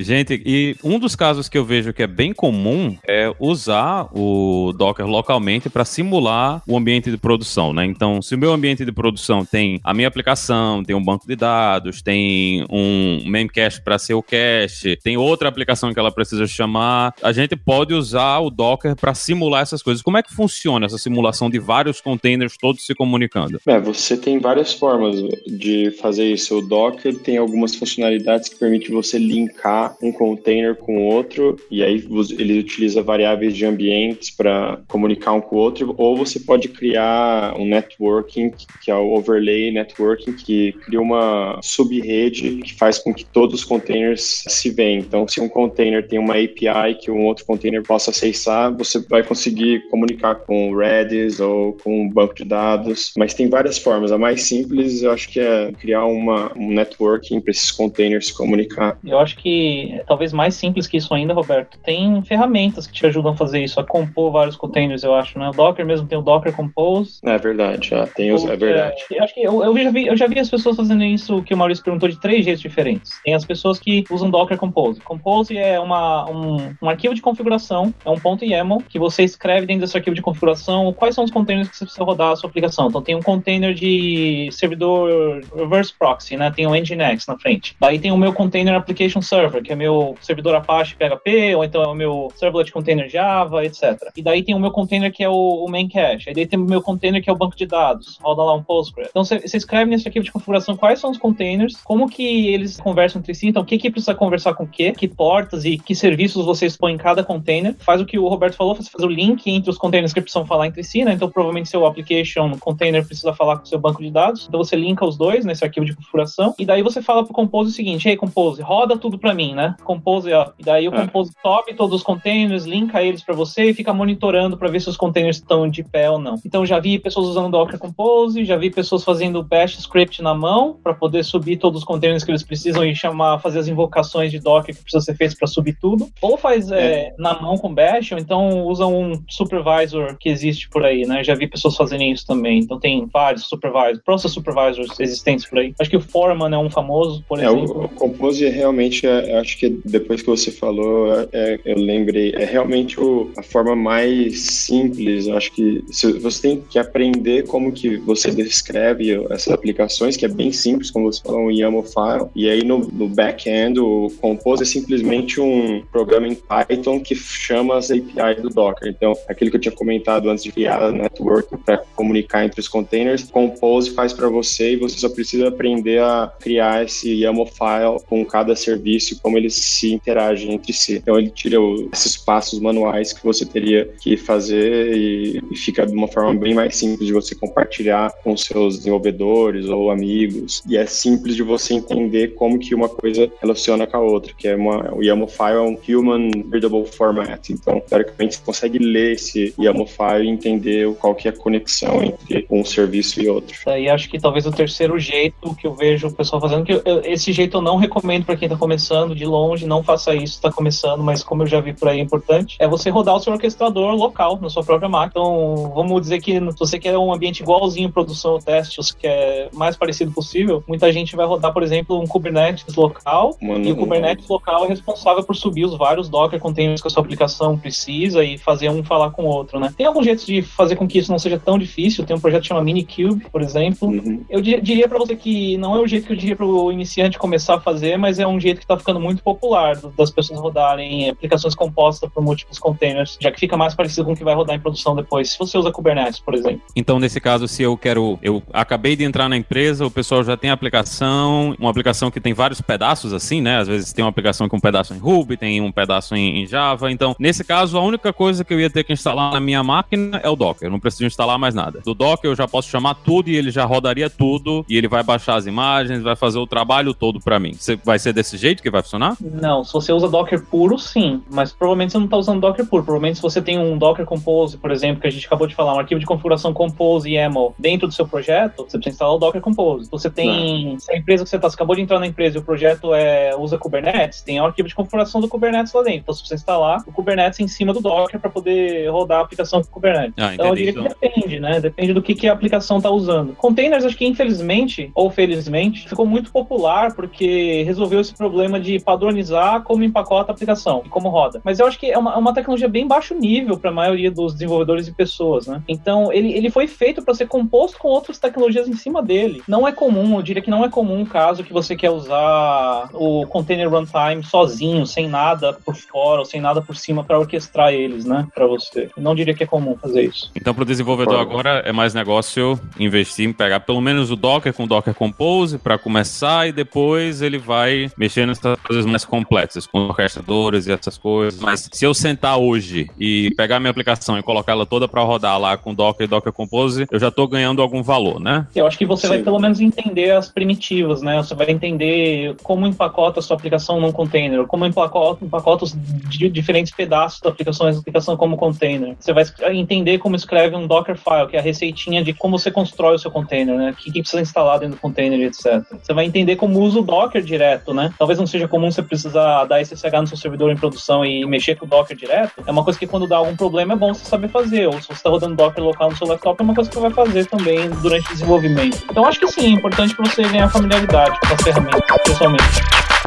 Gente, 0.00 0.40
e 0.46 0.76
um 0.84 0.96
dos 0.96 1.16
casos 1.16 1.48
que 1.48 1.58
eu 1.58 1.64
vejo 1.64 1.92
que 1.92 2.04
é 2.04 2.06
bem 2.06 2.32
comum 2.32 2.96
é 3.06 3.32
usar 3.40 4.08
o 4.16 4.72
Docker 4.72 5.04
localmente 5.06 5.68
para 5.68 5.84
simular 5.84 6.62
o 6.68 6.76
ambiente 6.76 7.10
de 7.10 7.16
produção, 7.16 7.72
né? 7.72 7.84
Então, 7.84 8.22
se 8.22 8.36
o 8.36 8.38
meu 8.38 8.52
ambiente 8.52 8.84
de 8.84 8.92
produção 8.92 9.44
tem 9.44 9.80
a 9.82 9.92
minha 9.92 10.06
aplicação, 10.06 10.84
tem 10.84 10.94
um 10.94 11.02
banco 11.02 11.26
de 11.26 11.34
dados, 11.34 12.00
tem 12.00 12.64
um 12.70 13.24
memcache 13.26 13.82
para 13.82 13.98
ser 13.98 14.14
o 14.14 14.22
cache, 14.22 14.96
tem 15.02 15.16
outra 15.16 15.48
aplicação 15.48 15.92
que 15.92 15.98
ela 15.98 16.12
precisa 16.12 16.46
chamar, 16.46 17.12
a 17.20 17.32
gente 17.32 17.56
pode 17.56 17.92
usar 17.92 18.38
o 18.38 18.50
Docker 18.50 18.94
para 18.94 19.14
simular 19.14 19.62
essas 19.62 19.82
coisas. 19.82 20.00
Como 20.00 20.16
é 20.16 20.22
que 20.22 20.32
funciona 20.32 20.86
essa 20.86 20.98
simulação 20.98 21.50
de 21.50 21.58
vários 21.58 22.00
containers 22.00 22.56
todos 22.56 22.86
se 22.86 22.94
comunicando? 22.94 23.60
É, 23.66 23.80
você 23.80 24.16
tem 24.16 24.38
várias 24.38 24.72
formas 24.72 25.16
de 25.44 25.90
fazer 26.00 26.30
isso. 26.32 26.56
O 26.56 26.62
Docker 26.62 27.18
tem 27.18 27.36
algumas 27.36 27.74
funcionalidades 27.74 28.48
que 28.48 28.56
permitem 28.56 28.94
você 28.94 29.18
linkar 29.18 29.87
um 30.02 30.12
container 30.12 30.74
com 30.74 31.06
outro, 31.06 31.56
e 31.70 31.82
aí 31.82 32.04
ele 32.38 32.58
utiliza 32.58 33.02
variáveis 33.02 33.56
de 33.56 33.64
ambientes 33.64 34.30
para 34.30 34.80
comunicar 34.88 35.32
um 35.32 35.40
com 35.40 35.56
o 35.56 35.58
outro, 35.58 35.94
ou 35.96 36.16
você 36.16 36.40
pode 36.40 36.68
criar 36.68 37.54
um 37.58 37.66
networking, 37.66 38.52
que 38.82 38.90
é 38.90 38.94
o 38.94 39.14
overlay 39.14 39.70
networking, 39.70 40.32
que 40.32 40.72
cria 40.72 41.00
uma 41.00 41.58
subrede 41.62 42.56
que 42.56 42.74
faz 42.74 42.98
com 42.98 43.12
que 43.12 43.24
todos 43.24 43.60
os 43.60 43.64
containers 43.64 44.44
se 44.46 44.70
veem. 44.70 44.98
Então, 44.98 45.26
se 45.26 45.40
um 45.40 45.48
container 45.48 46.06
tem 46.06 46.18
uma 46.18 46.34
API 46.34 46.94
que 47.00 47.10
um 47.10 47.24
outro 47.24 47.44
container 47.44 47.82
possa 47.82 48.10
acessar, 48.10 48.74
você 48.76 48.98
vai 49.00 49.22
conseguir 49.22 49.88
comunicar 49.90 50.36
com 50.36 50.74
Redis 50.74 51.40
ou 51.40 51.72
com 51.72 52.02
um 52.02 52.08
banco 52.08 52.34
de 52.34 52.44
dados, 52.44 53.12
mas 53.16 53.34
tem 53.34 53.48
várias 53.48 53.78
formas. 53.78 54.12
A 54.12 54.18
mais 54.18 54.42
simples, 54.42 55.02
eu 55.02 55.12
acho 55.12 55.28
que 55.28 55.40
é 55.40 55.72
criar 55.72 56.04
uma, 56.04 56.52
um 56.56 56.72
networking 56.72 57.40
para 57.40 57.50
esses 57.50 57.70
containers 57.70 58.28
se 58.28 58.34
comunicar. 58.34 58.98
Eu 59.04 59.18
acho 59.18 59.36
que 59.36 59.77
talvez 60.06 60.32
mais 60.32 60.54
simples 60.54 60.86
que 60.86 60.96
isso 60.96 61.12
ainda, 61.14 61.34
Roberto, 61.34 61.78
tem 61.78 62.22
ferramentas 62.22 62.86
que 62.86 62.92
te 62.92 63.06
ajudam 63.06 63.32
a 63.32 63.36
fazer 63.36 63.62
isso, 63.62 63.80
a 63.80 63.84
compor 63.84 64.32
vários 64.32 64.56
containers, 64.56 65.02
eu 65.02 65.14
acho, 65.14 65.38
né? 65.38 65.48
O 65.48 65.52
Docker 65.52 65.84
mesmo 65.84 66.06
tem 66.06 66.18
o 66.18 66.22
Docker 66.22 66.52
Compose. 66.52 67.20
É 67.24 67.38
verdade, 67.38 67.88
já 67.88 68.06
tem 68.06 68.32
os, 68.32 68.44
é 68.44 68.56
verdade. 68.56 68.96
É, 69.10 69.18
eu 69.18 69.24
acho 69.24 69.34
que 69.34 69.42
eu, 69.42 69.64
eu, 69.64 69.76
já 69.78 69.90
vi, 69.90 70.06
eu 70.06 70.16
já 70.16 70.26
vi 70.26 70.38
as 70.38 70.50
pessoas 70.50 70.76
fazendo 70.76 71.04
isso 71.04 71.42
que 71.42 71.54
o 71.54 71.56
Maurício 71.56 71.84
perguntou 71.84 72.08
de 72.08 72.20
três 72.20 72.44
jeitos 72.44 72.62
diferentes. 72.62 73.20
Tem 73.24 73.34
as 73.34 73.44
pessoas 73.44 73.78
que 73.78 74.04
usam 74.10 74.30
Docker 74.30 74.56
Compose. 74.56 75.00
Compose 75.00 75.56
é 75.56 75.78
uma, 75.78 76.28
um, 76.30 76.74
um 76.82 76.88
arquivo 76.88 77.14
de 77.14 77.22
configuração, 77.22 77.92
é 78.04 78.10
um 78.10 78.18
ponto 78.18 78.44
YAML 78.44 78.82
que 78.88 78.98
você 78.98 79.22
escreve 79.22 79.66
dentro 79.66 79.82
desse 79.82 79.96
arquivo 79.96 80.14
de 80.14 80.22
configuração 80.22 80.92
quais 80.92 81.14
são 81.14 81.24
os 81.24 81.30
containers 81.30 81.68
que 81.68 81.76
você 81.76 81.84
precisa 81.84 82.04
rodar 82.04 82.32
a 82.32 82.36
sua 82.36 82.48
aplicação. 82.48 82.88
Então 82.88 83.02
tem 83.02 83.14
um 83.14 83.22
container 83.22 83.74
de 83.74 84.48
servidor 84.52 85.40
reverse 85.54 85.92
proxy, 85.96 86.36
né? 86.36 86.50
Tem 86.50 86.66
o 86.66 86.74
Nginx 86.74 87.26
na 87.26 87.38
frente. 87.38 87.76
Daí 87.80 87.98
tem 87.98 88.12
o 88.12 88.16
meu 88.16 88.32
container 88.32 88.74
application 88.74 89.22
server, 89.22 89.62
que 89.68 89.72
é 89.74 89.76
meu 89.76 90.16
servidor 90.20 90.54
Apache 90.54 90.96
PHP, 90.96 91.54
ou 91.54 91.62
então 91.62 91.82
é 91.82 91.86
o 91.86 91.94
meu 91.94 92.32
servlet 92.34 92.72
container 92.72 93.08
Java, 93.08 93.64
etc. 93.64 94.10
E 94.16 94.22
daí 94.22 94.42
tem 94.42 94.54
o 94.54 94.58
meu 94.58 94.70
container 94.70 95.12
que 95.12 95.22
é 95.22 95.28
o, 95.28 95.64
o 95.64 95.70
main 95.70 95.88
cache. 95.88 96.30
Aí 96.30 96.34
daí 96.34 96.46
tem 96.46 96.58
o 96.58 96.64
meu 96.64 96.82
container 96.82 97.22
que 97.22 97.28
é 97.28 97.32
o 97.32 97.36
banco 97.36 97.56
de 97.56 97.66
dados, 97.66 98.18
roda 98.22 98.42
lá 98.42 98.54
um 98.54 98.62
Postgres. 98.62 99.08
Então 99.10 99.24
você 99.24 99.56
escreve 99.56 99.90
nesse 99.90 100.08
arquivo 100.08 100.24
de 100.24 100.32
configuração 100.32 100.76
quais 100.76 100.98
são 100.98 101.10
os 101.10 101.18
containers, 101.18 101.76
como 101.84 102.08
que 102.08 102.48
eles 102.48 102.80
conversam 102.80 103.20
entre 103.20 103.34
si, 103.34 103.48
então 103.48 103.62
o 103.62 103.66
que 103.66 103.78
que 103.78 103.90
precisa 103.90 104.14
conversar 104.14 104.54
com 104.54 104.64
o 104.64 104.68
que, 104.68 104.92
que 104.92 105.06
portas 105.06 105.64
e 105.64 105.78
que 105.78 105.94
serviços 105.94 106.44
você 106.44 106.66
expõe 106.66 106.94
em 106.94 106.98
cada 106.98 107.22
container. 107.22 107.74
Faz 107.78 108.00
o 108.00 108.06
que 108.06 108.18
o 108.18 108.26
Roberto 108.26 108.54
falou, 108.54 108.74
você 108.74 108.90
faz 108.90 109.04
o 109.04 109.08
link 109.08 109.46
entre 109.50 109.70
os 109.70 109.76
containers 109.76 110.12
que 110.12 110.20
precisam 110.20 110.46
falar 110.46 110.66
entre 110.66 110.82
si, 110.82 111.04
né? 111.04 111.12
Então 111.12 111.30
provavelmente 111.30 111.68
seu 111.68 111.84
application 111.84 112.56
container 112.58 113.06
precisa 113.06 113.32
falar 113.34 113.58
com 113.58 113.64
o 113.64 113.66
seu 113.66 113.78
banco 113.78 114.02
de 114.02 114.10
dados. 114.10 114.46
Então 114.48 114.62
você 114.62 114.76
linka 114.76 115.04
os 115.04 115.16
dois 115.16 115.44
nesse 115.44 115.64
arquivo 115.64 115.84
de 115.84 115.94
configuração 115.94 116.54
e 116.58 116.64
daí 116.64 116.82
você 116.82 117.02
fala 117.02 117.24
pro 117.24 117.34
Compose 117.34 117.70
o 117.70 117.74
seguinte: 117.74 118.08
"Ei, 118.08 118.16
Compose, 118.16 118.62
roda 118.62 118.96
tudo 118.96 119.18
para 119.18 119.34
mim, 119.34 119.54
né? 119.58 119.74
Compose, 119.82 120.32
ó. 120.32 120.52
E 120.56 120.62
daí 120.62 120.88
o 120.88 120.94
é. 120.94 121.00
Compose 121.00 121.32
sobe 121.42 121.74
todos 121.74 121.96
os 121.96 122.02
containers, 122.04 122.64
linka 122.64 123.02
eles 123.02 123.24
para 123.24 123.34
você 123.34 123.70
e 123.70 123.74
fica 123.74 123.92
monitorando 123.92 124.56
para 124.56 124.70
ver 124.70 124.80
se 124.80 124.88
os 124.88 124.96
containers 124.96 125.38
estão 125.38 125.68
de 125.68 125.82
pé 125.82 126.08
ou 126.08 126.20
não. 126.20 126.36
Então 126.46 126.64
já 126.64 126.78
vi 126.78 126.96
pessoas 126.98 127.26
usando 127.26 127.50
Docker 127.50 127.78
Compose, 127.78 128.44
já 128.44 128.56
vi 128.56 128.70
pessoas 128.70 129.02
fazendo 129.02 129.42
Bash 129.42 129.76
script 129.78 130.22
na 130.22 130.32
mão 130.32 130.78
para 130.80 130.94
poder 130.94 131.24
subir 131.24 131.56
todos 131.56 131.80
os 131.80 131.84
containers 131.84 132.22
que 132.22 132.30
eles 132.30 132.44
precisam 132.44 132.84
e 132.84 132.94
chamar, 132.94 133.40
fazer 133.40 133.58
as 133.58 133.66
invocações 133.66 134.30
de 134.30 134.38
Docker 134.38 134.76
que 134.76 134.82
precisa 134.82 135.04
ser 135.04 135.16
feitas 135.16 135.36
para 135.36 135.48
subir 135.48 135.76
tudo. 135.80 136.08
Ou 136.22 136.36
faz 136.36 136.70
é. 136.70 136.78
É, 136.78 137.14
na 137.18 137.40
mão 137.40 137.58
com 137.58 137.74
Bash, 137.74 138.12
ou 138.12 138.18
então 138.18 138.64
usa 138.64 138.86
um 138.86 139.20
supervisor 139.28 140.16
que 140.18 140.28
existe 140.28 140.68
por 140.68 140.84
aí, 140.84 141.04
né? 141.04 141.24
Já 141.24 141.34
vi 141.34 141.48
pessoas 141.48 141.76
fazendo 141.76 142.04
isso 142.04 142.24
também. 142.24 142.60
Então 142.60 142.78
tem 142.78 143.06
vários 143.12 143.48
supervisors, 143.48 144.00
process 144.04 144.32
supervisors 144.32 145.00
existentes 145.00 145.46
por 145.46 145.58
aí. 145.58 145.74
Acho 145.80 145.90
que 145.90 145.96
o 145.96 146.00
Foreman 146.00 146.54
é 146.54 146.58
um 146.58 146.70
famoso, 146.70 147.24
por 147.28 147.38
exemplo. 147.38 147.80
O, 147.80 147.84
o 147.84 147.88
Compose 147.88 148.48
realmente, 148.48 149.06
é, 149.06 149.38
acho 149.48 149.58
que 149.58 149.80
depois 149.84 150.20
que 150.20 150.26
você 150.26 150.50
falou, 150.50 151.10
é, 151.12 151.28
é, 151.32 151.60
eu 151.64 151.78
lembrei, 151.78 152.32
é 152.34 152.44
realmente 152.44 153.00
o, 153.00 153.30
a 153.36 153.42
forma 153.42 153.74
mais 153.74 154.40
simples. 154.40 155.26
Acho 155.28 155.50
que 155.52 155.82
você 156.20 156.42
tem 156.42 156.60
que 156.68 156.78
aprender 156.78 157.46
como 157.46 157.72
que 157.72 157.96
você 157.96 158.30
descreve 158.30 159.14
essas 159.30 159.52
aplicações, 159.52 160.16
que 160.16 160.26
é 160.26 160.28
bem 160.28 160.52
simples, 160.52 160.90
como 160.90 161.10
você 161.10 161.22
falou, 161.22 161.46
um 161.46 161.50
YAML 161.50 161.82
file. 161.82 162.28
E 162.36 162.48
aí 162.48 162.62
no, 162.62 162.78
no 162.78 163.08
back-end, 163.08 163.80
o 163.80 164.08
Compose 164.20 164.62
é 164.62 164.66
simplesmente 164.66 165.40
um 165.40 165.82
programa 165.90 166.28
em 166.28 166.34
Python 166.34 167.00
que 167.00 167.14
chama 167.14 167.78
as 167.78 167.90
APIs 167.90 168.42
do 168.42 168.50
Docker. 168.50 168.88
Então, 168.88 169.14
aquilo 169.28 169.50
que 169.50 169.56
eu 169.56 169.60
tinha 169.60 169.72
comentado 169.72 170.28
antes 170.28 170.44
de 170.44 170.52
criar 170.52 170.82
a 170.82 170.92
network 170.92 171.56
para 171.64 171.78
comunicar 171.96 172.44
entre 172.44 172.60
os 172.60 172.68
containers, 172.68 173.24
Compose 173.30 173.90
faz 173.90 174.12
para 174.12 174.28
você 174.28 174.72
e 174.72 174.76
você 174.76 174.98
só 174.98 175.08
precisa 175.08 175.48
aprender 175.48 176.02
a 176.02 176.30
criar 176.38 176.84
esse 176.84 177.22
YAML 177.22 177.46
file 177.46 178.04
com 178.06 178.24
cada 178.26 178.54
serviço, 178.54 179.18
como 179.22 179.37
eles 179.38 179.54
se 179.54 179.92
interagem 179.92 180.52
entre 180.52 180.72
si. 180.72 180.96
Então, 180.96 181.18
ele 181.18 181.30
tira 181.30 181.60
o, 181.60 181.88
esses 181.92 182.16
passos 182.16 182.60
manuais 182.60 183.12
que 183.12 183.24
você 183.24 183.44
teria 183.44 183.88
que 184.00 184.16
fazer 184.16 184.96
e, 184.96 185.42
e 185.50 185.56
fica 185.56 185.86
de 185.86 185.92
uma 185.92 186.08
forma 186.08 186.34
bem 186.34 186.54
mais 186.54 186.76
simples 186.76 187.06
de 187.06 187.12
você 187.12 187.34
compartilhar 187.34 188.12
com 188.22 188.36
seus 188.36 188.78
desenvolvedores 188.78 189.66
ou 189.66 189.90
amigos. 189.90 190.62
E 190.68 190.76
é 190.76 190.86
simples 190.86 191.36
de 191.36 191.42
você 191.42 191.74
entender 191.74 192.34
como 192.34 192.58
que 192.58 192.74
uma 192.74 192.88
coisa 192.88 193.30
relaciona 193.40 193.86
com 193.86 193.96
a 193.96 194.00
outra, 194.00 194.32
que 194.36 194.48
é 194.48 194.56
uma, 194.56 194.94
o 194.94 195.02
YAML 195.02 195.28
file 195.28 195.48
é 195.48 195.60
um 195.60 195.78
Human 195.88 196.30
Readable 196.50 196.86
Format. 196.86 197.50
Então, 197.50 197.80
teoricamente, 197.80 198.36
você 198.36 198.42
consegue 198.44 198.78
ler 198.78 199.12
esse 199.12 199.54
YAML 199.58 199.86
file 199.86 200.26
e 200.26 200.28
entender 200.28 200.92
qual 200.94 201.14
que 201.14 201.28
é 201.28 201.30
a 201.30 201.36
conexão 201.36 202.02
entre 202.02 202.46
um 202.50 202.64
serviço 202.64 203.20
e 203.22 203.28
outro. 203.28 203.56
Daí 203.64 203.88
acho 203.88 204.08
que 204.08 204.18
talvez 204.18 204.46
o 204.46 204.52
terceiro 204.52 204.98
jeito 204.98 205.54
que 205.54 205.66
eu 205.66 205.74
vejo 205.74 206.08
o 206.08 206.12
pessoal 206.12 206.40
fazendo, 206.40 206.64
que 206.64 206.72
eu, 206.72 206.82
esse 207.04 207.32
jeito 207.32 207.56
eu 207.56 207.62
não 207.62 207.76
recomendo 207.76 208.24
para 208.24 208.36
quem 208.36 208.46
está 208.46 208.58
começando 208.58 209.14
de 209.14 209.26
longe, 209.28 209.66
não 209.66 209.82
faça 209.82 210.14
isso, 210.14 210.34
está 210.34 210.50
começando, 210.50 211.02
mas 211.02 211.22
como 211.22 211.42
eu 211.42 211.46
já 211.46 211.60
vi 211.60 211.72
por 211.72 211.88
aí 211.88 212.00
é 212.00 212.02
importante, 212.02 212.56
é 212.58 212.66
você 212.66 212.90
rodar 212.90 213.16
o 213.16 213.20
seu 213.20 213.32
orquestrador 213.32 213.94
local 213.94 214.38
na 214.40 214.48
sua 214.48 214.64
própria 214.64 214.88
máquina. 214.88 215.08
Então, 215.08 215.72
vamos 215.74 216.00
dizer 216.00 216.20
que 216.20 216.34
se 216.38 216.58
você 216.58 216.78
quer 216.78 216.96
um 216.98 217.12
ambiente 217.12 217.42
igualzinho 217.42 217.90
produção 217.90 218.32
ou 218.32 218.38
testes, 218.38 218.92
que 218.92 219.06
é 219.06 219.48
mais 219.52 219.76
parecido 219.76 220.12
possível, 220.12 220.62
muita 220.66 220.92
gente 220.92 221.16
vai 221.16 221.26
rodar, 221.26 221.52
por 221.52 221.62
exemplo, 221.62 221.98
um 221.98 222.06
Kubernetes 222.06 222.74
local, 222.74 223.36
Mano, 223.40 223.64
e 223.64 223.72
o 223.72 223.76
Kubernetes 223.76 224.28
local 224.28 224.64
é 224.64 224.68
responsável 224.68 225.22
por 225.22 225.36
subir 225.36 225.64
os 225.64 225.76
vários 225.76 226.08
Docker 226.08 226.38
containers 226.40 226.80
que 226.80 226.88
a 226.88 226.90
sua 226.90 227.02
aplicação 227.02 227.56
precisa 227.58 228.24
e 228.24 228.38
fazer 228.38 228.70
um 228.70 228.82
falar 228.82 229.10
com 229.10 229.24
o 229.24 229.26
outro, 229.26 229.60
né? 229.60 229.72
Tem 229.76 229.86
alguns 229.86 230.04
jeitos 230.04 230.24
de 230.24 230.42
fazer 230.42 230.76
com 230.76 230.86
que 230.86 230.98
isso 230.98 231.10
não 231.10 231.18
seja 231.18 231.38
tão 231.38 231.58
difícil. 231.58 232.04
Tem 232.04 232.16
um 232.16 232.20
projeto 232.20 232.42
que 232.42 232.48
chama 232.48 232.62
Minikube, 232.62 233.26
por 233.30 233.42
exemplo. 233.42 233.88
Uhum. 233.88 234.24
Eu 234.28 234.40
diria 234.40 234.88
para 234.88 234.98
você 234.98 235.14
que 235.14 235.56
não 235.56 235.76
é 235.76 235.80
o 235.80 235.86
jeito 235.86 236.06
que 236.06 236.12
eu 236.12 236.16
diria 236.16 236.36
para 236.36 236.46
o 236.46 236.72
iniciante 236.72 237.18
começar 237.18 237.56
a 237.56 237.60
fazer, 237.60 237.96
mas 237.96 238.18
é 238.18 238.26
um 238.26 238.40
jeito 238.40 238.58
que 238.58 238.64
está 238.64 238.76
ficando 238.78 239.00
muito 239.00 239.17
popular 239.18 239.76
das 239.96 240.10
pessoas 240.10 240.40
rodarem 240.40 241.10
aplicações 241.10 241.54
compostas 241.54 242.10
por 242.10 242.22
múltiplos 242.22 242.58
containers, 242.58 243.18
já 243.20 243.30
que 243.30 243.40
fica 243.40 243.56
mais 243.56 243.74
parecido 243.74 244.04
com 244.04 244.12
o 244.12 244.16
que 244.16 244.24
vai 244.24 244.34
rodar 244.34 244.56
em 244.56 244.60
produção 244.60 244.94
depois, 244.94 245.30
se 245.30 245.38
você 245.38 245.56
usa 245.58 245.70
Kubernetes, 245.70 246.20
por 246.20 246.34
exemplo. 246.34 246.62
Então, 246.74 246.98
nesse 246.98 247.20
caso, 247.20 247.48
se 247.48 247.62
eu 247.62 247.76
quero, 247.76 248.18
eu 248.22 248.42
acabei 248.52 248.96
de 248.96 249.04
entrar 249.04 249.28
na 249.28 249.36
empresa, 249.36 249.86
o 249.86 249.90
pessoal 249.90 250.22
já 250.24 250.36
tem 250.36 250.50
a 250.50 250.54
aplicação, 250.54 251.54
uma 251.58 251.70
aplicação 251.70 252.10
que 252.10 252.20
tem 252.20 252.32
vários 252.32 252.60
pedaços 252.60 253.12
assim, 253.12 253.40
né? 253.40 253.58
Às 253.58 253.68
vezes 253.68 253.92
tem 253.92 254.04
uma 254.04 254.10
aplicação 254.10 254.48
com 254.48 254.56
um 254.56 254.60
pedaço 254.60 254.94
em 254.94 254.98
Ruby, 254.98 255.36
tem 255.36 255.60
um 255.60 255.72
pedaço 255.72 256.14
em, 256.14 256.42
em 256.42 256.46
Java. 256.46 256.90
Então, 256.90 257.14
nesse 257.18 257.44
caso, 257.44 257.78
a 257.78 257.82
única 257.82 258.12
coisa 258.12 258.44
que 258.44 258.52
eu 258.52 258.60
ia 258.60 258.70
ter 258.70 258.84
que 258.84 258.92
instalar 258.92 259.32
na 259.32 259.40
minha 259.40 259.62
máquina 259.62 260.20
é 260.22 260.28
o 260.28 260.36
Docker. 260.36 260.68
Eu 260.68 260.72
não 260.72 260.80
preciso 260.80 261.04
instalar 261.04 261.38
mais 261.38 261.54
nada. 261.54 261.80
Do 261.84 261.94
Docker 261.94 262.30
eu 262.30 262.36
já 262.36 262.46
posso 262.46 262.68
chamar 262.68 262.94
tudo 262.94 263.28
e 263.28 263.36
ele 263.36 263.50
já 263.50 263.64
rodaria 263.64 264.10
tudo 264.10 264.64
e 264.68 264.76
ele 264.76 264.88
vai 264.88 265.02
baixar 265.02 265.36
as 265.36 265.46
imagens, 265.46 266.02
vai 266.02 266.16
fazer 266.16 266.38
o 266.38 266.46
trabalho 266.46 266.94
todo 266.94 267.20
para 267.20 267.38
mim. 267.38 267.56
Vai 267.84 267.98
ser 267.98 268.12
desse 268.12 268.36
jeito 268.36 268.62
que 268.62 268.70
vai 268.70 268.82
funcionar? 268.82 268.97
Não, 269.20 269.64
se 269.64 269.72
você 269.72 269.92
usa 269.92 270.08
Docker 270.08 270.44
puro, 270.44 270.78
sim. 270.78 271.22
Mas 271.30 271.52
provavelmente 271.52 271.92
você 271.92 271.98
não 271.98 272.04
está 272.06 272.16
usando 272.16 272.40
Docker 272.40 272.66
puro. 272.66 272.82
Provavelmente 272.82 273.16
se 273.16 273.22
você 273.22 273.40
tem 273.40 273.58
um 273.58 273.76
Docker 273.78 274.04
Compose, 274.04 274.56
por 274.56 274.70
exemplo, 274.70 275.00
que 275.00 275.06
a 275.06 275.10
gente 275.10 275.26
acabou 275.26 275.46
de 275.46 275.54
falar, 275.54 275.74
um 275.74 275.78
arquivo 275.78 276.00
de 276.00 276.06
configuração 276.06 276.52
Compose 276.52 277.08
e 277.08 277.14
YAML 277.14 277.54
dentro 277.58 277.86
do 277.86 277.94
seu 277.94 278.06
projeto, 278.06 278.64
você 278.68 278.78
precisa 278.78 278.94
instalar 278.94 279.14
o 279.14 279.18
Docker 279.18 279.40
Compose. 279.40 279.86
Se 279.86 279.90
você 279.90 280.10
tem, 280.10 280.72
não. 280.72 280.80
se 280.80 280.92
a 280.92 280.96
empresa 280.96 281.24
que 281.24 281.30
você 281.30 281.36
está, 281.36 281.48
você 281.48 281.54
acabou 281.54 281.76
de 281.76 281.82
entrar 281.82 281.98
na 281.98 282.06
empresa 282.06 282.36
e 282.36 282.40
o 282.40 282.44
projeto 282.44 282.94
é, 282.94 283.34
usa 283.36 283.58
Kubernetes, 283.58 284.22
tem 284.22 284.40
um 284.40 284.46
arquivo 284.46 284.68
de 284.68 284.74
configuração 284.74 285.20
do 285.20 285.28
Kubernetes 285.28 285.72
lá 285.72 285.82
dentro. 285.82 286.00
Então 286.00 286.14
você 286.14 286.20
precisa 286.20 286.40
instalar 286.40 286.82
o 286.86 286.92
Kubernetes 286.92 287.40
em 287.40 287.48
cima 287.48 287.72
do 287.72 287.80
Docker 287.80 288.20
para 288.20 288.30
poder 288.30 288.88
rodar 288.90 289.18
a 289.18 289.22
aplicação 289.22 289.62
com 289.62 289.70
Kubernetes. 289.70 290.14
Ah, 290.16 290.34
então 290.34 290.48
eu 290.48 290.54
diria 290.54 290.72
que 290.72 290.88
depende, 290.88 291.40
né? 291.40 291.60
Depende 291.60 291.92
do 291.92 292.02
que, 292.02 292.14
que 292.14 292.28
a 292.28 292.32
aplicação 292.32 292.78
está 292.78 292.90
usando. 292.90 293.34
Containers, 293.34 293.84
acho 293.84 293.96
que 293.96 294.06
infelizmente, 294.06 294.90
ou 294.94 295.10
felizmente, 295.10 295.88
ficou 295.88 296.06
muito 296.06 296.30
popular 296.30 296.94
porque 296.94 297.62
resolveu 297.64 298.00
esse 298.00 298.14
problema 298.14 298.58
de 298.58 298.78
padronizar 298.88 299.62
como 299.64 299.84
empacota 299.84 300.32
a 300.32 300.34
aplicação 300.34 300.82
e 300.86 300.88
como 300.88 301.10
roda. 301.10 301.42
Mas 301.44 301.58
eu 301.58 301.66
acho 301.66 301.78
que 301.78 301.90
é 301.90 301.98
uma, 301.98 302.14
é 302.14 302.16
uma 302.16 302.32
tecnologia 302.32 302.68
bem 302.68 302.88
baixo 302.88 303.14
nível 303.14 303.58
para 303.58 303.68
a 303.68 303.74
maioria 303.74 304.10
dos 304.10 304.32
desenvolvedores 304.32 304.88
e 304.88 304.92
pessoas, 304.92 305.46
né? 305.46 305.62
Então 305.68 306.10
ele, 306.10 306.32
ele 306.32 306.48
foi 306.48 306.66
feito 306.66 307.02
para 307.02 307.12
ser 307.12 307.26
composto 307.26 307.78
com 307.78 307.88
outras 307.88 308.18
tecnologias 308.18 308.66
em 308.66 308.72
cima 308.72 309.02
dele. 309.02 309.42
Não 309.46 309.68
é 309.68 309.72
comum, 309.72 310.16
eu 310.16 310.22
diria 310.22 310.42
que 310.42 310.50
não 310.50 310.64
é 310.64 310.70
comum 310.70 311.02
o 311.02 311.06
caso 311.06 311.44
que 311.44 311.52
você 311.52 311.76
quer 311.76 311.90
usar 311.90 312.88
o 312.94 313.26
container 313.26 313.68
runtime 313.68 314.24
sozinho, 314.24 314.86
sem 314.86 315.06
nada 315.06 315.52
por 315.52 315.76
fora 315.76 316.20
ou 316.20 316.24
sem 316.24 316.40
nada 316.40 316.62
por 316.62 316.74
cima 316.74 317.04
para 317.04 317.18
orquestrar 317.18 317.74
eles, 317.74 318.06
né? 318.06 318.26
Para 318.34 318.46
você. 318.46 318.88
Eu 318.96 319.02
não 319.02 319.14
diria 319.14 319.34
que 319.34 319.44
é 319.44 319.46
comum 319.46 319.76
fazer 319.76 320.04
isso. 320.04 320.30
Então, 320.34 320.54
para 320.54 320.62
o 320.62 320.66
desenvolvedor 320.66 321.20
agora 321.20 321.62
é 321.66 321.72
mais 321.72 321.92
negócio 321.92 322.58
investir 322.80 323.28
em 323.28 323.34
pegar 323.34 323.60
pelo 323.60 323.82
menos 323.82 324.10
o 324.10 324.16
Docker 324.16 324.54
com 324.54 324.64
o 324.64 324.66
Docker 324.66 324.94
Compose 324.94 325.58
para 325.58 325.76
começar 325.76 326.48
e 326.48 326.52
depois 326.52 327.20
ele 327.20 327.36
vai 327.36 327.90
mexer 327.98 328.26
nessas 328.26 328.58
coisas 328.60 328.77
coisas 328.78 328.90
mais 328.90 329.04
complexas, 329.04 329.66
com 329.66 329.88
orquestradores 329.88 330.66
e 330.66 330.72
essas 330.72 330.96
coisas. 330.96 331.40
Mas 331.40 331.68
se 331.72 331.84
eu 331.84 331.92
sentar 331.92 332.38
hoje 332.38 332.88
e 332.98 333.32
pegar 333.36 333.58
minha 333.58 333.70
aplicação 333.70 334.18
e 334.18 334.22
colocar 334.22 334.52
ela 334.52 334.64
toda 334.64 334.86
para 334.86 335.02
rodar 335.02 335.38
lá 335.38 335.56
com 335.56 335.74
Docker 335.74 336.04
e 336.04 336.08
Docker 336.08 336.32
Compose, 336.32 336.86
eu 336.90 336.98
já 336.98 337.08
estou 337.08 337.26
ganhando 337.26 337.60
algum 337.60 337.82
valor, 337.82 338.20
né? 338.20 338.46
Eu 338.54 338.66
acho 338.66 338.78
que 338.78 338.86
você 338.86 339.02
Sim. 339.02 339.14
vai 339.14 339.22
pelo 339.22 339.38
menos 339.38 339.60
entender 339.60 340.12
as 340.12 340.28
primitivas, 340.28 341.02
né? 341.02 341.16
Você 341.16 341.34
vai 341.34 341.50
entender 341.50 342.36
como 342.42 342.66
empacota 342.66 343.18
a 343.18 343.22
sua 343.22 343.36
aplicação 343.36 343.80
num 343.80 343.90
container, 343.90 344.46
como 344.46 344.64
empacota, 344.64 345.24
empacota 345.24 345.64
os 345.64 345.76
diferentes 346.08 346.72
pedaços 346.72 347.20
da 347.20 347.30
aplicação, 347.30 347.66
a 347.66 347.70
aplicação 347.70 348.16
como 348.16 348.36
container. 348.36 348.94
Você 349.00 349.12
vai 349.12 349.24
entender 349.52 349.98
como 349.98 350.14
escreve 350.14 350.54
um 350.54 350.66
Dockerfile, 350.66 351.26
que 351.28 351.36
é 351.36 351.40
a 351.40 351.42
receitinha 351.42 352.02
de 352.04 352.12
como 352.12 352.38
você 352.38 352.50
constrói 352.50 352.94
o 352.94 352.98
seu 352.98 353.10
container, 353.10 353.56
né? 353.56 353.70
O 353.70 353.74
que, 353.74 353.90
que 353.90 354.00
precisa 354.00 354.22
instalar 354.22 354.60
dentro 354.60 354.76
do 354.76 354.80
container, 354.80 355.20
etc. 355.20 355.64
Você 355.82 355.92
vai 355.92 356.04
entender 356.04 356.36
como 356.36 356.60
usa 356.60 356.78
o 356.78 356.82
Docker 356.82 357.22
direto, 357.22 357.74
né? 357.74 357.92
Talvez 357.98 358.18
não 358.18 358.26
seja 358.26 358.46
você 358.70 358.82
precisar 358.82 359.44
dar 359.44 359.60
SSH 359.60 360.00
no 360.00 360.06
seu 360.06 360.16
servidor 360.16 360.50
em 360.50 360.56
produção 360.56 361.04
e 361.04 361.24
mexer 361.26 361.56
com 361.56 361.66
o 361.66 361.68
Docker 361.68 361.96
direto. 361.96 362.32
É 362.46 362.50
uma 362.50 362.64
coisa 362.64 362.78
que 362.78 362.86
quando 362.86 363.06
dá 363.06 363.16
algum 363.16 363.36
problema 363.36 363.74
é 363.74 363.76
bom 363.76 363.94
você 363.94 364.04
saber 364.04 364.28
fazer. 364.28 364.66
Ou 364.66 364.74
se 364.74 364.88
você 364.88 364.92
está 364.94 365.10
rodando 365.10 365.36
Docker 365.36 365.62
local 365.62 365.90
no 365.90 365.96
seu 365.96 366.06
laptop, 366.06 366.40
é 366.40 366.44
uma 366.44 366.54
coisa 366.54 366.68
que 366.70 366.76
você 366.76 366.82
vai 366.82 366.90
fazer 366.90 367.26
também 367.26 367.68
durante 367.82 368.06
o 368.06 368.12
desenvolvimento. 368.12 368.84
Então 368.90 369.04
acho 369.06 369.20
que 369.20 369.28
sim, 369.28 369.46
é 369.46 369.50
importante 369.50 369.94
para 369.94 370.08
você 370.08 370.22
ganhar 370.22 370.48
familiaridade 370.48 371.18
com 371.20 371.34
as 371.34 371.42
ferramentas, 371.42 372.02
pessoalmente. 372.04 372.97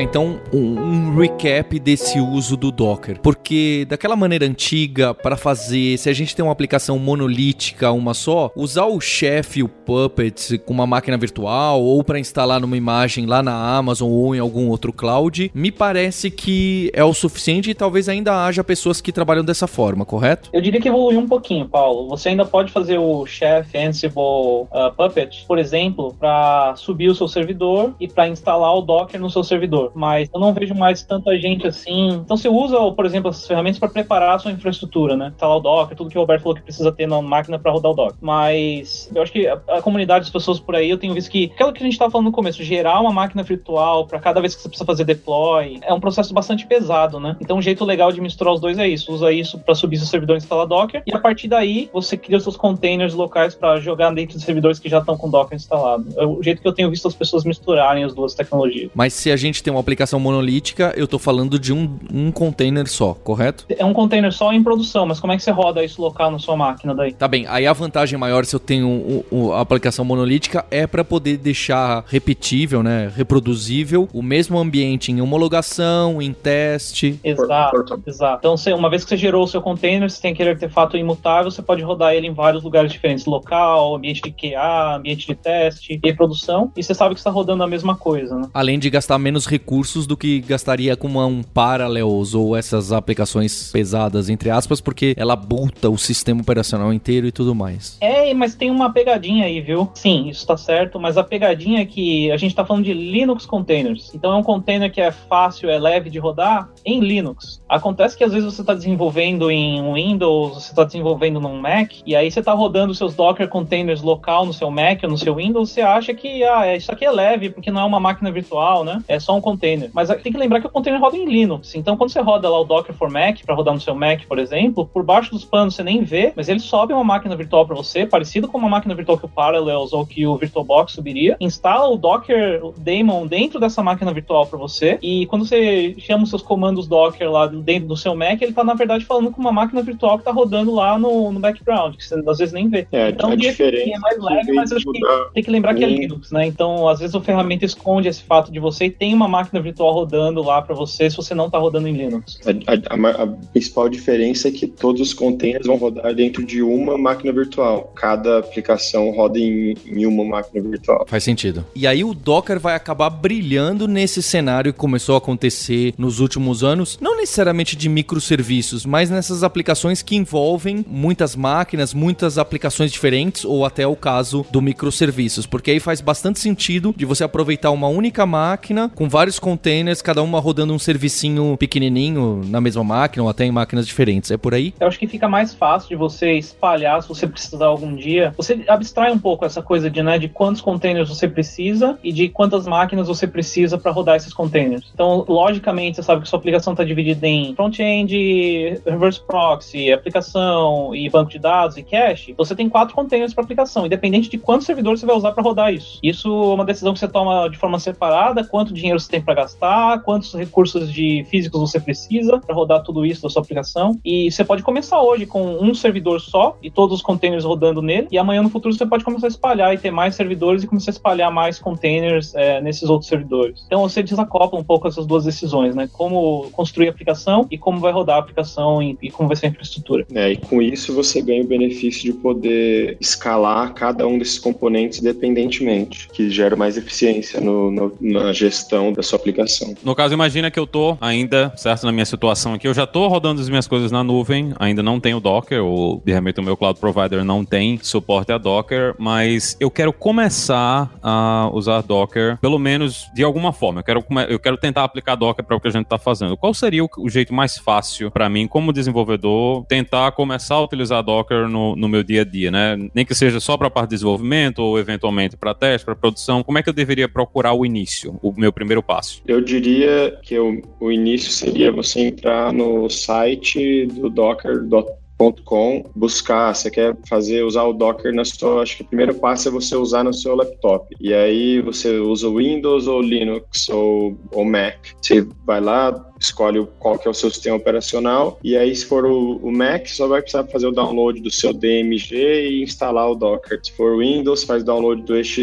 Colocar 0.00 0.02
então 0.02 0.40
um, 0.52 0.80
um, 0.80 1.16
recap 1.16 1.78
desse 1.78 2.18
uso 2.18 2.56
do 2.56 2.70
Docker, 2.70 3.20
porque 3.20 3.86
daquela 3.88 4.16
maneira 4.16 4.46
antiga 4.46 5.14
para 5.14 5.36
fazer, 5.36 5.98
se 5.98 6.08
a 6.08 6.12
gente 6.12 6.34
tem 6.34 6.44
uma 6.44 6.52
aplicação 6.52 6.98
monolítica, 6.98 7.92
uma 7.92 8.14
só, 8.14 8.50
usar 8.56 8.86
o 8.86 9.00
Chef 9.00 9.58
e 9.58 9.62
o 9.62 9.68
Puppet 9.68 10.58
com 10.58 10.72
uma 10.72 10.86
máquina 10.86 11.16
virtual 11.16 11.82
ou 11.82 12.02
para 12.02 12.18
instalar 12.18 12.60
numa 12.60 12.76
imagem 12.76 13.26
lá 13.26 13.42
na 13.42 13.76
Amazon 13.76 14.10
ou 14.10 14.34
em 14.34 14.38
algum 14.38 14.68
outro 14.68 14.92
cloud, 14.92 15.50
me 15.54 15.70
parece 15.70 16.30
que 16.30 16.90
é 16.94 17.04
o 17.04 17.12
suficiente 17.12 17.70
e 17.70 17.74
talvez 17.74 18.08
ainda 18.08 18.44
haja 18.44 18.64
pessoas 18.64 19.00
que 19.00 19.12
trabalham 19.12 19.44
dessa 19.44 19.66
forma, 19.66 20.04
correto? 20.04 20.50
Eu 20.52 20.60
diria 20.60 20.80
que 20.80 20.88
evoluiu 20.88 21.20
um 21.20 21.28
pouquinho, 21.28 21.68
Paulo. 21.68 22.08
Você 22.08 22.30
ainda 22.30 22.44
pode 22.44 22.72
fazer 22.72 22.98
o 22.98 23.26
Chef, 23.26 23.76
Ansible, 23.76 24.14
uh, 24.14 24.92
Puppet, 24.96 25.44
por 25.46 25.58
exemplo, 25.58 26.14
para 26.18 26.74
subir 26.76 27.08
o 27.08 27.14
seu 27.14 27.28
servidor 27.28 27.94
e 28.00 28.08
para 28.08 28.28
instalar 28.28 28.74
o 28.74 28.82
Docker 28.82 29.20
no 29.20 29.30
seu 29.30 29.42
servidor 29.42 29.89
mas 29.94 30.28
eu 30.32 30.40
não 30.40 30.52
vejo 30.52 30.74
mais 30.74 31.02
tanta 31.02 31.36
gente 31.38 31.66
assim. 31.66 32.08
Então 32.10 32.36
você 32.36 32.48
usa, 32.48 32.90
por 32.92 33.06
exemplo, 33.06 33.30
essas 33.30 33.46
ferramentas 33.46 33.78
para 33.78 33.88
preparar 33.88 34.36
a 34.36 34.38
sua 34.38 34.52
infraestrutura, 34.52 35.16
né? 35.16 35.28
Instalar 35.34 35.56
o 35.56 35.60
Docker, 35.60 35.96
tudo 35.96 36.10
que 36.10 36.18
o 36.18 36.20
Roberto 36.20 36.42
falou 36.42 36.56
que 36.56 36.62
precisa 36.62 36.92
ter 36.92 37.06
na 37.06 37.20
máquina 37.22 37.58
para 37.58 37.72
rodar 37.72 37.92
o 37.92 37.94
Docker. 37.94 38.16
Mas 38.20 39.10
eu 39.14 39.22
acho 39.22 39.32
que 39.32 39.46
a, 39.46 39.60
a, 39.68 39.82
comunidade 39.82 40.24
das 40.24 40.30
pessoas 40.30 40.60
por 40.60 40.74
aí, 40.76 40.90
eu 40.90 40.98
tenho 40.98 41.14
visto 41.14 41.30
que 41.30 41.50
aquilo 41.54 41.72
que 41.72 41.80
a 41.80 41.84
gente 41.84 41.92
estava 41.92 42.10
falando 42.10 42.26
no 42.26 42.32
começo, 42.32 42.62
gerar 42.62 43.00
uma 43.00 43.12
máquina 43.12 43.42
virtual 43.42 44.06
para 44.06 44.18
cada 44.18 44.40
vez 44.40 44.54
que 44.54 44.62
você 44.62 44.68
precisa 44.68 44.84
fazer 44.84 45.04
deploy, 45.04 45.80
é 45.82 45.92
um 45.92 46.00
processo 46.00 46.34
bastante 46.34 46.66
pesado, 46.66 47.18
né? 47.18 47.36
Então 47.40 47.56
um 47.56 47.62
jeito 47.62 47.84
legal 47.84 48.12
de 48.12 48.20
misturar 48.20 48.52
os 48.52 48.60
dois 48.60 48.78
é 48.78 48.86
isso. 48.86 49.12
Usa 49.12 49.32
isso 49.32 49.58
para 49.58 49.74
subir 49.74 49.96
seu 49.96 50.06
servidor 50.06 50.36
e 50.36 50.38
instalar 50.38 50.66
Docker, 50.66 51.02
e 51.06 51.14
a 51.14 51.18
partir 51.18 51.48
daí 51.48 51.88
você 51.92 52.16
cria 52.16 52.36
os 52.36 52.42
seus 52.42 52.56
containers 52.56 53.14
locais 53.14 53.54
para 53.54 53.80
jogar 53.80 54.12
dentro 54.12 54.38
de 54.38 54.44
servidores 54.44 54.78
que 54.78 54.88
já 54.88 54.98
estão 54.98 55.16
com 55.16 55.30
Docker 55.30 55.56
instalado. 55.56 56.06
É 56.16 56.26
o 56.26 56.42
jeito 56.42 56.60
que 56.60 56.68
eu 56.68 56.72
tenho 56.72 56.90
visto 56.90 57.08
as 57.08 57.14
pessoas 57.14 57.44
misturarem 57.44 58.04
as 58.04 58.14
duas 58.14 58.34
tecnologias. 58.34 58.90
Mas 58.94 59.14
se 59.14 59.30
a 59.30 59.36
gente 59.36 59.62
tem 59.62 59.70
tem 59.70 59.76
uma 59.80 59.82
aplicação 59.82 60.20
monolítica, 60.20 60.92
eu 60.96 61.04
estou 61.04 61.18
falando 61.18 61.58
de 61.58 61.72
um, 61.72 61.98
um 62.12 62.30
container 62.30 62.86
só, 62.86 63.14
correto? 63.14 63.64
É 63.68 63.84
um 63.84 63.92
container 63.92 64.32
só 64.32 64.52
em 64.52 64.62
produção, 64.62 65.06
mas 65.06 65.18
como 65.18 65.32
é 65.32 65.36
que 65.36 65.42
você 65.42 65.50
roda 65.50 65.82
isso 65.82 66.00
local 66.00 66.30
na 66.30 66.38
sua 66.38 66.56
máquina 66.56 66.94
daí? 66.94 67.12
Tá 67.12 67.26
bem, 67.26 67.46
aí 67.48 67.66
a 67.66 67.72
vantagem 67.72 68.18
maior 68.18 68.44
se 68.44 68.54
eu 68.54 68.60
tenho 68.60 69.24
a 69.54 69.60
aplicação 69.60 70.04
monolítica 70.04 70.64
é 70.70 70.86
para 70.86 71.02
poder 71.02 71.38
deixar 71.38 72.04
repetível, 72.06 72.82
né, 72.82 73.10
reproduzível, 73.14 74.08
o 74.12 74.22
mesmo 74.22 74.58
ambiente 74.58 75.10
em 75.10 75.20
homologação, 75.20 76.20
em 76.20 76.32
teste. 76.32 77.18
Exato, 77.24 78.02
exato. 78.06 78.38
Então, 78.40 78.56
você, 78.56 78.72
uma 78.72 78.90
vez 78.90 79.02
que 79.02 79.10
você 79.10 79.16
gerou 79.16 79.44
o 79.44 79.48
seu 79.48 79.62
container, 79.62 80.10
você 80.10 80.20
tem 80.20 80.32
aquele 80.32 80.50
artefato 80.50 80.96
imutável, 80.96 81.50
você 81.50 81.62
pode 81.62 81.82
rodar 81.82 82.14
ele 82.14 82.26
em 82.26 82.32
vários 82.32 82.62
lugares 82.62 82.92
diferentes, 82.92 83.24
local, 83.24 83.96
ambiente 83.96 84.20
de 84.20 84.30
QA, 84.30 84.96
ambiente 84.96 85.26
de 85.26 85.34
teste, 85.34 85.98
reprodução, 86.02 86.70
e 86.76 86.82
você 86.82 86.94
sabe 86.94 87.14
que 87.14 87.20
está 87.20 87.30
rodando 87.30 87.62
a 87.62 87.66
mesma 87.66 87.96
coisa, 87.96 88.36
né? 88.36 88.48
Além 88.52 88.78
de 88.78 88.90
gastar 88.90 89.18
menos 89.18 89.46
recursos 89.46 89.69
recursos 89.70 90.04
do 90.04 90.16
que 90.16 90.40
gastaria 90.40 90.96
com 90.96 91.06
um 91.06 91.44
Parallels 91.44 92.34
ou 92.34 92.56
essas 92.56 92.90
aplicações 92.90 93.70
pesadas, 93.70 94.28
entre 94.28 94.50
aspas, 94.50 94.80
porque 94.80 95.14
ela 95.16 95.36
bulta 95.36 95.88
o 95.88 95.96
sistema 95.96 96.40
operacional 96.40 96.92
inteiro 96.92 97.28
e 97.28 97.32
tudo 97.32 97.54
mais. 97.54 97.96
É, 98.00 98.34
mas 98.34 98.56
tem 98.56 98.68
uma 98.68 98.92
pegadinha 98.92 99.46
aí, 99.46 99.60
viu? 99.60 99.88
Sim, 99.94 100.28
isso 100.28 100.44
tá 100.44 100.56
certo, 100.56 100.98
mas 100.98 101.16
a 101.16 101.22
pegadinha 101.22 101.82
é 101.82 101.84
que 101.84 102.32
a 102.32 102.36
gente 102.36 102.52
tá 102.52 102.64
falando 102.64 102.84
de 102.84 102.92
Linux 102.92 103.46
containers. 103.46 104.12
Então 104.12 104.32
é 104.32 104.36
um 104.36 104.42
container 104.42 104.90
que 104.90 105.00
é 105.00 105.12
fácil, 105.12 105.70
é 105.70 105.78
leve 105.78 106.10
de 106.10 106.18
rodar 106.18 106.68
em 106.84 106.98
Linux. 106.98 107.62
Acontece 107.68 108.16
que 108.16 108.24
às 108.24 108.32
vezes 108.32 108.52
você 108.52 108.62
está 108.62 108.74
desenvolvendo 108.74 109.52
em 109.52 109.80
Windows, 109.92 110.54
você 110.54 110.70
está 110.72 110.82
desenvolvendo 110.82 111.40
num 111.40 111.60
Mac, 111.60 111.92
e 112.04 112.16
aí 112.16 112.28
você 112.28 112.40
está 112.40 112.52
rodando 112.52 112.92
seus 112.92 113.14
Docker 113.14 113.48
containers 113.48 114.02
local 114.02 114.44
no 114.44 114.52
seu 114.52 114.68
Mac 114.68 115.00
ou 115.04 115.10
no 115.10 115.18
seu 115.18 115.36
Windows, 115.36 115.70
você 115.70 115.80
acha 115.80 116.12
que 116.12 116.42
ah, 116.42 116.74
isso 116.74 116.90
aqui 116.90 117.04
é 117.04 117.10
leve, 117.10 117.50
porque 117.50 117.70
não 117.70 117.82
é 117.82 117.84
uma 117.84 118.00
máquina 118.00 118.32
virtual, 118.32 118.82
né? 118.84 119.00
É 119.06 119.20
só 119.20 119.36
um 119.36 119.40
container. 119.40 119.59
Mas 119.92 120.08
tem 120.22 120.32
que 120.32 120.38
lembrar 120.38 120.60
que 120.60 120.66
o 120.66 120.70
container 120.70 121.00
roda 121.00 121.16
em 121.16 121.24
Linux. 121.24 121.74
Então, 121.74 121.96
quando 121.96 122.10
você 122.10 122.20
roda 122.20 122.48
lá 122.48 122.60
o 122.60 122.64
Docker 122.64 122.94
for 122.94 123.10
Mac, 123.10 123.38
para 123.44 123.54
rodar 123.54 123.74
no 123.74 123.80
seu 123.80 123.94
Mac, 123.94 124.22
por 124.26 124.38
exemplo, 124.38 124.86
por 124.86 125.02
baixo 125.02 125.30
dos 125.30 125.44
panos 125.44 125.74
você 125.74 125.82
nem 125.82 126.02
vê, 126.02 126.32
mas 126.34 126.48
ele 126.48 126.60
sobe 126.60 126.92
uma 126.92 127.04
máquina 127.04 127.36
virtual 127.36 127.66
para 127.66 127.76
você, 127.76 128.06
parecido 128.06 128.48
com 128.48 128.58
uma 128.58 128.68
máquina 128.68 128.94
virtual 128.94 129.18
que 129.18 129.26
o 129.26 129.28
Parallels 129.28 129.92
ou 129.92 130.06
que 130.06 130.26
o 130.26 130.36
VirtualBox 130.36 130.92
subiria, 130.92 131.36
instala 131.40 131.88
o 131.88 131.96
Docker 131.96 132.60
daemon 132.78 133.26
dentro 133.26 133.60
dessa 133.60 133.82
máquina 133.82 134.12
virtual 134.12 134.46
para 134.46 134.58
você, 134.58 134.98
e 135.02 135.26
quando 135.26 135.44
você 135.44 135.94
chama 135.98 136.24
os 136.24 136.30
seus 136.30 136.42
comandos 136.42 136.86
Docker 136.86 137.30
lá 137.30 137.46
dentro 137.46 137.88
do 137.88 137.96
seu 137.96 138.14
Mac, 138.14 138.40
ele 138.40 138.52
tá, 138.52 138.64
na 138.64 138.74
verdade, 138.74 139.04
falando 139.04 139.30
com 139.30 139.40
uma 139.40 139.52
máquina 139.52 139.82
virtual 139.82 140.18
que 140.18 140.24
tá 140.24 140.32
rodando 140.32 140.74
lá 140.74 140.98
no, 140.98 141.32
no 141.32 141.40
background, 141.40 141.96
que 141.96 142.04
você 142.04 142.22
às 142.26 142.38
vezes 142.38 142.52
nem 142.52 142.68
vê. 142.68 142.86
É, 142.92 143.10
então, 143.10 143.32
é 143.32 143.36
diferente. 143.36 143.92
É 143.92 143.98
mais 143.98 144.18
leve, 144.18 144.52
mas 144.52 144.72
acho 144.72 144.90
que 144.90 145.00
tem 145.34 145.42
que 145.42 145.50
lembrar 145.50 145.74
que 145.74 145.84
é 145.84 145.86
Linux, 145.86 146.30
né? 146.30 146.46
Então, 146.46 146.88
às 146.88 147.00
vezes 147.00 147.14
a 147.14 147.20
ferramenta 147.20 147.64
esconde 147.64 148.08
esse 148.08 148.22
fato 148.22 148.52
de 148.52 148.58
você 148.58 148.90
ter 148.90 149.12
uma 149.12 149.28
máquina 149.28 149.39
virtual 149.44 149.80
virtual 149.80 149.92
rodando 149.92 150.42
lá 150.42 150.60
para 150.60 150.74
você 150.74 151.08
se 151.08 151.16
você 151.16 151.34
não 151.34 151.46
está 151.46 151.58
rodando 151.58 151.88
em 151.88 151.92
Linux. 151.92 152.38
A, 152.46 152.72
a, 152.72 153.22
a, 153.22 153.26
principal 153.52 153.88
diferença 153.88 154.48
é 154.48 154.50
que 154.50 154.66
todos 154.66 155.00
os 155.00 155.14
containers 155.14 155.66
vão 155.66 155.76
rodar 155.76 156.14
dentro 156.14 156.44
de 156.44 156.62
uma 156.62 156.98
máquina 156.98 157.32
virtual. 157.32 157.92
Cada 157.94 158.38
aplicação 158.38 159.10
roda 159.10 159.38
em, 159.38 159.74
em 159.86 160.06
uma 160.06 160.24
máquina 160.24 160.68
virtual. 160.68 161.06
Faz 161.08 161.24
sentido. 161.24 161.64
E 161.74 161.86
aí 161.86 162.04
o 162.04 162.12
Docker 162.12 162.60
vai 162.60 162.74
acabar 162.74 163.10
brilhando 163.10 163.88
nesse 163.88 164.22
cenário 164.22 164.72
que 164.72 164.78
começou 164.78 165.14
a 165.14 165.18
acontecer 165.18 165.94
nos 165.96 166.20
últimos 166.20 166.62
anos, 166.62 166.98
não 167.00 167.16
necessariamente 167.16 167.76
de 167.76 167.88
microserviços, 167.88 168.84
mas 168.84 169.10
nessas 169.10 169.42
aplicações 169.42 170.02
que 170.02 170.16
envolvem 170.16 170.84
muitas 170.86 171.34
máquinas, 171.34 171.94
muitas 171.94 172.38
aplicações 172.38 172.92
diferentes, 172.92 173.44
ou 173.44 173.64
até 173.64 173.86
o 173.86 173.96
caso 173.96 174.44
do 174.50 174.60
microserviços, 174.60 175.46
porque 175.46 175.70
aí 175.70 175.80
faz 175.80 176.00
bastante 176.00 176.40
sentido 176.40 176.94
de 176.96 177.04
você 177.04 177.24
aproveitar 177.24 177.70
uma 177.70 177.88
única 177.88 178.26
máquina 178.26 178.90
com 178.94 179.08
vários 179.08 179.29
containers 179.38 179.90
containers, 179.90 180.02
cada 180.02 180.22
uma 180.22 180.40
rodando 180.40 180.72
um 180.72 180.78
servicinho 180.78 181.56
pequenininho 181.56 182.42
na 182.46 182.60
mesma 182.60 182.84
máquina 182.84 183.22
ou 183.22 183.28
até 183.28 183.44
em 183.44 183.50
máquinas 183.50 183.86
diferentes. 183.86 184.30
É 184.30 184.36
por 184.36 184.54
aí? 184.54 184.74
Eu 184.80 184.86
acho 184.86 184.98
que 184.98 185.06
fica 185.06 185.28
mais 185.28 185.54
fácil 185.54 185.88
de 185.88 185.96
você 185.96 186.32
espalhar 186.32 187.02
se 187.02 187.08
você 187.08 187.26
precisar 187.26 187.66
algum 187.66 187.94
dia. 187.94 188.32
Você 188.36 188.64
abstrai 188.66 189.12
um 189.12 189.18
pouco 189.18 189.44
essa 189.44 189.62
coisa 189.62 189.90
de, 189.90 190.02
né, 190.02 190.18
de 190.18 190.28
quantos 190.28 190.60
containers 190.60 191.08
você 191.08 191.28
precisa 191.28 191.98
e 192.02 192.12
de 192.12 192.28
quantas 192.28 192.66
máquinas 192.66 193.08
você 193.08 193.26
precisa 193.26 193.78
para 193.78 193.90
rodar 193.90 194.16
esses 194.16 194.32
containers. 194.32 194.90
Então, 194.94 195.24
logicamente, 195.28 195.96
você 195.96 196.02
sabe 196.02 196.22
que 196.22 196.28
sua 196.28 196.38
aplicação 196.38 196.72
está 196.72 196.84
dividida 196.84 197.26
em 197.26 197.54
front-end, 197.54 198.80
reverse 198.86 199.20
proxy, 199.26 199.92
aplicação 199.92 200.94
e 200.94 201.08
banco 201.08 201.30
de 201.30 201.38
dados 201.38 201.76
e 201.76 201.82
cache. 201.82 202.34
Você 202.36 202.54
tem 202.54 202.68
quatro 202.68 202.94
containers 202.94 203.34
para 203.34 203.44
aplicação, 203.44 203.86
independente 203.86 204.28
de 204.28 204.38
quantos 204.38 204.66
servidores 204.66 205.00
você 205.00 205.06
vai 205.06 205.16
usar 205.16 205.32
para 205.32 205.42
rodar 205.42 205.72
isso. 205.72 205.98
Isso 206.02 206.28
é 206.28 206.54
uma 206.54 206.64
decisão 206.64 206.92
que 206.92 206.98
você 206.98 207.08
toma 207.08 207.48
de 207.48 207.58
forma 207.58 207.78
separada, 207.78 208.44
quanto 208.44 208.72
dinheiro 208.72 208.98
você 208.98 209.10
tem 209.10 209.19
para 209.22 209.34
gastar 209.34 209.60
gastar, 209.60 210.02
quantos 210.02 210.32
recursos 210.34 210.92
de 210.92 211.24
físicos 211.28 211.60
você 211.60 211.78
precisa 211.78 212.38
para 212.38 212.54
rodar 212.54 212.82
tudo 212.82 213.04
isso 213.04 213.22
da 213.22 213.28
sua 213.28 213.42
aplicação. 213.42 213.98
E 214.04 214.30
você 214.30 214.44
pode 214.44 214.62
começar 214.62 215.00
hoje 215.02 215.26
com 215.26 215.58
um 215.60 215.74
servidor 215.74 216.20
só 216.20 216.56
e 216.62 216.70
todos 216.70 216.96
os 216.96 217.02
containers 217.02 217.44
rodando 217.44 217.82
nele. 217.82 218.08
E 218.10 218.18
amanhã 218.18 218.42
no 218.42 218.50
futuro 218.50 218.74
você 218.74 218.86
pode 218.86 219.04
começar 219.04 219.26
a 219.26 219.28
espalhar 219.28 219.74
e 219.74 219.78
ter 219.78 219.90
mais 219.90 220.14
servidores 220.14 220.62
e 220.62 220.66
começar 220.66 220.90
a 220.90 220.94
espalhar 220.94 221.32
mais 221.32 221.58
containers 221.58 222.34
é, 222.34 222.60
nesses 222.60 222.88
outros 222.88 223.08
servidores. 223.08 223.62
Então 223.66 223.82
você 223.82 224.02
desacopla 224.02 224.58
um 224.58 224.64
pouco 224.64 224.88
essas 224.88 225.06
duas 225.06 225.24
decisões, 225.24 225.74
né? 225.74 225.88
Como 225.92 226.48
construir 226.52 226.88
a 226.88 226.90
aplicação 226.90 227.46
e 227.50 227.58
como 227.58 227.80
vai 227.80 227.92
rodar 227.92 228.16
a 228.16 228.20
aplicação 228.20 228.82
e, 228.82 228.96
e 229.02 229.10
como 229.10 229.28
vai 229.28 229.36
ser 229.36 229.46
a 229.46 229.48
infraestrutura. 229.50 230.06
É, 230.14 230.32
e 230.32 230.36
com 230.36 230.62
isso 230.62 230.94
você 230.94 231.20
ganha 231.20 231.42
o 231.42 231.46
benefício 231.46 232.02
de 232.02 232.12
poder 232.12 232.96
escalar 233.00 233.72
cada 233.74 234.06
um 234.06 234.18
desses 234.18 234.38
componentes 234.38 235.00
independentemente, 235.00 236.08
que 236.08 236.30
gera 236.30 236.56
mais 236.56 236.76
eficiência 236.76 237.40
no, 237.40 237.70
no, 237.70 237.92
na 238.00 238.32
gestão 238.32 238.92
das 238.92 239.06
sua 239.10 239.18
aplicação. 239.18 239.74
No 239.82 239.94
caso, 239.94 240.14
imagina 240.14 240.50
que 240.50 240.58
eu 240.58 240.66
tô 240.66 240.96
ainda, 241.00 241.52
certo, 241.56 241.84
na 241.84 241.92
minha 241.92 242.04
situação 242.04 242.54
aqui, 242.54 242.66
eu 242.66 242.74
já 242.74 242.86
tô 242.86 243.08
rodando 243.08 243.40
as 243.40 243.48
minhas 243.48 243.66
coisas 243.66 243.90
na 243.90 244.02
nuvem, 244.02 244.52
ainda 244.58 244.82
não 244.82 245.00
tenho 245.00 245.20
Docker, 245.20 245.62
ou 245.62 246.02
de 246.04 246.12
repente 246.12 246.40
o 246.40 246.42
meu 246.42 246.56
cloud 246.56 246.78
provider 246.78 247.24
não 247.24 247.44
tem 247.44 247.78
suporte 247.82 248.32
a 248.32 248.38
Docker, 248.38 248.94
mas 248.98 249.56
eu 249.60 249.70
quero 249.70 249.92
começar 249.92 250.90
a 251.02 251.50
usar 251.52 251.82
Docker, 251.82 252.38
pelo 252.38 252.58
menos 252.58 253.08
de 253.14 253.22
alguma 253.22 253.52
forma. 253.52 253.80
Eu 253.80 253.84
quero, 253.84 254.04
eu 254.28 254.38
quero 254.38 254.56
tentar 254.56 254.84
aplicar 254.84 255.14
Docker 255.14 255.44
para 255.44 255.56
o 255.56 255.60
que 255.60 255.68
a 255.68 255.70
gente 255.70 255.84
está 255.84 255.98
fazendo. 255.98 256.36
Qual 256.36 256.54
seria 256.54 256.84
o, 256.84 256.88
o 256.98 257.08
jeito 257.08 257.34
mais 257.34 257.58
fácil 257.58 258.10
para 258.10 258.28
mim, 258.28 258.46
como 258.46 258.72
desenvolvedor, 258.72 259.64
tentar 259.66 260.12
começar 260.12 260.56
a 260.56 260.62
utilizar 260.62 261.02
Docker 261.02 261.48
no, 261.48 261.74
no 261.74 261.88
meu 261.88 262.02
dia 262.02 262.22
a 262.22 262.24
dia, 262.24 262.50
né? 262.50 262.76
Nem 262.94 263.04
que 263.04 263.14
seja 263.14 263.40
só 263.40 263.56
para 263.56 263.66
a 263.66 263.70
parte 263.70 263.90
de 263.90 263.96
desenvolvimento 263.96 264.60
ou 264.60 264.78
eventualmente 264.78 265.36
para 265.36 265.54
teste, 265.54 265.84
para 265.84 265.96
produção. 265.96 266.42
Como 266.42 266.58
é 266.58 266.62
que 266.62 266.68
eu 266.68 266.72
deveria 266.74 267.08
procurar 267.08 267.52
o 267.52 267.66
início, 267.66 268.18
o 268.22 268.32
meu 268.36 268.52
primeiro 268.52 268.82
passo? 268.82 268.99
Eu 269.26 269.40
diria 269.40 270.18
que 270.22 270.38
o, 270.38 270.92
início 270.92 271.30
seria 271.30 271.72
você 271.72 272.00
entrar 272.00 272.52
no 272.52 272.88
site 272.88 273.86
do 273.86 274.08
docker.com 274.10 275.00
Com, 275.44 275.84
buscar, 275.94 276.54
você 276.54 276.70
quer 276.70 276.96
fazer, 277.06 277.42
usar 277.42 277.64
o 277.64 277.74
Docker 277.74 278.14
na 278.14 278.24
sua, 278.24 278.62
acho 278.62 278.78
que 278.78 278.82
o 278.84 278.86
primeiro 278.86 279.14
passo 279.14 279.48
é 279.48 279.50
você 279.50 279.76
usar 279.76 280.02
no 280.02 280.14
seu 280.14 280.34
laptop. 280.34 280.96
E 280.98 281.12
aí 281.12 281.60
você 281.60 281.98
usa 281.98 282.30
Windows 282.30 282.86
ou 282.86 283.02
Linux 283.02 283.68
ou, 283.68 284.18
ou 284.32 284.44
Mac. 284.46 284.78
Você 285.02 285.26
vai 285.44 285.60
lá, 285.60 286.09
escolhe 286.20 286.66
qual 286.78 286.98
que 286.98 287.08
é 287.08 287.10
o 287.10 287.14
seu 287.14 287.30
sistema 287.30 287.56
operacional 287.56 288.38
e 288.44 288.56
aí 288.56 288.74
se 288.74 288.84
for 288.84 289.04
o, 289.04 289.50
Mac 289.50 289.86
só 289.86 290.06
vai 290.06 290.20
precisar 290.20 290.44
fazer 290.44 290.66
o 290.66 290.72
download 290.72 291.20
do 291.20 291.30
seu 291.30 291.52
DMG 291.52 292.48
e 292.48 292.62
instalar 292.62 293.10
o 293.10 293.14
Docker. 293.14 293.60
Se 293.62 293.72
for 293.72 293.94
o 293.94 293.98
Windows 293.98 294.44
faz 294.44 294.62
download 294.64 295.02
do 295.02 295.16
exe, 295.16 295.42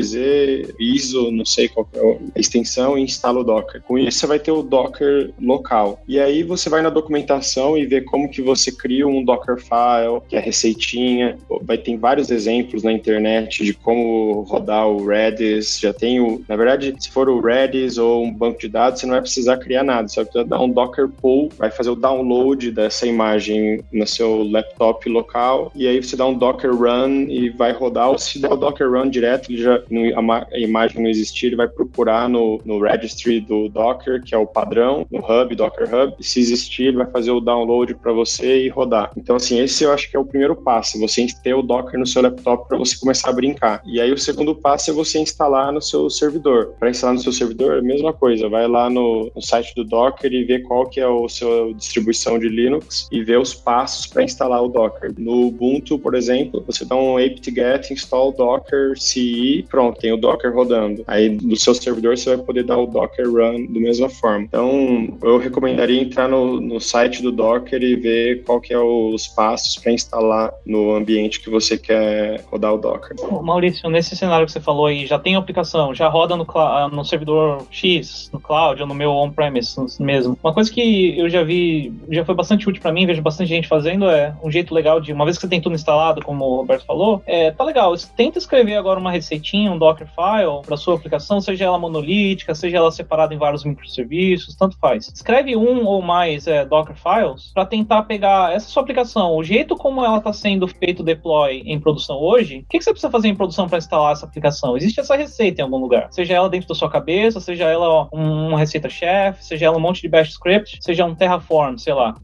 ISO, 0.80 1.32
não 1.32 1.46
sei 1.46 1.68
qual 1.68 1.88
é 1.94 2.18
a 2.36 2.40
extensão 2.40 2.98
e 2.98 3.02
instala 3.02 3.40
o 3.40 3.44
Docker. 3.44 3.82
Com 3.82 3.98
isso 3.98 4.20
você 4.20 4.28
vai 4.28 4.40
ter 4.40 4.52
o 4.52 4.64
Docker 4.64 5.32
local. 5.42 6.02
E 6.08 6.20
aí 6.20 6.44
você 6.44 6.70
vai 6.70 6.82
na 6.82 6.90
documentação 6.90 7.78
e 7.78 7.86
vê 7.86 8.02
como 8.02 8.30
que 8.30 8.42
você 8.42 8.72
cria 8.72 9.08
um 9.08 9.24
Docker 9.24 9.58
file, 9.58 10.22
que 10.28 10.36
é 10.36 10.40
receitinha. 10.40 11.38
Vai 11.62 11.78
ter 11.78 11.98
vários 11.98 12.32
exemplos 12.32 12.84
na 12.84 12.92
internet 12.92 13.64
de 13.64 13.74
como 13.74 14.42
rodar 14.42 14.88
o 14.88 15.06
Redis. 15.06 15.80
Já 15.80 15.94
tem 15.94 16.20
o, 16.20 16.42
na 16.48 16.56
verdade, 16.56 16.96
se 17.00 17.10
for 17.10 17.30
o 17.30 17.42
Redis 17.42 17.98
ou 17.98 18.24
um 18.24 18.34
banco 18.34 18.60
de 18.60 18.68
dados, 18.68 19.00
você 19.00 19.06
não 19.06 19.14
vai 19.14 19.22
precisar 19.22 19.58
criar 19.58 19.84
nada, 19.84 20.08
vai 20.08 20.26
precisar 20.26 20.44
dar 20.44 20.62
um 20.62 20.67
um 20.68 20.72
Docker 20.72 21.08
pull, 21.10 21.50
vai 21.58 21.72
fazer 21.72 21.90
o 21.90 21.96
download 21.96 22.72
dessa 22.72 23.08
imagem 23.08 23.84
no 23.92 24.06
seu 24.06 24.44
laptop 24.44 25.10
local, 25.10 25.72
e 25.76 25.88
aí 25.88 26.02
você 26.02 26.16
dá 26.16 26.26
um 26.26 26.38
Docker 26.38 26.74
run 26.76 27.28
e 27.30 27.50
vai 27.50 27.72
rodar, 27.72 28.10
ou 28.10 28.18
se 28.18 28.40
der 28.40 28.52
o 28.52 28.58
Docker 28.58 28.90
run 28.90 29.10
direto, 29.10 29.52
ele 29.52 29.62
já, 29.62 29.76
a, 29.76 30.60
imagem 30.60 31.02
não 31.02 31.10
existir, 31.10 31.48
ele 31.48 31.56
vai 31.56 31.68
procurar 31.68 32.28
no, 32.30 32.60
no 32.66 32.80
registry 32.80 33.40
do 33.40 33.70
Docker, 33.70 34.24
que 34.24 34.34
é 34.34 34.38
o 34.38 34.46
padrão, 34.46 35.06
no 35.12 35.20
Hub, 35.20 35.56
Docker 35.56 35.88
Hub, 35.94 36.14
e 36.20 36.24
se 36.24 36.40
existir, 36.40 36.88
ele 36.88 36.98
vai 36.98 37.08
fazer 37.08 37.32
o 37.32 37.40
download 37.40 37.96
para 37.96 38.12
você 38.12 38.66
e 38.66 38.70
rodar. 38.70 39.12
Então, 39.18 39.36
assim, 39.36 39.60
esse 39.60 39.84
eu 39.84 39.92
acho 39.92 40.10
que 40.10 40.18
é 40.18 40.20
o 40.20 40.26
primeiro 40.26 40.56
passo, 40.56 41.00
você 41.00 41.26
ter 41.44 41.54
o 41.54 41.62
Docker 41.62 42.00
no 42.00 42.06
seu 42.06 42.22
laptop 42.22 42.68
para 42.68 42.78
você 42.78 42.98
começar 42.98 43.30
a 43.30 43.34
brincar. 43.34 43.82
E 43.86 44.00
aí 44.00 44.12
o 44.12 44.18
segundo 44.18 44.56
passo 44.56 44.92
é 44.92 44.94
você 44.94 45.20
instalar 45.20 45.72
no 45.72 45.82
seu 45.82 46.10
servidor. 46.10 46.74
Para 46.80 46.90
instalar 46.90 47.16
no 47.16 47.22
seu 47.22 47.32
servidor, 47.32 47.76
é 47.76 47.80
a 47.80 47.84
mesma 47.84 48.14
coisa, 48.14 48.50
vai 48.50 48.68
lá 48.68 48.90
no, 48.90 49.32
no 49.36 49.42
site 49.42 49.74
do 49.76 49.84
Docker 49.84 50.32
e 50.32 50.44
vê 50.44 50.57
qual 50.60 50.88
que 50.88 51.00
é 51.00 51.04
a 51.04 51.30
sua 51.30 51.74
distribuição 51.74 52.40
de 52.40 52.50
Linux 52.50 53.08
e 53.12 53.24
ver 53.24 53.40
os 53.40 53.54
passos 53.54 54.08
para 54.08 54.24
instalar 54.24 54.64
o 54.64 54.68
Docker. 54.68 55.14
No 55.18 55.48
Ubuntu, 55.48 55.98
por 56.00 56.16
exemplo, 56.16 56.64
você 56.66 56.86
dá 56.86 56.96
um 56.96 57.18
apt-get 57.18 57.92
install 57.92 58.32
docker 58.32 58.98
CI, 58.98 59.66
pronto, 59.70 60.00
tem 60.00 60.12
o 60.12 60.18
Docker 60.18 60.54
rodando. 60.54 61.04
Aí 61.08 61.30
do 61.30 61.56
seu 61.56 61.74
servidor 61.74 62.18
você 62.18 62.36
vai 62.36 62.46
poder 62.46 62.64
dar 62.64 62.78
o 62.78 62.88
Docker 62.88 63.30
run 63.30 63.66
da 63.72 63.80
mesma 63.80 64.10
forma. 64.10 64.46
Então, 64.46 65.18
eu 65.22 65.38
recomendaria 65.38 66.02
entrar 66.02 66.28
no, 66.28 66.60
no 66.60 66.80
site 66.80 67.22
do 67.22 67.32
Docker 67.32 67.82
e 67.82 67.96
ver 67.96 68.44
qual 68.44 68.60
que 68.60 68.74
é 68.74 68.80
os 68.80 69.28
passos 69.28 69.78
para 69.78 69.92
instalar 69.92 70.54
no 70.66 70.96
ambiente 70.96 71.42
que 71.42 71.50
você 71.50 71.78
quer 71.78 72.44
rodar 72.52 72.74
o 72.74 72.78
Docker. 72.78 73.16
Maurício, 73.42 73.90
nesse 73.90 74.16
cenário 74.16 74.46
que 74.46 74.52
você 74.52 74.60
falou 74.60 74.88
aí, 74.88 75.06
já 75.06 75.20
tem 75.20 75.36
aplicação, 75.36 75.94
já 75.94 76.08
roda 76.08 76.36
no, 76.36 76.46
no 76.92 77.06
servidor 77.06 77.66
X, 77.72 78.30
no 78.32 78.40
cloud 78.40 78.82
ou 78.82 78.88
no 78.88 78.94
meu 78.94 79.12
on-premise 79.12 79.76
mesmo. 80.00 80.36
Uma 80.48 80.54
coisa 80.54 80.72
que 80.72 81.20
eu 81.20 81.30
já 81.30 81.44
vi, 81.44 81.92
já 82.10 82.24
foi 82.24 82.34
bastante 82.34 82.70
útil 82.70 82.82
para 82.82 82.94
mim, 82.94 83.06
vejo 83.06 83.22
bastante 83.22 83.50
gente 83.50 83.68
fazendo, 83.68 84.10
é 84.10 84.34
um 84.42 84.50
jeito 84.50 84.74
legal 84.74 85.02
de, 85.02 85.12
uma 85.12 85.26
vez 85.26 85.36
que 85.36 85.42
você 85.42 85.50
tem 85.50 85.60
tudo 85.60 85.76
instalado, 85.76 86.24
como 86.24 86.46
o 86.46 86.56
Roberto 86.56 86.86
falou, 86.86 87.22
é, 87.26 87.52
tá 87.52 87.66
legal, 87.66 87.94
tenta 88.16 88.38
escrever 88.38 88.78
agora 88.78 88.98
uma 88.98 89.12
receitinha, 89.12 89.70
um 89.70 89.78
Dockerfile 89.78 90.62
para 90.66 90.78
sua 90.78 90.96
aplicação, 90.96 91.42
seja 91.42 91.66
ela 91.66 91.78
monolítica, 91.78 92.56
seja 92.56 92.78
ela 92.78 92.94
separada 92.94 93.34
em 93.34 93.38
vários 93.38 93.66
microserviços, 93.66 94.56
tanto 94.56 94.78
faz. 94.78 95.12
Escreve 95.14 95.58
um 95.58 95.86
ou 95.86 96.02
mais 96.02 96.48
é, 96.48 96.64
Dockerfiles 96.66 97.52
para 97.54 97.66
tentar 97.66 98.04
pegar 98.04 98.54
essa 98.54 98.70
sua 98.70 98.84
aplicação, 98.84 99.36
o 99.36 99.44
jeito 99.44 99.76
como 99.76 100.06
ela 100.06 100.20
está 100.20 100.32
sendo 100.32 100.66
feito 100.66 101.04
deploy 101.04 101.62
em 101.66 101.78
produção 101.78 102.20
hoje, 102.20 102.60
o 102.60 102.70
que, 102.70 102.78
que 102.78 102.86
você 102.86 102.92
precisa 102.92 103.12
fazer 103.12 103.28
em 103.28 103.36
produção 103.36 103.68
para 103.68 103.80
instalar 103.80 104.14
essa 104.14 104.26
aplicação? 104.26 104.78
Existe 104.78 105.02
essa 105.02 105.18
receita 105.18 105.60
em 105.60 105.66
algum 105.66 105.78
lugar, 105.78 106.08
seja 106.10 106.36
ela 106.36 106.50
dentro 106.50 106.70
da 106.70 106.76
sua 106.76 106.90
cabeça, 106.90 107.42
seja 107.42 107.66
ela 107.66 108.08
uma 108.14 108.58
receita 108.58 108.90
chefe, 108.90 109.44
seja 109.44 109.66
ela 109.66 109.76
um 109.76 109.82
monte 109.82 110.02
de 110.02 110.08
bash 110.08 110.37
script, 110.38 110.78
seja 110.82 111.06
um 111.06 111.16
Terraform, 111.16 111.78
sei 111.78 111.94
lá, 111.94 112.16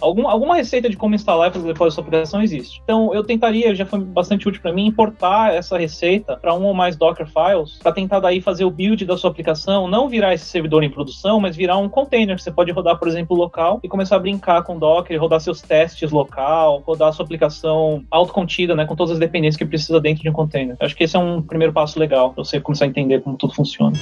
algum, 0.00 0.28
alguma 0.28 0.56
receita 0.56 0.88
de 0.90 0.96
como 0.96 1.14
instalar 1.14 1.50
e 1.50 1.52
fazer 1.52 1.66
depois 1.66 1.92
a 1.92 1.94
sua 1.94 2.02
aplicação 2.02 2.42
existe. 2.42 2.80
Então 2.84 3.14
eu 3.14 3.24
tentaria, 3.24 3.74
já 3.74 3.86
foi 3.86 4.00
bastante 4.00 4.48
útil 4.48 4.60
para 4.60 4.72
mim, 4.72 4.86
importar 4.86 5.54
essa 5.54 5.78
receita 5.78 6.36
para 6.36 6.54
um 6.54 6.64
ou 6.64 6.74
mais 6.74 6.96
Docker 6.96 7.26
files, 7.26 7.78
para 7.82 7.92
tentar 7.92 8.20
daí 8.20 8.40
fazer 8.40 8.64
o 8.64 8.70
build 8.70 9.04
da 9.04 9.16
sua 9.16 9.30
aplicação, 9.30 9.88
não 9.88 10.08
virar 10.08 10.34
esse 10.34 10.44
servidor 10.44 10.82
em 10.82 10.90
produção, 10.90 11.40
mas 11.40 11.56
virar 11.56 11.78
um 11.78 11.88
container 11.88 12.36
que 12.36 12.42
você 12.42 12.50
pode 12.50 12.72
rodar, 12.72 12.98
por 12.98 13.08
exemplo, 13.08 13.36
local 13.36 13.80
e 13.82 13.88
começar 13.88 14.16
a 14.16 14.18
brincar 14.18 14.62
com 14.62 14.78
Docker, 14.78 15.20
rodar 15.20 15.40
seus 15.40 15.60
testes 15.60 16.10
local, 16.10 16.82
rodar 16.86 17.08
a 17.08 17.12
sua 17.12 17.24
aplicação 17.24 18.04
autocontida, 18.10 18.74
né, 18.74 18.84
com 18.84 18.96
todas 18.96 19.12
as 19.12 19.18
dependências 19.18 19.56
que 19.56 19.64
precisa 19.64 20.00
dentro 20.00 20.22
de 20.22 20.28
um 20.28 20.32
container. 20.32 20.76
Eu 20.80 20.86
acho 20.86 20.96
que 20.96 21.04
esse 21.04 21.16
é 21.16 21.18
um 21.18 21.40
primeiro 21.40 21.72
passo 21.72 21.98
legal 21.98 22.32
para 22.32 22.44
você 22.44 22.60
começar 22.60 22.84
a 22.84 22.88
entender 22.88 23.20
como 23.20 23.36
tudo 23.36 23.54
funciona. 23.54 23.96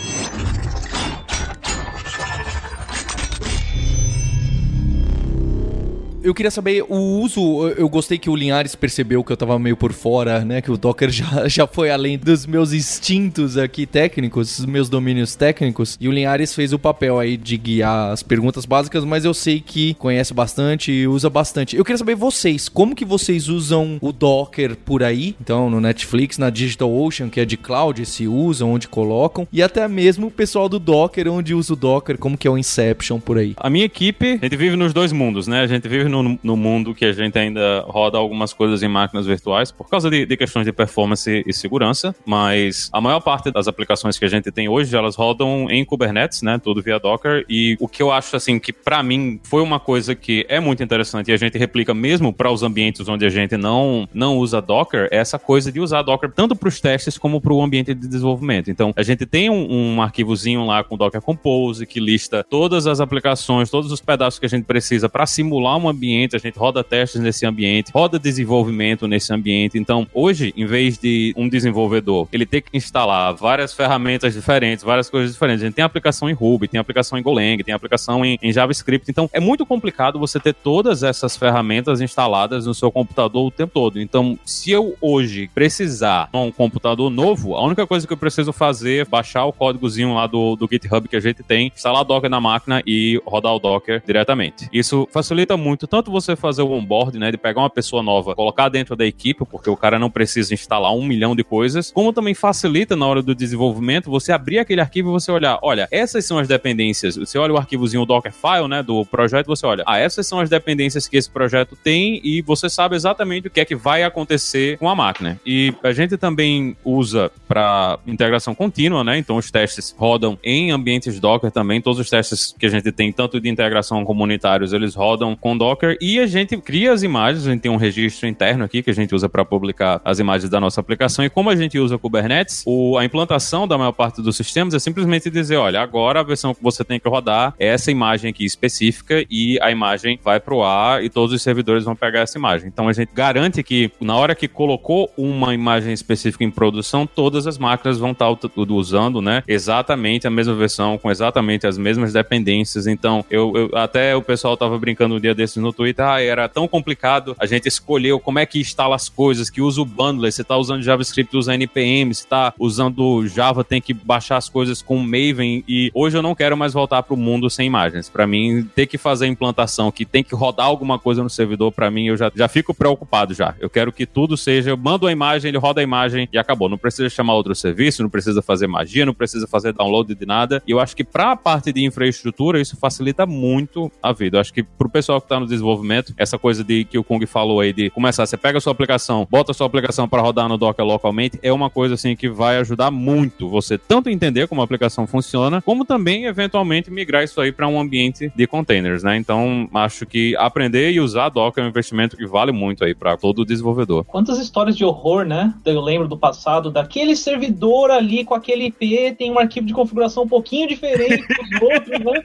Eu 6.23 6.35
queria 6.35 6.51
saber 6.51 6.85
o 6.89 6.97
uso. 7.21 7.69
Eu 7.77 7.89
gostei 7.89 8.19
que 8.19 8.31
o 8.31 8.37
Linhares 8.37 8.75
percebeu 8.75 9.23
que 9.25 9.33
eu 9.33 9.37
tava 9.37 9.59
meio 9.59 9.77
por 9.77 9.93
fora, 9.93 10.45
né? 10.45 10.61
Que 10.61 10.71
o 10.71 10.77
Docker 10.77 11.11
já, 11.11 11.47
já 11.49 11.67
foi 11.67 11.91
além 11.91 12.19
dos 12.19 12.47
meus 12.47 12.73
instintos 12.73 13.57
aqui 13.57 13.87
técnicos, 13.87 14.57
dos 14.57 14.67
meus 14.67 14.89
domínios 14.89 15.35
técnicos. 15.35 15.97
E 16.01 16.09
o 16.09 16.13
Linhares 16.13 16.55
fez 16.55 16.73
o 16.73 16.79
papel 16.79 17.19
aí 17.19 17.37
de 17.37 17.57
guiar 17.57 18.13
as 18.13 18.23
perguntas 18.23 18.65
básicas, 18.65 19.05
mas 19.05 19.25
eu 19.25 19.35
sei 19.35 19.61
que 19.61 19.95
conhece 19.95 20.33
bastante 20.33 20.93
e 20.93 21.07
usa 21.07 21.29
bastante. 21.29 21.77
Eu 21.77 21.85
queria 21.85 21.99
saber 21.99 22.15
vocês, 22.15 22.69
como 22.69 22.95
que 22.95 23.05
vocês 23.05 23.49
usam 23.49 23.99
o 24.01 24.13
Docker 24.13 24.77
por 24.77 25.03
aí? 25.03 25.35
Então, 25.41 25.69
no 25.69 25.81
Netflix, 25.81 26.39
na 26.39 26.51
DigitalOcean, 26.51 27.29
que 27.29 27.41
é 27.41 27.45
de 27.45 27.57
cloud, 27.57 28.05
se 28.07 28.27
usam, 28.27 28.73
onde 28.73 28.89
colocam. 28.89 29.47
E 29.53 29.63
até 29.63 29.87
mesmo 29.89 30.29
o 30.29 30.31
pessoal 30.31 30.69
do 30.69 30.79
Docker, 30.79 31.29
onde 31.29 31.55
usa 31.55 31.73
o 31.73 31.77
Docker, 31.77 32.19
como 32.19 32.37
que 32.37 32.47
é 32.47 32.51
o 32.51 32.59
Inception 32.59 33.19
por 33.19 33.39
aí. 33.39 33.55
A 33.57 33.69
minha 33.69 33.85
equipe, 33.85 34.39
a 34.41 34.45
gente 34.45 34.57
vive 34.57 34.77
nos 34.77 34.93
dois 34.93 35.13
mundos, 35.13 35.47
né? 35.47 35.61
A 35.61 35.67
gente 35.67 35.89
vive 35.89 36.09
no, 36.13 36.39
no 36.43 36.57
mundo 36.57 36.95
que 36.95 37.05
a 37.05 37.13
gente 37.13 37.39
ainda 37.39 37.81
roda 37.89 38.19
algumas 38.19 38.53
coisas 38.53 38.83
em 38.83 38.89
máquinas 38.89 39.27
virtuais 39.27 39.73
por 39.73 39.89
causa 39.89 40.11
de, 40.11 40.27
de 40.27 40.37
questões 40.37 40.67
de 40.67 40.73
performance 40.73 41.43
e 41.47 41.53
segurança, 41.53 42.15
mas 42.27 42.91
a 42.93 43.01
maior 43.01 43.21
parte 43.21 43.51
das 43.51 43.67
aplicações 43.67 44.19
que 44.19 44.25
a 44.25 44.29
gente 44.29 44.51
tem 44.53 44.69
hoje, 44.69 44.95
elas 44.95 45.17
rodam 45.17 45.71
em 45.71 45.85
Kubernetes, 45.85 46.43
né? 46.43 46.59
Tudo 46.63 46.83
via 46.83 46.99
Docker. 46.99 47.45
E 47.49 47.77
o 47.81 47.89
que 47.89 48.03
eu 48.03 48.13
acho, 48.13 48.37
assim, 48.37 48.59
que 48.59 48.73
para 48.73 49.03
mim 49.03 49.41
foi 49.43 49.63
uma 49.63 49.81
coisa 49.81 50.15
que 50.15 50.45
é 50.49 50.61
muito 50.61 50.83
interessante 50.83 51.31
e 51.31 51.33
a 51.33 51.37
gente 51.37 51.57
replica 51.57 51.95
mesmo 51.95 52.33
para 52.33 52.51
os 52.51 52.63
ambientes 52.63 53.09
onde 53.09 53.25
a 53.25 53.31
gente 53.31 53.57
não, 53.57 54.09
não 54.13 54.37
usa 54.37 54.61
Docker, 54.61 55.09
é 55.11 55.17
essa 55.17 55.39
coisa 55.39 55.73
de 55.73 55.81
usar 55.81 56.03
Docker 56.03 56.31
tanto 56.31 56.55
para 56.55 56.69
os 56.69 56.81
testes 56.81 57.17
como 57.17 57.41
para 57.41 57.53
o 57.53 57.63
ambiente 57.63 57.95
de 57.95 58.07
desenvolvimento. 58.09 58.71
Então, 58.71 58.93
a 58.97 59.03
gente 59.03 59.25
tem 59.25 59.49
um, 59.49 59.95
um 59.95 60.03
arquivozinho 60.03 60.67
lá 60.67 60.85
com 60.85 60.97
Docker 60.97 61.21
Compose 61.21 61.87
que 61.87 62.01
lista 62.01 62.45
todas 62.49 62.87
as 62.87 63.01
aplicações, 63.01 63.71
todos 63.71 63.91
os 63.91 64.01
pedaços 64.01 64.39
que 64.39 64.47
a 64.47 64.49
gente 64.49 64.65
precisa 64.65 65.09
para 65.09 65.27
simular 65.27 65.77
um 65.77 65.89
ambiente, 66.03 66.37
gente 66.43 66.59
roda 66.59 66.83
testes 66.83 67.21
nesse 67.21 67.47
ambiente, 67.47 67.93
roda 67.93 68.19
desenvolvimento 68.19 69.07
nesse 69.07 69.33
ambiente. 69.33 69.79
Então, 69.79 70.07
hoje, 70.13 70.53
em 70.57 70.67
vez 70.67 70.99
de 70.99 71.33
um 71.37 71.49
desenvolvedor 71.49 72.29
ele 72.33 72.45
ter 72.45 72.63
que 72.63 72.77
instalar 72.77 73.33
várias 73.35 73.73
ferramentas 73.73 74.35
diferentes, 74.35 74.85
várias 74.85 75.09
coisas 75.09 75.33
diferentes, 75.33 75.63
a 75.63 75.67
gente 75.67 75.75
tem 75.75 75.85
aplicação 75.85 76.29
em 76.29 76.33
Ruby, 76.33 76.67
tem 76.67 76.81
aplicação 76.81 77.17
em 77.17 77.23
Golang, 77.23 77.63
tem 77.63 77.75
aplicação 77.75 78.25
em, 78.25 78.39
em 78.43 78.53
JavaScript. 78.53 79.09
Então, 79.09 79.31
é 79.33 79.39
muito 79.39 79.65
complicado 79.65 80.19
você 80.19 80.41
ter 80.41 80.55
todas 80.55 81.03
essas 81.03 81.37
ferramentas 81.37 82.01
instaladas 82.01 82.67
no 82.67 82.75
seu 82.75 82.91
computador 82.91 83.47
o 83.47 83.51
tempo 83.51 83.73
todo. 83.73 84.01
Então, 84.01 84.39
se 84.45 84.71
eu 84.71 84.97
hoje 85.01 85.49
precisar 85.55 86.29
de 86.33 86.39
um 86.39 86.51
computador 86.51 87.11
novo, 87.11 87.55
a 87.55 87.65
única 87.65 87.87
coisa 87.87 88.07
que 88.07 88.13
eu 88.13 88.17
preciso 88.17 88.53
fazer 88.53 89.03
é 89.03 89.05
baixar 89.05 89.45
o 89.45 89.53
códigozinho 89.53 90.15
lá 90.15 90.27
do, 90.27 90.57
do 90.57 90.69
GitHub 90.71 91.09
que 91.09 91.17
a 91.17 91.21
gente 91.21 91.43
tem, 91.43 91.71
instalar 91.75 92.05
Docker 92.05 92.29
na 92.29 92.41
máquina 92.41 92.83
e 92.87 93.21
rodar 93.25 93.55
o 93.55 93.59
Docker 93.59 94.03
diretamente. 94.05 94.69
Isso 94.73 95.09
facilita 95.13 95.57
muito 95.57 95.87
tanto 95.93 96.11
você 96.11 96.35
fazer 96.35 96.63
o 96.63 96.73
onboard, 96.73 97.19
né, 97.19 97.31
de 97.31 97.37
pegar 97.37 97.61
uma 97.61 97.69
pessoa 97.69 98.03
nova, 98.03 98.35
colocar 98.35 98.71
dentro 98.71 98.97
da 98.97 99.05
equipe, 99.05 99.45
porque 99.45 99.69
o 99.69 99.77
cara 99.77 99.99
não 99.99 100.09
precisa 100.09 100.55
instalar 100.55 100.91
um 100.95 101.05
milhão 101.05 101.37
de 101.37 101.45
coisas, 101.45 101.93
como 101.93 102.15
também 102.15 102.33
facilita 102.33 102.97
na 102.97 103.07
hora 103.07 103.21
do 103.21 103.35
desenvolvimento 103.35 104.11
você 104.11 104.33
abrir 104.33 104.59
aquele 104.59 104.81
arquivo 104.81 105.11
e 105.11 105.13
você 105.13 105.31
olhar, 105.31 105.59
olha, 105.61 105.87
essas 105.91 106.25
são 106.25 106.39
as 106.39 106.49
dependências. 106.49 107.17
Você 107.17 107.37
olha 107.37 107.53
o 107.53 107.59
arquivozinho 107.59 108.07
Dockerfile, 108.07 108.69
né, 108.69 108.83
do 108.83 109.05
projeto, 109.05 109.49
você 109.49 109.67
olha, 109.67 109.85
ah, 109.87 109.99
essas 109.99 110.27
são 110.27 110.41
as 110.41 110.49
dependências 110.49 111.07
que 111.07 111.19
esse 111.19 111.29
projeto 111.29 111.77
tem 111.77 112.23
e 112.25 112.41
você 112.41 112.71
sabe 112.71 112.97
exatamente 112.97 113.49
o 113.49 113.51
que 113.51 113.61
é 113.61 113.65
que 113.67 113.77
vai 113.77 114.03
acontecer 114.03 114.79
com 114.79 114.89
a 114.89 114.95
máquina. 114.95 115.39
E 115.45 115.75
a 115.83 115.93
gente 115.93 116.17
também 116.17 116.75
usa 116.83 117.31
para 117.47 117.99
integração 118.07 118.55
contínua, 118.55 119.05
né? 119.05 119.19
Então 119.19 119.37
os 119.37 119.51
testes 119.51 119.95
rodam 119.99 120.39
em 120.43 120.71
ambientes 120.71 121.21
Docker 121.21 121.51
também, 121.51 121.83
todos 121.83 122.01
os 122.01 122.09
testes 122.09 122.55
que 122.59 122.65
a 122.65 122.71
gente 122.71 122.91
tem, 122.91 123.13
tanto 123.13 123.39
de 123.39 123.51
integração 123.51 124.03
comunitários, 124.07 124.73
eles 124.73 124.95
rodam 124.95 125.37
com 125.37 125.55
Docker 125.55 125.82
e 126.01 126.21
a 126.21 126.27
gente 126.27 126.57
cria 126.59 126.93
as 126.93 127.03
imagens, 127.03 127.47
a 127.47 127.51
gente 127.51 127.61
tem 127.61 127.71
um 127.71 127.77
registro 127.77 128.29
interno 128.29 128.65
aqui 128.65 128.83
que 128.83 128.91
a 128.91 128.95
gente 128.95 129.15
usa 129.15 129.29
para 129.29 129.45
publicar 129.45 130.01
as 130.05 130.19
imagens 130.19 130.51
da 130.51 130.61
nossa 130.61 130.81
aplicação 130.81 131.25
e 131.25 131.31
como 131.31 131.51
a 131.51 131.57
gente 131.57 131.79
usa 131.79 131.99
Kubernetes, 131.99 132.63
o, 132.67 132.97
a 132.97 133.05
implantação 133.05 133.67
da 133.67 133.77
maior 133.77 133.93
parte 133.93 134.23
dos 134.23 134.37
sistemas 134.37 134.75
é 134.75 134.79
simplesmente 134.79 135.31
dizer, 135.31 135.57
olha, 135.57 135.81
agora 135.81 136.21
a 136.21 136.23
versão 136.23 136.55
que 136.55 136.63
você 136.63 136.85
tem 136.85 137.01
que 137.01 137.09
rodar 137.09 137.55
é 137.59 137.69
essa 137.69 137.91
imagem 137.91 138.31
aqui 138.31 138.45
específica 138.45 139.25
e 139.31 139.59
a 139.61 139.71
imagem 139.71 140.19
vai 140.23 140.39
pro 140.39 140.63
ar 140.63 141.03
e 141.03 141.09
todos 141.09 141.35
os 141.35 141.43
servidores 141.43 141.85
vão 141.85 141.97
pegar 141.97 142.21
essa 142.21 142.39
imagem. 142.39 142.69
Então 142.69 142.89
a 142.89 142.93
gente 142.93 143.11
garante 143.15 143.63
que 143.63 143.91
na 144.01 144.17
hora 144.17 144.35
que 144.35 144.47
colocou 144.47 145.11
uma 145.17 145.55
imagem 145.55 145.93
específica 145.93 146.45
em 146.45 146.51
produção, 146.51 147.07
todas 147.07 147.47
as 147.47 147.59
máquinas 147.59 147.99
vão 147.99 148.13
estar 148.13 148.35
tá 148.35 148.51
usando, 148.71 149.21
né, 149.21 149.43
exatamente 149.49 150.27
a 150.27 150.31
mesma 150.31 150.55
versão 150.55 150.97
com 150.99 151.11
exatamente 151.11 151.67
as 151.67 151.77
mesmas 151.77 152.13
dependências. 152.13 152.87
Então, 152.87 153.25
eu, 153.31 153.53
eu 153.57 153.79
até 153.79 154.15
o 154.15 154.23
pessoal 154.23 154.57
tava 154.57 154.79
brincando 154.79 155.17
um 155.17 155.21
dia 155.21 155.35
desses 155.35 155.57
no 155.57 155.72
Twitter, 155.73 156.05
ah, 156.05 156.21
era 156.21 156.49
tão 156.49 156.67
complicado, 156.69 157.37
a 157.39 157.47
gente 157.47 157.67
escolheu 157.69 158.19
como 158.21 158.39
é 158.39 158.47
que 158.47 158.61
instala 158.61 158.95
as 158.95 159.09
coisas, 159.09 159.51
que 159.51 159.61
usa 159.61 159.81
o 159.81 159.85
bundler, 159.85 160.33
você 160.33 160.45
tá 160.45 160.57
usando 160.57 160.83
JavaScript, 160.83 161.37
usa 161.37 161.55
NPM, 161.55 162.15
você 162.15 162.27
tá 162.27 162.53
usando 162.59 163.27
Java, 163.27 163.65
tem 163.65 163.81
que 163.81 163.93
baixar 163.93 164.37
as 164.37 164.49
coisas 164.49 164.83
com 164.83 164.99
Maven 164.99 165.65
e 165.69 165.91
hoje 165.95 166.17
eu 166.17 166.23
não 166.23 166.35
quero 166.35 166.57
mais 166.57 166.73
voltar 166.73 167.03
pro 167.03 167.17
mundo 167.17 167.49
sem 167.51 167.67
imagens. 167.67 168.09
Para 168.09 168.27
mim, 168.27 168.69
ter 168.75 168.87
que 168.87 168.99
fazer 168.99 169.27
a 169.27 169.29
implantação, 169.29 169.91
que 169.91 170.05
tem 170.05 170.23
que 170.23 170.35
rodar 170.35 170.67
alguma 170.67 170.99
coisa 170.99 171.23
no 171.23 171.31
servidor, 171.31 171.73
para 171.73 171.91
mim 171.91 172.07
eu 172.07 172.17
já, 172.17 172.31
já 172.35 172.49
fico 172.49 172.75
preocupado 172.75 173.35
já. 173.35 173.55
Eu 173.61 173.71
quero 173.71 173.93
que 173.93 174.07
tudo 174.07 174.37
seja, 174.37 174.71
eu 174.71 174.77
mando 174.77 175.07
a 175.07 175.13
imagem, 175.13 175.49
ele 175.49 175.59
roda 175.59 175.81
a 175.81 175.85
imagem 175.85 176.29
e 176.33 176.39
acabou. 176.39 176.69
Não 176.69 176.79
precisa 176.79 177.09
chamar 177.09 177.35
outro 177.35 177.55
serviço, 177.55 178.03
não 178.03 178.11
precisa 178.11 178.43
fazer 178.43 178.67
magia, 178.67 179.07
não 179.07 179.15
precisa 179.15 179.47
fazer 179.47 179.73
download 179.73 180.15
de 180.15 180.27
nada. 180.27 180.63
E 180.67 180.71
eu 180.71 180.81
acho 180.81 180.97
que 180.97 181.05
para 181.05 181.33
a 181.33 181.37
parte 181.37 181.73
de 181.73 181.85
infraestrutura 181.85 182.61
isso 182.61 182.77
facilita 182.77 183.27
muito 183.27 183.91
a 184.03 184.13
vida. 184.13 184.37
Eu 184.37 184.41
acho 184.41 184.53
que 184.53 184.63
pro 184.63 184.89
pessoal 184.89 185.21
que 185.21 185.29
tá 185.29 185.39
no 185.39 185.47
desenvolvimento, 185.63 186.13
essa 186.17 186.39
coisa 186.39 186.65
de 186.65 186.85
que 186.85 186.99
o 186.99 187.05
Kung 187.05 187.25
falou 187.27 187.61
aí 187.61 187.73
de 187.73 187.89
começar, 187.91 188.27
você 188.27 188.37
pega 188.37 188.59
a 188.59 188.61
sua 188.61 188.73
aplicação, 188.73 189.27
bota 189.31 189.53
a 189.53 189.55
sua 189.55 189.67
aplicação 189.67 190.09
para 190.09 190.21
rodar 190.21 190.49
no 190.49 190.59
Docker 190.59 190.85
localmente, 190.85 191.39
é 191.43 191.53
uma 191.53 191.71
coisa 191.71 191.95
assim 191.95 192.17
que 192.17 192.29
vai 192.29 192.59
ajudar 192.59 192.91
muito 192.91 193.49
você 193.49 193.79
tanto 193.79 194.11
entender 194.11 194.49
como 194.49 194.61
a 194.61 194.65
aplicação 194.65 195.07
funciona, 195.07 195.63
como 195.63 195.85
também 195.85 196.25
eventualmente 196.25 196.91
migrar 196.91 197.23
isso 197.23 197.41
aí 197.41 197.53
para 197.53 197.69
um 197.69 197.81
ambiente 197.81 198.33
de 198.35 198.47
containers, 198.47 199.03
né? 199.03 199.17
Então, 199.17 199.69
acho 199.75 200.05
que 200.05 200.35
aprender 200.37 200.91
e 200.91 201.01
usar 201.01 201.29
Docker 201.29 201.63
é 201.63 201.67
um 201.67 201.71
investimento 201.71 202.17
que 202.17 202.27
vale 202.27 202.53
muito 202.53 202.85
aí 202.85 202.95
para 202.95 203.17
todo 203.17 203.45
desenvolvedor. 203.45 204.05
Quantas 204.05 204.39
histórias 204.39 204.77
de 204.77 204.85
horror, 204.85 205.25
né? 205.25 205.55
Eu 205.65 205.81
lembro 205.81 206.09
do 206.09 206.17
passado 206.17 206.71
daquele 206.71 207.15
servidor 207.15 207.91
ali 207.91 208.25
com 208.25 208.35
aquele 208.35 208.67
IP 208.67 209.13
tem 209.13 209.31
um 209.31 209.39
arquivo 209.39 209.67
de 209.67 209.73
configuração 209.73 210.25
um 210.25 210.29
pouquinho 210.29 210.69
diferente 210.69 211.23
dos 211.27 211.63
outros, 211.63 212.01
né? 212.01 212.25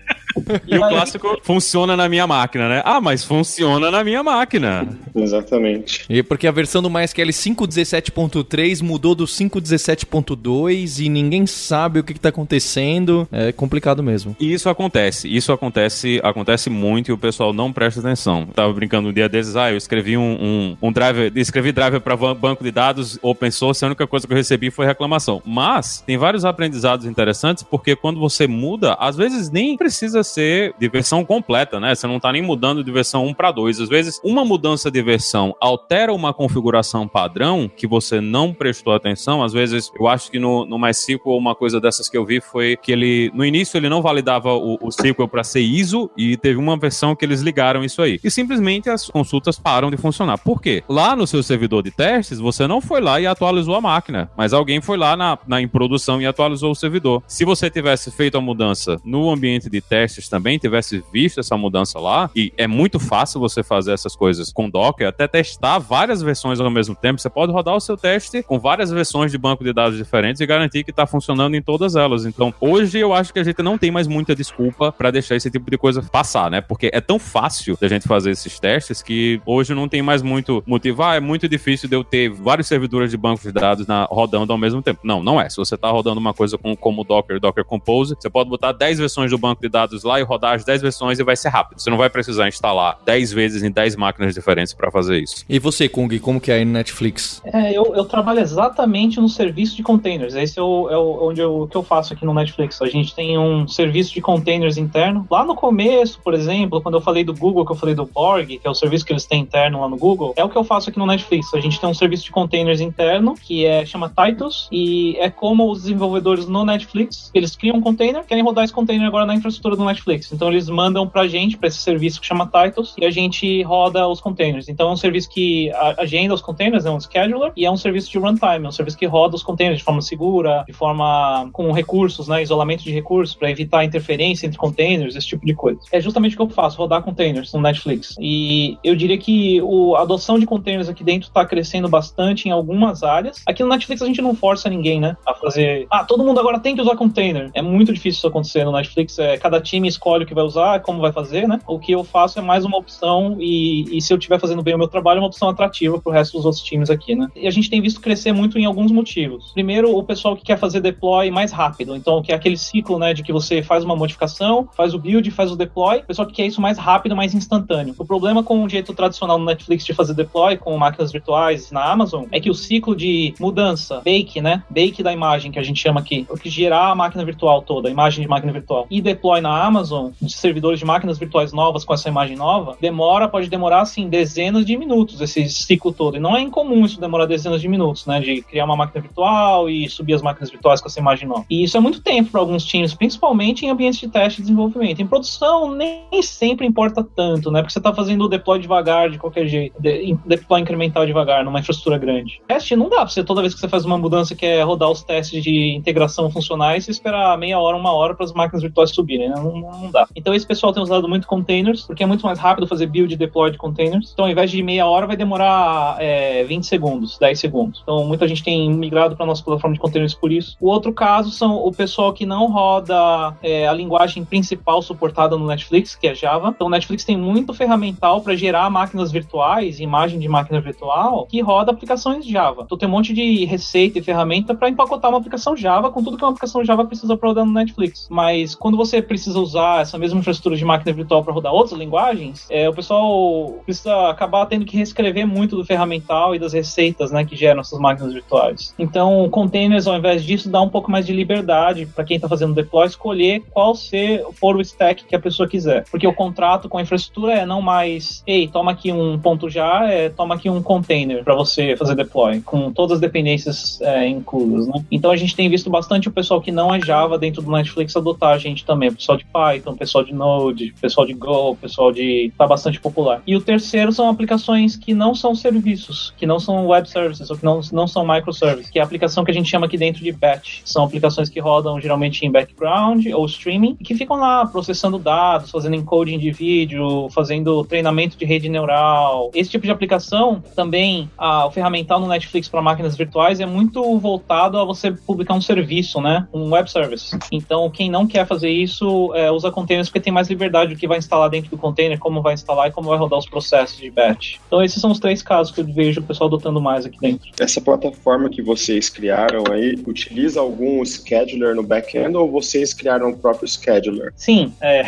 E, 0.68 0.74
e 0.76 0.78
o 0.78 0.88
clássico 0.88 1.40
funciona 1.44 1.96
na 1.96 2.08
minha 2.10 2.26
máquina, 2.26 2.70
né? 2.70 2.82
Ah, 2.86 3.02
mas 3.02 3.24
funciona 3.28 3.92
na 3.92 4.04
minha 4.04 4.24
máquina. 4.24 4.88
Exatamente. 5.16 6.06
E 6.10 6.24
porque 6.24 6.48
a 6.48 6.52
versão 6.52 6.82
do 6.82 6.90
MySQL 6.90 7.30
5.17.3 7.30 8.82
mudou 8.82 9.14
do 9.14 9.26
5.17.2 9.26 11.06
e 11.06 11.10
ninguém 11.10 11.46
sabe 11.46 12.00
o 12.00 12.04
que 12.04 12.14
está 12.14 12.30
acontecendo. 12.30 13.28
É 13.32 13.52
complicado 13.52 14.02
mesmo. 14.02 14.36
E 14.40 14.54
isso 14.54 14.70
acontece. 14.70 15.28
Isso 15.28 15.52
acontece, 15.52 16.20
acontece 16.24 16.70
muito 16.70 17.10
e 17.10 17.12
o 17.12 17.18
pessoal 17.18 17.54
não 17.54 17.72
presta 17.72 18.00
atenção. 18.00 18.46
Eu 18.48 18.54
tava 18.54 18.74
brincando 18.74 19.10
um 19.10 19.14
dia 19.14 19.28
desses, 19.28 19.56
ah, 19.56 19.72
eu 19.72 19.78
escrevi 19.78 20.18
um, 20.18 20.78
um, 20.82 20.88
um 20.88 20.92
driver, 20.92 21.32
escrevi 21.36 21.72
driver 21.72 22.00
para 22.02 22.16
banco 22.16 22.64
de 22.64 22.72
dados 22.72 23.20
open 23.22 23.52
source, 23.52 23.84
a 23.84 23.88
única 23.88 24.08
coisa 24.08 24.26
que 24.26 24.34
eu 24.34 24.38
recebi 24.38 24.72
foi 24.72 24.86
reclamação. 24.86 25.42
Mas 25.46 26.04
tem 26.06 26.18
vários 26.18 26.46
aprendizados 26.46 27.06
interessantes 27.06 27.64
porque 27.64 27.96
quando 27.96 28.20
você 28.20 28.48
muda, 28.48 28.94
às 29.00 29.16
vezes 29.16 29.50
nem 29.50 29.76
precisa 29.76 30.24
ser 30.24 30.74
de 30.80 30.88
versão 30.88 31.26
completa, 31.26 31.80
né? 31.80 31.94
Você 31.94 32.08
não 32.08 32.20
tá 32.20 32.32
nem 32.32 32.42
mudando 32.42 32.84
de 32.84 32.92
versão 32.92 33.07
1 33.16 33.34
para 33.34 33.52
2. 33.52 33.82
Às 33.82 33.90
vezes 33.90 34.20
uma 34.24 34.44
mudança 34.44 34.90
de 34.90 35.02
versão 35.02 35.56
altera 35.62 36.14
uma 36.14 36.34
configuração 36.34 37.08
padrão 37.08 37.70
que 37.74 37.88
você 37.88 38.20
não 38.20 38.54
prestou 38.54 38.94
atenção. 38.94 39.44
Às 39.44 39.54
vezes 39.54 39.92
eu 39.98 40.08
acho 40.08 40.32
que 40.32 40.40
no, 40.40 40.66
no 40.66 40.80
MySQL 40.80 41.38
uma 41.38 41.56
coisa 41.56 41.80
dessas 41.80 42.10
que 42.10 42.18
eu 42.18 42.26
vi 42.26 42.42
foi 42.42 42.76
que 42.76 42.92
ele 42.92 43.32
no 43.34 43.46
início 43.46 43.78
ele 43.78 43.90
não 43.90 44.02
validava 44.02 44.54
o, 44.54 44.78
o 44.82 44.90
SQL 44.90 45.28
para 45.28 45.44
ser 45.44 45.62
ISO 45.62 46.10
e 46.18 46.36
teve 46.38 46.58
uma 46.60 46.78
versão 46.78 47.16
que 47.16 47.24
eles 47.24 47.42
ligaram 47.42 47.84
isso 47.84 48.02
aí. 48.02 48.20
E 48.24 48.32
simplesmente 48.32 48.90
as 48.90 49.08
consultas 49.10 49.60
param 49.60 49.90
de 49.92 49.98
funcionar. 49.98 50.38
Por 50.38 50.62
quê? 50.62 50.84
Lá 50.90 51.16
no 51.16 51.28
seu 51.28 51.44
servidor 51.44 51.84
de 51.84 51.92
testes, 51.92 52.40
você 52.40 52.68
não 52.68 52.82
foi 52.82 53.02
lá 53.02 53.20
e 53.20 53.28
atualizou 53.28 53.76
a 53.76 53.82
máquina, 53.82 54.30
mas 54.36 54.54
alguém 54.54 54.82
foi 54.82 54.98
lá 54.98 55.16
na, 55.16 55.38
na 55.48 55.62
em 55.62 55.68
produção 55.68 56.22
e 56.22 56.26
atualizou 56.26 56.72
o 56.72 56.76
servidor. 56.76 57.24
Se 57.28 57.46
você 57.46 57.70
tivesse 57.70 58.12
feito 58.12 58.38
a 58.38 58.42
mudança 58.42 58.98
no 59.04 59.30
ambiente 59.30 59.70
de 59.70 59.82
testes 59.82 60.30
também, 60.30 60.58
tivesse 60.58 61.04
visto 61.12 61.40
essa 61.40 61.58
mudança 61.58 62.00
lá, 62.00 62.30
e 62.36 62.54
é 62.58 62.68
muito 62.68 62.97
fácil 63.00 63.40
você 63.40 63.64
fazer 63.64 63.94
essas 63.94 64.16
coisas 64.16 64.52
com 64.52 64.70
Docker, 64.70 65.08
até 65.08 65.28
testar 65.28 65.80
várias 65.80 66.22
versões 66.22 66.60
ao 66.60 66.70
mesmo 66.70 66.96
tempo. 66.96 67.20
Você 67.20 67.30
pode 67.30 67.52
rodar 67.52 67.76
o 67.76 67.80
seu 67.80 67.98
teste 67.98 68.44
com 68.44 68.60
várias 68.60 68.92
versões 68.92 69.32
de 69.32 69.38
banco 69.38 69.64
de 69.64 69.74
dados 69.74 69.98
diferentes 69.98 70.42
e 70.42 70.46
garantir 70.46 70.84
que 70.84 70.92
está 70.92 71.06
funcionando 71.06 71.56
em 71.56 71.62
todas 71.62 71.96
elas. 71.96 72.26
Então, 72.26 72.54
hoje 72.60 73.00
eu 73.00 73.14
acho 73.14 73.34
que 73.34 73.40
a 73.40 73.44
gente 73.44 73.62
não 73.62 73.78
tem 73.78 73.92
mais 73.92 74.08
muita 74.08 74.36
desculpa 74.36 74.92
para 74.92 75.12
deixar 75.12 75.36
esse 75.36 75.50
tipo 75.50 75.70
de 75.70 75.78
coisa 75.78 76.02
passar, 76.02 76.50
né? 76.50 76.62
Porque 76.62 76.90
é 76.94 77.02
tão 77.02 77.20
fácil 77.20 77.78
da 77.80 77.88
gente 77.88 78.08
fazer 78.08 78.32
esses 78.32 78.60
testes 78.60 79.02
que 79.02 79.42
hoje 79.46 79.74
não 79.74 79.88
tem 79.88 80.02
mais 80.02 80.22
muito 80.22 80.64
motivo. 80.66 81.04
Ah, 81.04 81.16
é 81.16 81.20
muito 81.20 81.48
difícil 81.48 81.90
de 81.90 81.96
eu 81.96 82.04
ter 82.04 82.30
vários 82.30 82.68
servidores 82.68 83.12
de 83.12 83.18
banco 83.18 83.42
de 83.42 83.52
dados 83.52 83.88
na, 83.88 84.06
rodando 84.06 84.52
ao 84.52 84.58
mesmo 84.58 84.82
tempo. 84.82 85.02
Não, 85.04 85.24
não 85.24 85.40
é. 85.40 85.50
Se 85.50 85.58
você 85.58 85.76
está 85.76 85.90
rodando 85.90 86.20
uma 86.20 86.34
coisa 86.34 86.58
com, 86.58 86.76
como 86.76 87.04
Docker, 87.04 87.40
Docker 87.40 87.66
Compose, 87.66 88.16
você 88.20 88.30
pode 88.30 88.50
botar 88.50 88.72
10 88.72 89.00
versões 89.00 89.32
do 89.32 89.38
banco 89.38 89.62
de 89.62 89.70
dados 89.70 90.04
lá 90.04 90.20
e 90.20 90.24
rodar 90.24 90.56
as 90.56 90.64
10 90.64 90.82
versões 90.82 91.20
e 91.20 91.24
vai 91.24 91.36
ser 91.36 91.50
rápido. 91.50 91.80
Você 91.80 91.90
não 91.90 91.98
vai 91.98 92.10
precisar 92.10 92.48
instalar 92.48 92.87
10 93.06 93.34
vezes 93.34 93.64
em 93.64 93.72
10 93.72 93.96
máquinas 93.96 94.34
diferentes 94.34 94.74
para 94.74 94.92
fazer 94.92 95.20
isso. 95.20 95.44
E 95.50 95.60
você, 95.60 95.88
Kung, 95.90 96.10
como 96.20 96.40
que 96.40 96.52
é 96.52 96.56
aí 96.56 96.66
no 96.66 96.72
Netflix? 96.72 97.42
É, 97.46 97.78
eu, 97.78 97.96
eu 97.96 98.06
trabalho 98.06 98.40
exatamente 98.40 99.20
no 99.20 99.30
serviço 99.30 99.76
de 99.76 99.84
containers. 99.84 100.36
Esse 100.36 100.60
é, 100.60 100.62
o, 100.62 100.90
é 100.90 100.98
o, 100.98 101.28
onde 101.30 101.42
eu, 101.42 101.62
o 101.62 101.68
que 101.68 101.76
eu 101.76 101.84
faço 101.84 102.14
aqui 102.14 102.26
no 102.26 102.34
Netflix. 102.34 102.82
A 102.82 102.88
gente 102.88 103.14
tem 103.16 103.38
um 103.38 103.68
serviço 103.68 104.14
de 104.14 104.22
containers 104.22 104.78
interno. 104.78 105.26
Lá 105.30 105.44
no 105.44 105.56
começo, 105.56 106.20
por 106.24 106.34
exemplo, 106.34 106.82
quando 106.82 106.96
eu 106.96 107.02
falei 107.02 107.24
do 107.24 107.34
Google, 107.34 107.66
que 107.66 107.72
eu 107.72 107.76
falei 107.76 107.96
do 107.96 108.06
Borg, 108.06 108.48
que 108.58 108.68
é 108.68 108.70
o 108.70 108.76
serviço 108.76 109.06
que 109.06 109.14
eles 109.14 109.26
têm 109.26 109.42
interno 109.42 109.82
lá 109.82 109.90
no 109.90 109.98
Google, 109.98 110.34
é 110.36 110.44
o 110.44 110.50
que 110.50 110.58
eu 110.58 110.64
faço 110.64 110.90
aqui 110.90 111.00
no 111.00 111.06
Netflix. 111.06 111.54
A 111.54 111.60
gente 111.60 111.80
tem 111.80 111.90
um 111.90 111.94
serviço 111.94 112.24
de 112.24 112.32
containers 112.32 112.82
interno 112.82 113.34
que 113.36 113.66
é 113.66 113.86
chama 113.86 114.10
Titus 114.10 114.68
e 114.72 115.16
é 115.18 115.30
como 115.30 115.72
os 115.72 115.84
desenvolvedores 115.84 116.48
no 116.48 116.66
Netflix, 116.66 117.32
eles 117.34 117.56
criam 117.56 117.78
um 117.78 117.82
container, 117.82 118.24
querem 118.26 118.44
rodar 118.44 118.64
esse 118.64 118.74
container 118.74 119.08
agora 119.08 119.26
na 119.26 119.36
infraestrutura 119.36 119.76
do 119.76 119.86
Netflix. 119.86 120.32
Então 120.32 120.50
eles 120.50 120.70
mandam 120.70 121.08
pra 121.08 121.28
gente, 121.28 121.58
pra 121.58 121.68
esse 121.68 121.80
serviço 121.80 122.20
que 122.20 122.28
chama 122.28 122.48
Titus, 122.48 122.77
e 122.98 123.06
a 123.06 123.12
gente 123.12 123.62
roda 123.64 124.08
os 124.08 124.20
containers. 124.20 124.68
Então 124.70 124.90
é 124.90 124.92
um 124.92 124.98
serviço 124.98 125.30
que 125.30 125.72
agenda 125.98 126.34
os 126.34 126.42
containers, 126.42 126.86
é 126.86 126.92
um 126.92 127.00
scheduler, 127.00 127.52
e 127.56 127.66
é 127.66 127.72
um 127.72 127.78
serviço 127.78 128.12
de 128.12 128.18
runtime, 128.18 128.66
é 128.66 128.68
um 128.68 128.72
serviço 128.72 128.98
que 128.98 129.06
roda 129.06 129.36
os 129.36 129.44
containers 129.44 129.80
de 129.80 129.84
forma 129.84 130.02
segura, 130.02 130.64
de 130.68 130.74
forma 130.74 131.50
com 131.54 131.72
recursos, 131.72 132.28
né, 132.28 132.42
isolamento 132.42 132.84
de 132.84 132.92
recursos 132.92 133.36
para 133.36 133.50
evitar 133.50 133.84
interferência 133.84 134.46
entre 134.46 134.58
containers, 134.58 135.16
esse 135.16 135.28
tipo 135.28 135.46
de 135.46 135.54
coisa. 135.54 135.80
É 135.92 136.00
justamente 136.00 136.34
o 136.34 136.38
que 136.38 136.44
eu 136.44 136.50
faço, 136.50 136.78
rodar 136.78 137.02
containers 137.02 137.54
no 137.54 137.62
Netflix. 137.62 138.16
E 138.20 138.78
eu 138.84 138.96
diria 138.96 139.18
que 139.18 139.62
o, 139.62 139.96
a 139.96 140.02
adoção 140.02 140.40
de 140.40 140.46
containers 140.46 140.90
aqui 140.90 141.04
dentro 141.04 141.28
está 141.28 141.46
crescendo 141.46 141.88
bastante 141.88 142.48
em 142.48 142.52
algumas 142.52 143.04
áreas. 143.04 143.42
Aqui 143.46 143.64
no 143.64 143.70
Netflix 143.70 144.02
a 144.02 144.06
gente 144.06 144.22
não 144.22 144.36
força 144.36 144.70
ninguém, 144.70 145.00
né, 145.00 145.16
a 145.26 145.34
fazer, 145.34 145.88
ah, 145.92 146.04
todo 146.04 146.24
mundo 146.24 146.40
agora 146.40 146.60
tem 146.60 146.76
que 146.76 146.82
usar 146.82 146.96
container. 146.96 147.50
É 147.54 147.62
muito 147.62 147.94
difícil 147.94 148.18
isso 148.18 148.28
acontecer 148.28 148.64
no 148.66 148.72
Netflix, 148.72 149.18
é, 149.20 149.38
cada 149.38 149.62
time 149.62 149.88
escolhe 149.88 150.24
o 150.24 150.28
que 150.28 150.34
vai 150.34 150.44
usar, 150.44 150.82
como 150.82 151.00
vai 151.00 151.12
fazer, 151.12 151.48
né? 151.48 151.60
O 151.68 151.80
que 151.80 151.92
eu 151.92 152.04
faço 152.04 152.40
é 152.40 152.42
mais 152.42 152.66
uma 152.68 152.78
opção 152.78 153.38
e, 153.40 153.98
e 153.98 154.02
se 154.02 154.14
eu 154.14 154.18
estiver 154.18 154.40
fazendo 154.40 154.62
bem 154.62 154.76
o 154.76 154.78
meu 154.78 154.88
trabalho, 154.88 155.18
é 155.18 155.22
uma 155.22 155.28
opção 155.28 155.50
atrativa 155.50 156.00
para 156.00 156.10
o 156.10 156.14
resto 156.14 156.38
dos 156.38 156.46
outros 156.46 156.64
times 156.64 156.90
aqui, 156.90 157.16
né? 157.16 157.28
E 157.36 157.48
a 157.48 157.52
gente 157.52 157.70
tem 157.70 157.82
visto 157.82 158.02
crescer 158.02 158.32
muito 158.32 158.58
em 158.60 158.66
alguns 158.66 158.92
motivos. 158.92 159.52
Primeiro, 159.54 159.96
o 159.96 160.04
pessoal 160.04 160.36
que 160.36 160.44
quer 160.44 160.58
fazer 160.58 160.82
deploy 160.82 161.32
mais 161.32 161.52
rápido, 161.52 161.96
então 161.96 162.22
que 162.22 162.32
é 162.32 162.36
aquele 162.36 162.58
ciclo, 162.58 163.00
né, 163.00 163.14
de 163.14 163.24
que 163.24 163.34
você 163.34 163.62
faz 163.62 163.84
uma 163.84 163.96
modificação, 163.96 164.68
faz 164.76 164.94
o 164.94 165.00
build, 165.00 165.30
faz 165.32 165.52
o 165.52 165.56
deploy, 165.56 166.00
o 166.00 166.04
pessoal 166.04 166.28
que 166.28 166.34
quer 166.34 166.46
isso 166.46 166.62
mais 166.62 166.78
rápido, 166.78 167.16
mais 167.16 167.34
instantâneo. 167.34 167.96
O 167.98 168.06
problema 168.06 168.44
com 168.44 168.64
o 168.64 168.70
jeito 168.70 168.94
tradicional 168.94 169.38
no 169.38 169.46
Netflix 169.46 169.86
de 169.86 169.94
fazer 169.94 170.14
deploy 170.14 170.58
com 170.58 170.78
máquinas 170.78 171.12
virtuais 171.12 171.72
na 171.72 171.84
Amazon 171.84 172.26
é 172.32 172.40
que 172.40 172.50
o 172.50 172.54
ciclo 172.54 172.96
de 172.96 173.34
mudança, 173.40 174.02
bake, 174.04 174.42
né, 174.42 174.64
bake 174.70 175.04
da 175.04 175.14
imagem 175.14 175.52
que 175.52 175.60
a 175.60 175.64
gente 175.64 175.82
chama 175.82 176.00
aqui, 176.00 176.26
o 176.30 176.38
que 176.38 176.50
gerar 176.50 176.92
a 176.92 176.96
máquina 176.96 177.24
virtual 177.24 177.62
toda, 177.62 177.88
a 177.88 177.92
imagem 177.92 178.22
de 178.22 178.28
máquina 178.28 178.52
virtual, 178.52 178.88
e 178.90 179.02
deploy 179.02 179.42
na 179.42 179.64
Amazon, 179.64 180.12
de 180.22 180.34
servidores 180.34 180.80
de 180.80 180.86
máquinas 180.86 181.18
virtuais 181.18 181.54
novas 181.54 181.84
com 181.84 181.94
essa 181.94 182.10
imagem 182.10 182.36
nova 182.36 182.57
nova, 182.58 182.78
demora, 182.80 183.28
pode 183.28 183.50
demorar, 183.50 183.82
assim, 183.82 184.10
dezenas 184.10 184.66
de 184.66 184.76
minutos 184.76 185.22
esse 185.22 185.48
ciclo 185.50 185.94
todo. 185.94 186.18
E 186.18 186.20
não 186.20 186.36
é 186.36 186.42
incomum 186.42 186.86
isso 186.86 187.00
demorar 187.00 187.26
dezenas 187.26 187.62
de 187.62 187.68
minutos, 187.68 188.06
né? 188.06 188.20
De 188.20 188.42
criar 188.42 188.66
uma 188.66 188.76
máquina 188.76 189.02
virtual 189.02 189.70
e 189.70 189.88
subir 189.90 190.14
as 190.14 190.22
máquinas 190.22 190.50
virtuais 190.50 190.82
que 190.82 190.90
você 190.90 191.00
imaginou. 191.00 191.46
E 191.50 191.64
isso 191.64 191.78
é 191.78 191.80
muito 191.80 192.02
tempo 192.02 192.32
para 192.32 192.42
alguns 192.42 192.66
times, 192.66 192.94
principalmente 192.94 193.66
em 193.66 193.70
ambientes 193.70 194.00
de 194.00 194.08
teste 194.08 194.42
e 194.42 194.44
desenvolvimento. 194.44 195.02
Em 195.02 195.08
produção, 195.08 195.74
nem 195.74 196.22
sempre 196.22 196.66
importa 196.66 197.04
tanto, 197.04 197.52
né? 197.52 197.62
Porque 197.62 197.74
você 197.74 197.80
está 197.80 197.94
fazendo 197.94 198.26
o 198.26 198.28
deploy 198.28 198.60
devagar, 198.60 199.10
de 199.10 199.18
qualquer 199.18 199.48
jeito. 199.48 199.80
De, 199.80 200.18
deploy 200.26 200.62
incremental 200.62 201.06
devagar, 201.06 201.44
numa 201.46 201.60
infraestrutura 201.60 201.98
grande. 201.98 202.42
Teste 202.48 202.76
não 202.76 202.90
dá 202.90 202.98
pra 202.98 203.08
você, 203.08 203.24
toda 203.24 203.42
vez 203.42 203.54
que 203.54 203.60
você 203.60 203.68
faz 203.68 203.86
uma 203.86 203.98
mudança 203.98 204.36
que 204.36 204.46
é 204.46 204.62
rodar 204.62 204.90
os 204.90 205.04
testes 205.04 205.44
de 205.44 205.76
integração 205.76 206.30
funcionais, 206.30 206.86
você 206.86 206.92
esperar 206.92 207.38
meia 207.38 207.60
hora, 207.60 207.78
uma 207.78 207.92
hora 207.92 208.16
para 208.16 208.26
as 208.26 208.34
máquinas 208.34 208.64
virtuais 208.64 208.92
subirem, 208.92 209.30
né? 209.30 209.36
Não, 209.36 209.58
não, 209.58 209.92
dá. 209.92 210.08
Então 210.16 210.34
esse 210.34 210.46
pessoal 210.46 210.74
tem 210.74 210.82
usado 210.82 211.08
muito 211.08 211.28
containers, 211.28 211.84
porque 211.84 212.04
é 212.04 212.06
muito 212.06 212.26
mais 212.26 212.40
rápido 212.40 212.47
fazer 212.68 212.88
build 212.88 213.14
e 213.14 213.18
deploy 213.18 213.52
de 213.52 213.58
containers. 213.58 214.12
Então 214.14 214.26
ao 214.26 214.32
invés 214.32 214.52
de 214.52 214.62
meia 214.62 214.86
hora, 214.86 215.08
vai 215.08 215.16
demorar 215.16 215.98
é, 216.00 216.44
20 216.44 216.66
segundos, 216.66 217.18
10 217.18 217.40
segundos. 217.40 217.80
Então 217.84 218.06
muita 218.06 218.28
gente 218.28 218.44
tem 218.44 218.72
migrado 218.74 219.16
para 219.16 219.26
nossa 219.26 219.44
plataforma 219.44 219.76
de 219.76 219.80
containers 219.80 220.14
por 220.14 220.32
isso. 220.32 220.56
O 220.60 220.68
outro 220.68 220.94
caso 220.94 221.32
são 221.32 221.56
o 221.58 221.72
pessoal 221.72 222.14
que 222.14 222.26
não 222.26 222.52
roda 222.52 223.36
é, 223.42 223.68
a 223.68 223.74
linguagem 223.74 224.24
principal 224.24 224.82
suportada 224.82 225.38
no 225.38 225.48
Netflix, 225.48 225.96
que 225.96 226.08
é 226.08 226.16
Java. 226.16 226.50
Então 226.50 226.68
o 226.68 226.70
Netflix 226.70 227.04
tem 227.04 227.18
muito 227.18 227.54
ferramental 227.54 228.22
para 228.22 228.36
gerar 228.36 228.70
máquinas 228.70 229.12
virtuais, 229.12 229.80
imagem 229.80 230.20
de 230.20 230.28
máquina 230.28 230.62
virtual, 230.62 231.26
que 231.26 231.42
roda 231.42 231.72
aplicações 231.72 232.26
Java. 232.26 232.64
Então 232.64 232.78
tem 232.78 232.88
um 232.88 232.92
monte 232.92 233.14
de 233.14 233.46
receita 233.46 234.00
e 234.00 234.02
ferramenta 234.02 234.54
para 234.54 234.70
empacotar 234.70 235.12
uma 235.12 235.18
aplicação 235.18 235.56
Java 235.56 235.92
com 235.92 236.04
tudo 236.04 236.18
que 236.18 236.24
uma 236.24 236.32
aplicação 236.32 236.64
Java 236.64 236.86
precisa 236.86 237.16
para 237.18 237.30
rodar 237.30 237.46
no 237.46 237.54
Netflix. 237.54 238.08
Mas 238.10 238.56
quando 238.56 238.78
você 238.78 239.02
precisa 239.02 239.40
usar 239.40 239.82
essa 239.82 239.98
mesma 239.98 240.20
infraestrutura 240.20 240.56
de 240.56 240.66
máquina 240.66 240.94
virtual 240.94 241.24
para 241.24 241.34
rodar 241.34 241.54
outras 241.54 241.78
linguagens, 241.78 242.37
é, 242.50 242.70
o 242.70 242.74
pessoal 242.74 243.62
precisa 243.66 244.10
acabar 244.10 244.46
tendo 244.46 244.66
que 244.66 244.78
reescrever 244.78 245.26
muito 245.26 245.56
do 245.56 245.66
ferramental 245.66 246.36
e 246.36 246.40
das 246.40 246.54
receitas 246.54 247.12
né, 247.12 247.26
que 247.26 247.36
geram 247.36 247.62
essas 247.62 247.80
máquinas 247.80 248.14
virtuais. 248.14 248.74
Então, 248.78 249.30
containers, 249.30 249.88
ao 249.88 249.98
invés 249.98 250.24
disso, 250.24 250.50
dá 250.50 250.62
um 250.62 250.70
pouco 250.70 250.90
mais 250.90 251.06
de 251.06 251.14
liberdade 251.14 251.86
para 251.86 252.04
quem 252.04 252.16
está 252.18 252.28
fazendo 252.28 252.54
deploy 252.54 252.86
escolher 252.86 253.44
qual 253.52 253.76
ser, 253.76 254.26
for 254.34 254.56
o 254.56 254.62
stack 254.62 255.06
que 255.06 255.16
a 255.16 255.20
pessoa 255.20 255.48
quiser. 255.48 255.86
Porque 255.90 256.08
o 256.08 256.14
contrato 256.14 256.70
com 256.70 256.78
a 256.78 256.82
infraestrutura 256.82 257.34
é 257.34 257.46
não 257.46 257.62
mais, 257.62 258.24
ei, 258.26 258.48
toma 258.48 258.72
aqui 258.72 258.92
um 258.92 259.18
ponto 259.20 259.50
já, 259.50 259.90
é, 259.90 260.10
toma 260.10 260.36
aqui 260.36 260.50
um 260.50 260.62
container 260.62 261.24
para 261.24 261.36
você 261.36 261.76
fazer 261.76 261.96
deploy, 261.96 262.42
com 262.42 262.72
todas 262.72 262.96
as 262.96 263.00
dependências 263.00 263.82
é, 263.82 264.08
inclusas. 264.08 264.68
Né? 264.68 264.86
Então, 264.92 265.12
a 265.12 265.18
gente 265.18 265.36
tem 265.36 265.50
visto 265.50 265.70
bastante 265.70 266.08
o 266.08 266.12
pessoal 266.12 266.42
que 266.42 266.52
não 266.52 266.74
é 266.74 266.80
Java 266.82 267.18
dentro 267.18 267.42
do 267.42 267.52
Netflix 267.52 267.96
adotar 267.96 268.34
a 268.34 268.38
gente 268.38 268.66
também, 268.66 268.90
o 268.90 268.96
pessoal 268.96 269.18
de 269.18 269.26
Python, 269.26 269.72
o 269.72 269.78
pessoal 269.78 270.04
de 270.04 270.14
Node, 270.14 270.74
o 270.78 270.82
pessoal 270.82 271.06
de 271.06 271.14
Go, 271.14 271.52
o 271.52 271.56
pessoal 271.56 271.92
de. 271.92 272.17
Tá 272.38 272.48
bastante 272.48 272.80
popular. 272.80 273.22
E 273.26 273.36
o 273.36 273.42
terceiro 273.42 273.92
são 273.92 274.10
aplicações 274.10 274.76
que 274.76 274.94
não 274.94 275.14
são 275.14 275.36
serviços, 275.36 276.14
que 276.18 276.26
não 276.26 276.40
são 276.40 276.68
web 276.68 276.90
services, 276.90 277.30
ou 277.30 277.38
que 277.38 277.44
não, 277.46 277.60
não 277.72 277.88
são 277.88 278.06
microservices, 278.06 278.70
que 278.70 278.80
é 278.80 278.82
a 278.82 278.86
aplicação 278.86 279.24
que 279.24 279.32
a 279.32 279.34
gente 279.34 279.50
chama 279.50 279.66
aqui 279.66 279.78
dentro 279.78 280.04
de 280.04 280.12
batch. 280.12 280.62
São 280.66 280.84
aplicações 280.84 281.30
que 281.30 281.40
rodam 281.40 281.80
geralmente 281.80 282.26
em 282.26 282.32
background 282.32 283.06
ou 283.14 283.26
streaming, 283.26 283.78
e 283.80 283.84
que 283.84 283.96
ficam 283.96 284.18
lá 284.18 284.46
processando 284.46 284.98
dados, 284.98 285.52
fazendo 285.52 285.76
encoding 285.76 286.18
de 286.18 286.32
vídeo, 286.32 287.10
fazendo 287.10 287.64
treinamento 287.66 288.18
de 288.18 288.26
rede 288.26 288.50
neural. 288.50 289.32
Esse 289.34 289.52
tipo 289.52 289.66
de 289.66 289.72
aplicação 289.72 290.44
também, 290.56 291.10
a, 291.18 291.46
o 291.46 291.52
ferramental 291.52 292.00
no 292.00 292.08
Netflix 292.08 292.48
para 292.48 292.62
máquinas 292.62 292.96
virtuais 292.96 293.40
é 293.40 293.46
muito 293.46 293.98
voltado 294.00 294.58
a 294.58 294.66
você 294.66 294.92
publicar 294.92 295.34
um 295.34 295.42
serviço, 295.42 296.02
né? 296.02 296.28
Um 296.34 296.52
web 296.52 296.70
service. 296.70 297.18
Então, 297.32 297.70
quem 297.70 297.90
não 297.90 298.08
quer 298.08 298.26
fazer 298.26 298.50
isso 298.50 299.14
é, 299.14 299.32
usa 299.32 299.52
containers 299.52 299.90
porque 299.90 300.00
tem 300.00 300.14
mais 300.14 300.30
liberdade 300.30 300.74
do 300.74 300.80
que 300.80 300.88
vai 300.88 300.98
instalar 300.98 301.30
dentro 301.30 301.50
do 301.50 301.58
container, 301.58 301.98
como 302.08 302.22
vai 302.22 302.34
instalar 302.34 302.70
e 302.70 302.72
como 302.72 302.88
vai 302.88 302.98
rodar 302.98 303.20
os 303.20 303.28
processos 303.28 303.78
de 303.78 303.92
batch. 303.92 304.38
Então, 304.48 304.64
esses 304.64 304.80
são 304.80 304.92
os 304.92 305.00
três 305.00 305.22
casos 305.22 305.54
que 305.54 305.60
eu 305.60 305.66
vejo 305.66 306.00
o 306.00 306.04
pessoal 306.04 306.30
adotando 306.30 306.62
mais 306.62 306.86
aqui 306.86 306.98
dentro. 307.02 307.30
Essa 307.38 307.60
plataforma 307.60 308.30
que 308.30 308.42
vocês 308.42 308.90
criaram 308.90 309.44
aí 309.52 309.78
utiliza 309.86 310.40
algum 310.40 310.84
scheduler 310.86 311.54
no 311.54 311.64
back-end 311.64 312.16
ou 312.16 312.32
vocês 312.32 312.74
criaram 312.74 313.10
o 313.10 313.18
próprio 313.18 313.46
scheduler? 313.46 314.14
Sim, 314.16 314.54
é. 314.62 314.84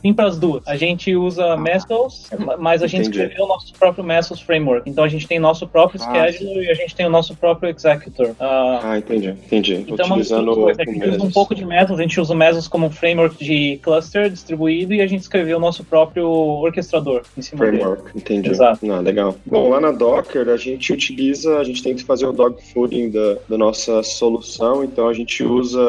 tem 0.00 0.14
para 0.14 0.26
as 0.26 0.38
duas. 0.38 0.66
A 0.66 0.74
gente 0.74 1.14
usa 1.14 1.54
Mesos, 1.58 2.30
mas 2.58 2.82
a 2.82 2.86
gente 2.86 3.08
Entendi. 3.08 3.20
escreveu 3.20 3.44
o 3.44 3.48
nosso 3.48 3.74
próprio 3.74 4.02
Mesos 4.02 4.40
Framework. 4.40 4.88
Então, 4.88 5.04
a 5.04 5.08
gente 5.08 5.28
tem 5.28 5.38
nosso 5.38 5.66
próprio 5.66 6.00
ah, 6.02 6.32
scheduler 6.32 6.64
e 6.64 6.70
a 6.70 6.74
gente 6.74 6.94
tem 6.94 7.04
o 7.04 7.10
nosso 7.10 7.36
próprio 7.36 7.68
executor. 7.68 8.28
Uh, 8.28 8.34
ah, 8.40 8.96
entendi, 8.96 9.28
entendi. 9.28 9.84
Então, 9.86 10.06
Utilizando 10.06 10.58
o, 10.58 10.68
a 10.70 10.72
gente 10.72 11.08
usa 11.10 11.22
um 11.22 11.30
pouco 11.30 11.54
de 11.54 11.66
Mesos, 11.66 11.98
a 11.98 12.02
gente 12.02 12.18
usa 12.18 12.32
o 12.32 12.36
Mesos 12.36 12.66
como 12.66 12.86
um 12.86 12.90
framework 12.90 13.44
de 13.44 13.78
cluster 13.82 14.30
distribuído 14.30 14.94
e 14.94 15.02
a 15.02 15.06
gente 15.06 15.20
escreveu 15.20 15.58
o 15.58 15.60
nosso 15.60 15.84
próprio 15.84 16.28
orquestrador 16.38 17.22
em 17.36 17.42
cima 17.42 17.58
Framework, 17.58 18.04
dele. 18.04 18.12
entendi. 18.16 18.50
Exato. 18.50 18.84
Não, 18.86 19.00
legal. 19.00 19.36
Bom, 19.44 19.68
lá 19.70 19.80
na 19.80 19.90
Docker 19.90 20.48
a 20.48 20.56
gente 20.56 20.92
utiliza, 20.92 21.58
a 21.58 21.64
gente 21.64 21.82
tem 21.82 21.94
que 21.94 22.04
fazer 22.04 22.26
o 22.26 22.32
dogfooding 22.32 23.10
da, 23.10 23.36
da 23.48 23.58
nossa 23.58 24.02
solução, 24.02 24.84
então 24.84 25.08
a 25.08 25.14
gente 25.14 25.42
usa 25.42 25.80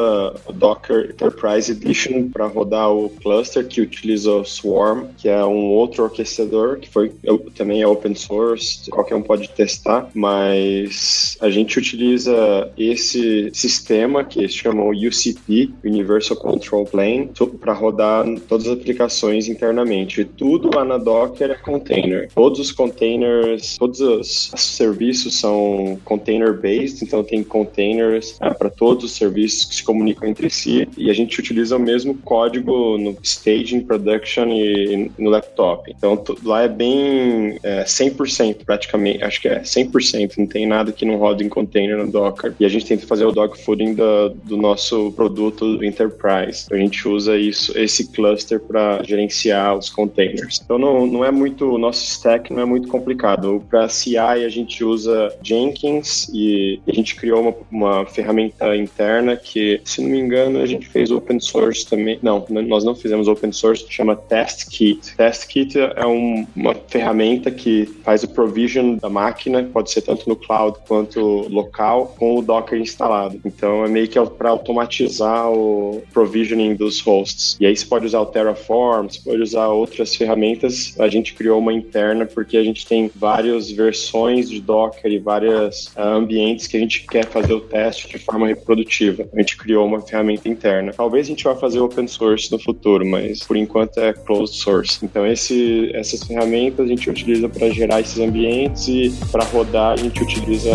o 0.46 0.52
Docker 0.52 1.10
Enterprise 1.10 1.72
Edition 1.72 2.28
para 2.28 2.46
rodar 2.46 2.90
o 2.92 3.10
cluster 3.10 3.66
que 3.66 3.80
utiliza 3.80 4.32
o 4.32 4.44
Swarm, 4.44 5.06
que 5.16 5.28
é 5.28 5.44
um 5.44 5.66
outro 5.70 6.04
orquestrador 6.04 6.78
que 6.78 6.88
foi 6.88 7.10
também 7.54 7.82
é 7.82 7.86
open 7.86 8.14
source, 8.14 8.90
qualquer 8.90 9.14
um 9.14 9.22
pode 9.22 9.48
testar, 9.50 10.08
mas 10.14 11.36
a 11.40 11.50
gente 11.50 11.78
utiliza 11.78 12.70
esse 12.76 13.50
sistema 13.52 14.24
que 14.24 14.46
se 14.48 14.54
chama 14.54 14.84
UCP, 14.84 15.72
Universal 15.84 16.36
Control 16.36 16.84
Plane, 16.84 17.30
para 17.60 17.72
rodar 17.72 18.24
todas 18.48 18.66
as 18.66 18.72
aplicações 18.74 19.48
internamente. 19.48 20.24
Tudo 20.40 20.74
lá 20.74 20.86
na 20.86 20.96
Docker 20.96 21.50
é 21.50 21.54
container. 21.54 22.30
Todos 22.34 22.58
os 22.58 22.72
containers, 22.72 23.76
todos 23.76 24.00
os 24.00 24.50
serviços 24.56 25.38
são 25.38 26.00
container-based, 26.02 27.04
então 27.04 27.22
tem 27.22 27.44
containers 27.44 28.38
é, 28.40 28.48
para 28.48 28.70
todos 28.70 29.04
os 29.04 29.12
serviços 29.12 29.66
que 29.66 29.74
se 29.74 29.84
comunicam 29.84 30.26
entre 30.26 30.48
si 30.48 30.88
e 30.96 31.10
a 31.10 31.12
gente 31.12 31.38
utiliza 31.38 31.76
o 31.76 31.78
mesmo 31.78 32.14
código 32.14 32.96
no 32.96 33.14
staging, 33.22 33.82
production 33.82 34.48
e, 34.48 35.10
no 35.18 35.28
laptop. 35.28 35.92
Então 35.94 36.24
lá 36.42 36.62
é 36.62 36.68
bem 36.68 37.58
é, 37.62 37.84
100% 37.84 38.64
praticamente, 38.64 39.22
acho 39.22 39.42
que 39.42 39.48
é 39.48 39.60
100%, 39.60 40.38
não 40.38 40.46
tem 40.46 40.66
nada 40.66 40.90
que 40.90 41.04
não 41.04 41.16
roda 41.16 41.44
em 41.44 41.50
container 41.50 41.98
no 41.98 42.10
Docker. 42.10 42.54
E 42.58 42.64
a 42.64 42.68
gente 42.70 42.86
tenta 42.86 43.06
fazer 43.06 43.26
o 43.26 43.32
dogfooding 43.32 43.92
do, 43.92 44.30
do 44.30 44.56
nosso 44.56 45.12
produto 45.12 45.84
Enterprise. 45.84 46.64
A 46.72 46.76
gente 46.76 47.06
usa 47.06 47.36
isso, 47.36 47.78
esse 47.78 48.10
cluster 48.10 48.58
para 48.58 49.02
gerenciar 49.02 49.76
os 49.76 49.90
containers. 49.90 50.29
Então 50.64 50.78
não, 50.78 51.06
não 51.06 51.24
é 51.24 51.30
muito, 51.30 51.74
o 51.74 51.78
nosso 51.78 52.04
stack 52.04 52.52
não 52.52 52.62
é 52.62 52.64
muito 52.64 52.88
complicado. 52.88 53.62
Para 53.68 53.88
CI 53.88 54.16
a 54.18 54.48
gente 54.48 54.84
usa 54.84 55.34
Jenkins 55.42 56.28
e 56.32 56.80
a 56.86 56.92
gente 56.92 57.16
criou 57.16 57.40
uma, 57.40 57.54
uma 57.70 58.06
ferramenta 58.06 58.76
interna 58.76 59.36
que, 59.36 59.80
se 59.84 60.00
não 60.02 60.10
me 60.10 60.18
engano, 60.18 60.60
a 60.60 60.66
gente 60.66 60.88
fez 60.88 61.10
open 61.10 61.40
source 61.40 61.86
também. 61.86 62.18
Não, 62.22 62.44
nós 62.48 62.84
não 62.84 62.94
fizemos 62.94 63.28
open 63.28 63.52
source, 63.52 63.86
chama 63.88 64.16
TestKit. 64.16 65.16
TestKit 65.16 65.78
é 65.78 66.06
um, 66.06 66.46
uma 66.54 66.74
ferramenta 66.74 67.50
que 67.50 67.86
faz 68.04 68.22
o 68.22 68.28
provision 68.28 68.96
da 68.96 69.08
máquina, 69.08 69.62
pode 69.62 69.90
ser 69.90 70.02
tanto 70.02 70.28
no 70.28 70.36
cloud 70.36 70.78
quanto 70.86 71.20
local, 71.48 72.14
com 72.18 72.38
o 72.38 72.42
Docker 72.42 72.78
instalado. 72.80 73.40
Então 73.44 73.84
é 73.84 73.88
meio 73.88 74.08
que 74.08 74.20
para 74.38 74.50
automatizar 74.50 75.50
o 75.50 76.02
provisioning 76.12 76.74
dos 76.74 77.00
hosts. 77.00 77.56
E 77.60 77.66
aí 77.66 77.76
você 77.76 77.86
pode 77.86 78.06
usar 78.06 78.20
o 78.20 78.26
Terraform, 78.26 79.08
você 79.08 79.20
pode 79.20 79.42
usar 79.42 79.68
outras 79.68 80.14
ferramentas. 80.20 80.94
A 80.98 81.08
gente 81.08 81.34
criou 81.34 81.58
uma 81.58 81.72
interna 81.72 82.26
porque 82.26 82.56
a 82.56 82.62
gente 82.62 82.86
tem 82.86 83.10
várias 83.14 83.70
versões 83.70 84.48
de 84.48 84.60
Docker 84.60 85.10
e 85.10 85.18
vários 85.18 85.90
ah, 85.96 86.08
ambientes 86.08 86.66
que 86.66 86.76
a 86.76 86.80
gente 86.80 87.06
quer 87.06 87.26
fazer 87.26 87.54
o 87.54 87.60
teste 87.60 88.08
de 88.08 88.18
forma 88.18 88.46
reprodutiva. 88.46 89.26
A 89.32 89.40
gente 89.40 89.56
criou 89.56 89.86
uma 89.86 90.00
ferramenta 90.00 90.48
interna. 90.48 90.92
Talvez 90.92 91.26
a 91.26 91.30
gente 91.30 91.44
vá 91.44 91.56
fazer 91.56 91.80
open 91.80 92.06
source 92.06 92.52
no 92.52 92.58
futuro, 92.58 93.06
mas 93.06 93.42
por 93.42 93.56
enquanto 93.56 93.98
é 93.98 94.12
closed 94.12 94.56
source. 94.56 94.98
Então 95.02 95.26
esse, 95.26 95.90
essas 95.94 96.22
ferramentas 96.22 96.86
a 96.86 96.88
gente 96.88 97.08
utiliza 97.08 97.48
para 97.48 97.70
gerar 97.70 98.00
esses 98.00 98.18
ambientes 98.18 98.88
e 98.88 99.12
para 99.32 99.44
rodar 99.44 99.92
a 99.92 99.96
gente 99.96 100.22
utiliza 100.22 100.70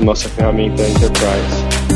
a 0.00 0.04
nossa 0.04 0.28
ferramenta 0.28 0.82
Enterprise. 0.82 1.93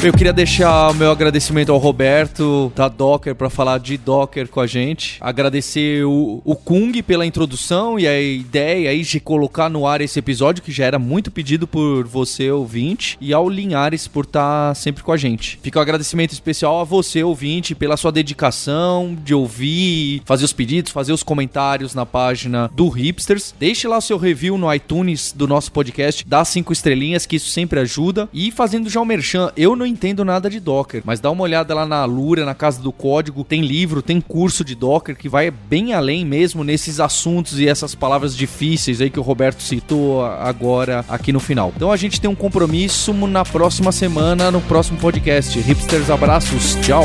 Eu 0.00 0.12
queria 0.12 0.32
deixar 0.32 0.92
o 0.92 0.94
meu 0.94 1.10
agradecimento 1.10 1.72
ao 1.72 1.78
Roberto 1.78 2.72
da 2.74 2.86
Docker 2.86 3.34
para 3.34 3.50
falar 3.50 3.78
de 3.78 3.98
Docker 3.98 4.46
com 4.46 4.60
a 4.60 4.66
gente. 4.66 5.18
Agradecer 5.20 6.04
o, 6.04 6.40
o 6.44 6.54
Kung 6.54 6.92
pela 7.02 7.26
introdução 7.26 7.98
e 7.98 8.06
a 8.06 8.20
ideia 8.20 8.90
aí 8.90 9.02
de 9.02 9.18
colocar 9.18 9.68
no 9.68 9.88
ar 9.88 10.00
esse 10.00 10.16
episódio 10.16 10.62
que 10.62 10.70
já 10.70 10.84
era 10.84 11.00
muito 11.00 11.32
pedido 11.32 11.66
por 11.66 12.06
você, 12.06 12.48
ouvinte, 12.48 13.18
e 13.20 13.32
ao 13.34 13.48
Linhares 13.48 14.06
por 14.06 14.24
estar 14.24 14.68
tá 14.68 14.74
sempre 14.74 15.02
com 15.02 15.10
a 15.10 15.16
gente. 15.16 15.58
Fica 15.64 15.80
um 15.80 15.82
agradecimento 15.82 16.32
especial 16.32 16.80
a 16.80 16.84
você, 16.84 17.24
ouvinte, 17.24 17.74
pela 17.74 17.96
sua 17.96 18.12
dedicação 18.12 19.18
de 19.24 19.34
ouvir, 19.34 20.22
fazer 20.24 20.44
os 20.44 20.52
pedidos, 20.52 20.92
fazer 20.92 21.12
os 21.12 21.24
comentários 21.24 21.92
na 21.92 22.06
página 22.06 22.70
do 22.72 22.88
Hipsters. 22.88 23.52
Deixe 23.58 23.88
lá 23.88 23.98
o 23.98 24.02
seu 24.02 24.16
review 24.16 24.56
no 24.56 24.72
iTunes 24.72 25.32
do 25.32 25.48
nosso 25.48 25.72
podcast, 25.72 26.24
dá 26.24 26.44
cinco 26.44 26.72
estrelinhas, 26.72 27.26
que 27.26 27.34
isso 27.34 27.50
sempre 27.50 27.80
ajuda. 27.80 28.28
E 28.32 28.52
fazendo 28.52 28.88
já 28.88 29.00
o 29.00 29.02
um 29.02 29.06
merchan, 29.06 29.50
eu 29.56 29.74
não 29.74 29.87
entendo 29.88 30.24
nada 30.24 30.48
de 30.48 30.60
Docker, 30.60 31.02
mas 31.04 31.20
dá 31.20 31.30
uma 31.30 31.42
olhada 31.42 31.74
lá 31.74 31.86
na 31.86 32.02
Alura, 32.02 32.44
na 32.44 32.54
Casa 32.54 32.80
do 32.80 32.92
Código, 32.92 33.44
tem 33.44 33.62
livro, 33.62 34.02
tem 34.02 34.20
curso 34.20 34.64
de 34.64 34.74
Docker 34.74 35.16
que 35.16 35.28
vai 35.28 35.50
bem 35.50 35.94
além 35.94 36.24
mesmo 36.24 36.62
nesses 36.62 37.00
assuntos 37.00 37.58
e 37.58 37.68
essas 37.68 37.94
palavras 37.94 38.36
difíceis 38.36 39.00
aí 39.00 39.10
que 39.10 39.18
o 39.18 39.22
Roberto 39.22 39.62
citou 39.62 40.24
agora 40.24 41.04
aqui 41.08 41.32
no 41.32 41.40
final. 41.40 41.72
Então 41.74 41.90
a 41.90 41.96
gente 41.96 42.20
tem 42.20 42.30
um 42.30 42.34
compromisso 42.34 43.12
na 43.12 43.44
próxima 43.44 43.92
semana, 43.92 44.50
no 44.50 44.60
próximo 44.60 44.98
podcast. 44.98 45.58
Hipsters, 45.58 46.10
abraços, 46.10 46.76
tchau. 46.76 47.04